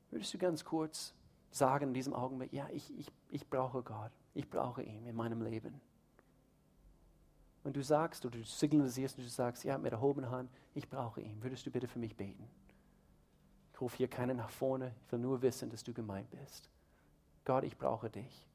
Würdest 0.10 0.34
du 0.34 0.38
ganz 0.38 0.64
kurz 0.64 1.14
sagen 1.50 1.90
in 1.90 1.94
diesem 1.94 2.14
Augenblick, 2.14 2.54
ja, 2.54 2.68
ich, 2.72 2.96
ich, 2.98 3.12
ich 3.30 3.50
brauche 3.50 3.84
Gott, 3.84 4.12
ich 4.34 4.50
brauche 4.50 4.84
ihn 4.84 5.06
in 5.06 5.16
meinem 5.16 5.42
Leben. 5.42 5.82
Und 7.64 7.76
du 7.76 7.84
sagst 7.84 8.26
oder 8.26 8.38
du 8.38 8.44
signalisierst 8.44 9.18
und 9.18 9.24
du 9.24 9.30
sagst, 9.30 9.64
ja, 9.64 9.78
mit 9.78 9.92
erhobener 9.92 10.32
Hand, 10.32 10.50
ich 10.74 10.90
brauche 10.90 11.22
ihn. 11.22 11.42
Würdest 11.42 11.66
du 11.66 11.72
bitte 11.72 11.88
für 11.88 12.00
mich 12.00 12.16
beten? 12.16 12.46
Ich 13.74 13.80
rufe 13.80 13.98
hier 13.98 14.08
keinen 14.08 14.38
nach 14.38 14.50
vorne. 14.50 14.94
Ich 15.06 15.12
will 15.12 15.20
nur 15.20 15.42
wissen, 15.42 15.70
dass 15.70 15.84
du 15.84 15.94
gemeint 15.94 16.30
bist. 16.30 16.70
Gott, 17.46 17.64
ich 17.64 17.78
brauche 17.78 18.10
dich. 18.10 18.46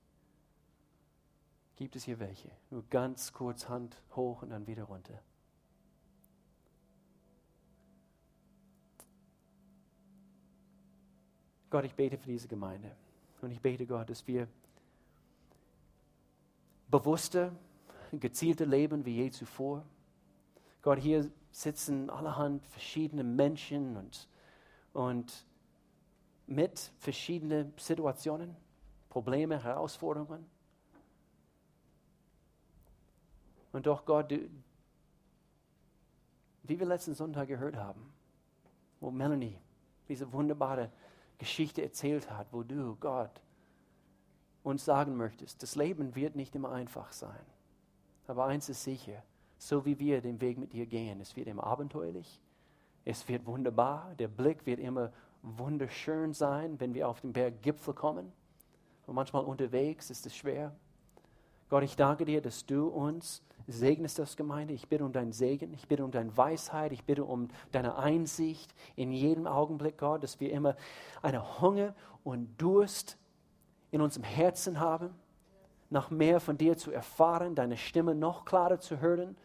Gibt 1.76 1.96
es 1.96 2.04
hier 2.04 2.18
welche? 2.18 2.50
Nur 2.70 2.82
ganz 2.90 3.32
kurz 3.32 3.68
Hand 3.68 3.96
hoch 4.14 4.42
und 4.42 4.50
dann 4.50 4.66
wieder 4.66 4.84
runter. 4.84 5.22
Gott, 11.70 11.84
ich 11.84 11.94
bete 11.94 12.18
für 12.18 12.28
diese 12.28 12.48
Gemeinde. 12.48 12.90
Und 13.40 13.50
ich 13.50 13.60
bete 13.60 13.86
Gott, 13.86 14.10
dass 14.10 14.26
wir 14.26 14.48
bewusster, 16.90 17.52
gezielter 18.12 18.66
leben 18.66 19.04
wie 19.04 19.16
je 19.16 19.30
zuvor. 19.30 19.84
Gott, 20.82 20.98
hier 20.98 21.30
sitzen 21.50 22.10
allerhand 22.10 22.64
verschiedene 22.66 23.24
Menschen 23.24 23.96
und, 23.96 24.28
und 24.92 25.46
mit 26.46 26.92
verschiedenen 26.98 27.72
Situationen, 27.76 28.56
Probleme, 29.08 29.62
Herausforderungen. 29.62 30.46
Und 33.72 33.86
doch, 33.86 34.04
Gott, 34.04 34.30
du, 34.30 34.48
wie 36.62 36.78
wir 36.78 36.86
letzten 36.86 37.14
Sonntag 37.14 37.48
gehört 37.48 37.76
haben, 37.76 38.12
wo 39.00 39.10
Melanie 39.10 39.58
diese 40.08 40.32
wunderbare 40.32 40.90
Geschichte 41.38 41.82
erzählt 41.82 42.30
hat, 42.30 42.46
wo 42.52 42.62
du, 42.62 42.96
Gott, 42.96 43.40
uns 44.62 44.84
sagen 44.84 45.16
möchtest, 45.16 45.62
das 45.62 45.76
Leben 45.76 46.14
wird 46.14 46.34
nicht 46.34 46.54
immer 46.54 46.72
einfach 46.72 47.12
sein. 47.12 47.44
Aber 48.28 48.44
eins 48.44 48.68
ist 48.68 48.84
sicher, 48.84 49.22
so 49.56 49.84
wie 49.84 49.98
wir 49.98 50.20
den 50.20 50.40
Weg 50.40 50.58
mit 50.58 50.72
dir 50.72 50.86
gehen, 50.86 51.20
es 51.20 51.34
wird 51.34 51.48
immer 51.48 51.64
abenteuerlich, 51.64 52.40
es 53.04 53.26
wird 53.26 53.46
wunderbar, 53.46 54.14
der 54.18 54.28
Blick 54.28 54.66
wird 54.66 54.78
immer 54.80 55.12
wunderschön 55.42 56.34
sein, 56.34 56.78
wenn 56.78 56.92
wir 56.92 57.08
auf 57.08 57.22
den 57.22 57.32
Berggipfel 57.32 57.94
kommen. 57.94 58.30
Und 59.06 59.14
manchmal 59.14 59.44
unterwegs 59.44 60.10
ist 60.10 60.26
es 60.26 60.36
schwer. 60.36 60.76
Gott, 61.70 61.82
ich 61.82 61.96
danke 61.96 62.26
dir, 62.26 62.42
dass 62.42 62.66
du 62.66 62.88
uns 62.88 63.42
segnest 63.66 64.18
das 64.18 64.36
Gemeinde. 64.36 64.74
Ich 64.74 64.88
bitte 64.88 65.04
um 65.04 65.12
deinen 65.12 65.32
Segen, 65.32 65.72
ich 65.72 65.88
bitte 65.88 66.04
um 66.04 66.10
deine 66.10 66.36
Weisheit, 66.36 66.92
ich 66.92 67.04
bitte 67.04 67.24
um 67.24 67.48
deine 67.72 67.96
Einsicht 67.96 68.74
in 68.94 69.10
jedem 69.10 69.46
Augenblick, 69.46 69.96
Gott, 69.96 70.22
dass 70.22 70.38
wir 70.38 70.52
immer 70.52 70.76
eine 71.22 71.60
Hunger 71.62 71.94
und 72.24 72.60
Durst 72.60 73.16
in 73.90 74.02
unserem 74.02 74.24
Herzen 74.24 74.80
haben, 74.80 75.14
nach 75.90 76.10
mehr 76.10 76.40
von 76.40 76.58
dir 76.58 76.76
zu 76.76 76.90
erfahren, 76.90 77.54
deine 77.54 77.76
Stimme 77.76 78.14
noch 78.14 78.44
klarer 78.44 78.78
zu 78.78 79.00
hören, 79.00 79.36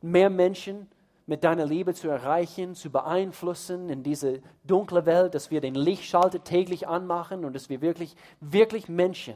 mehr 0.00 0.30
Menschen 0.30 0.88
mit 1.26 1.44
deiner 1.44 1.64
Liebe 1.64 1.94
zu 1.94 2.08
erreichen, 2.08 2.74
zu 2.74 2.90
beeinflussen 2.90 3.88
in 3.88 4.02
diese 4.02 4.42
dunkle 4.64 5.06
Welt, 5.06 5.34
dass 5.34 5.50
wir 5.50 5.60
den 5.60 5.74
Lichtschalter 5.74 6.42
täglich 6.42 6.88
anmachen 6.88 7.44
und 7.44 7.54
dass 7.54 7.68
wir 7.68 7.80
wirklich, 7.80 8.16
wirklich 8.40 8.88
Menschen 8.88 9.34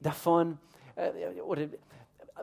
davon 0.00 0.58
äh, 0.96 1.40
oder 1.42 1.68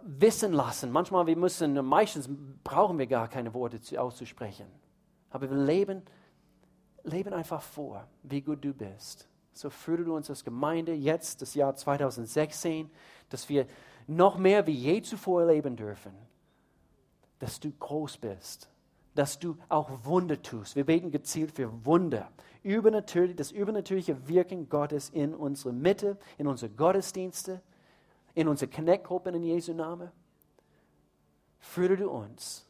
wissen 0.03 0.53
lassen. 0.53 0.91
Manchmal 0.91 1.25
wir 1.25 1.35
müssen, 1.35 1.73
meistens 1.85 2.29
brauchen 2.63 2.99
wir 2.99 3.07
gar 3.07 3.27
keine 3.27 3.53
Worte 3.53 3.81
zu, 3.81 3.99
auszusprechen. 3.99 4.67
Aber 5.29 5.49
wir 5.49 5.57
leben, 5.57 6.03
leben 7.03 7.33
einfach 7.33 7.61
vor, 7.61 8.07
wie 8.23 8.41
gut 8.41 8.63
du 8.63 8.73
bist. 8.73 9.27
So 9.57 9.69
führe 9.69 10.03
du 10.03 10.15
uns 10.15 10.29
als 10.29 10.43
Gemeinde 10.43 10.93
jetzt, 10.93 11.41
das 11.41 11.55
Jahr 11.55 11.75
2016, 11.75 12.89
dass 13.29 13.49
wir 13.49 13.65
noch 14.07 14.37
mehr 14.37 14.67
wie 14.67 14.73
je 14.73 15.01
zuvor 15.01 15.45
leben 15.45 15.75
dürfen. 15.75 16.13
Dass 17.39 17.59
du 17.59 17.71
groß 17.71 18.17
bist, 18.17 18.69
dass 19.15 19.39
du 19.39 19.57
auch 19.69 19.89
Wunder 20.05 20.41
tust. 20.41 20.75
Wir 20.75 20.85
beten 20.85 21.11
gezielt 21.11 21.51
für 21.51 21.85
Wunder. 21.85 22.31
Übernatürlich, 22.63 23.35
das 23.35 23.51
übernatürliche 23.51 24.27
Wirken 24.27 24.69
Gottes 24.69 25.09
in 25.09 25.33
unsere 25.33 25.73
Mitte, 25.73 26.17
in 26.37 26.47
unsere 26.47 26.71
Gottesdienste, 26.71 27.61
in 28.35 28.47
unsere 28.47 28.69
Connect-Gruppen 28.69 29.35
in 29.35 29.43
Jesu 29.43 29.73
Namen. 29.73 30.11
Führe 31.59 31.97
du 31.97 32.09
uns. 32.09 32.65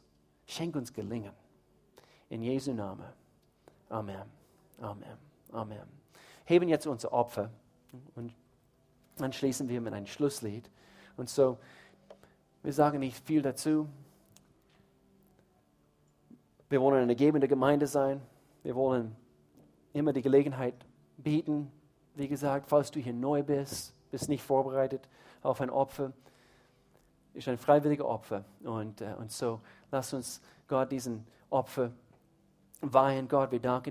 Schenk 0.46 0.76
uns 0.76 0.94
Gelingen. 0.94 1.34
In 2.30 2.44
Jesu 2.44 2.74
Namen. 2.74 3.08
Amen. 3.90 4.24
Amen. 4.80 5.18
Amen. 5.52 6.07
Heben 6.48 6.70
jetzt 6.70 6.88
unser 6.88 7.12
Opfer 7.12 7.52
und 8.16 8.34
dann 9.18 9.34
schließen 9.34 9.68
wir 9.68 9.82
mit 9.82 9.94
einem 9.94 10.08
Schlusslied. 10.08 10.70
Und 11.18 11.30
so, 11.30 11.58
wir 12.64 12.72
sagen 12.72 13.00
nicht 13.00 13.18
viel 13.26 13.42
dazu. 13.42 13.90
Wir 16.70 16.80
wollen 16.80 17.02
eine 17.02 17.18
gebende 17.18 17.50
Gemeinde 17.50 17.86
sein. 17.86 18.22
Wir 18.64 18.76
wollen 18.76 19.14
immer 19.92 20.14
die 20.14 20.22
Gelegenheit 20.22 20.74
bieten. 21.18 21.70
Wie 22.16 22.30
gesagt, 22.30 22.70
falls 22.70 22.92
du 22.92 23.02
hier 23.02 23.14
neu 23.14 23.44
bist, 23.44 23.94
bist 24.10 24.30
nicht 24.30 24.44
vorbereitet 24.44 25.08
auf 25.42 25.60
ein 25.60 25.70
Opfer, 25.70 26.14
ist 27.34 27.50
ein 27.50 27.58
freiwilliger 27.58 28.06
Opfer. 28.06 28.46
Und, 28.64 29.02
äh, 29.02 29.16
und 29.20 29.34
so 29.34 29.60
lass 29.92 30.14
uns 30.14 30.42
Gott 30.70 30.94
diesen 30.94 31.28
Opfer 31.50 31.92
weihen. 32.80 33.28
Gott, 33.28 33.52
wir 33.52 33.60
danken 33.60 33.86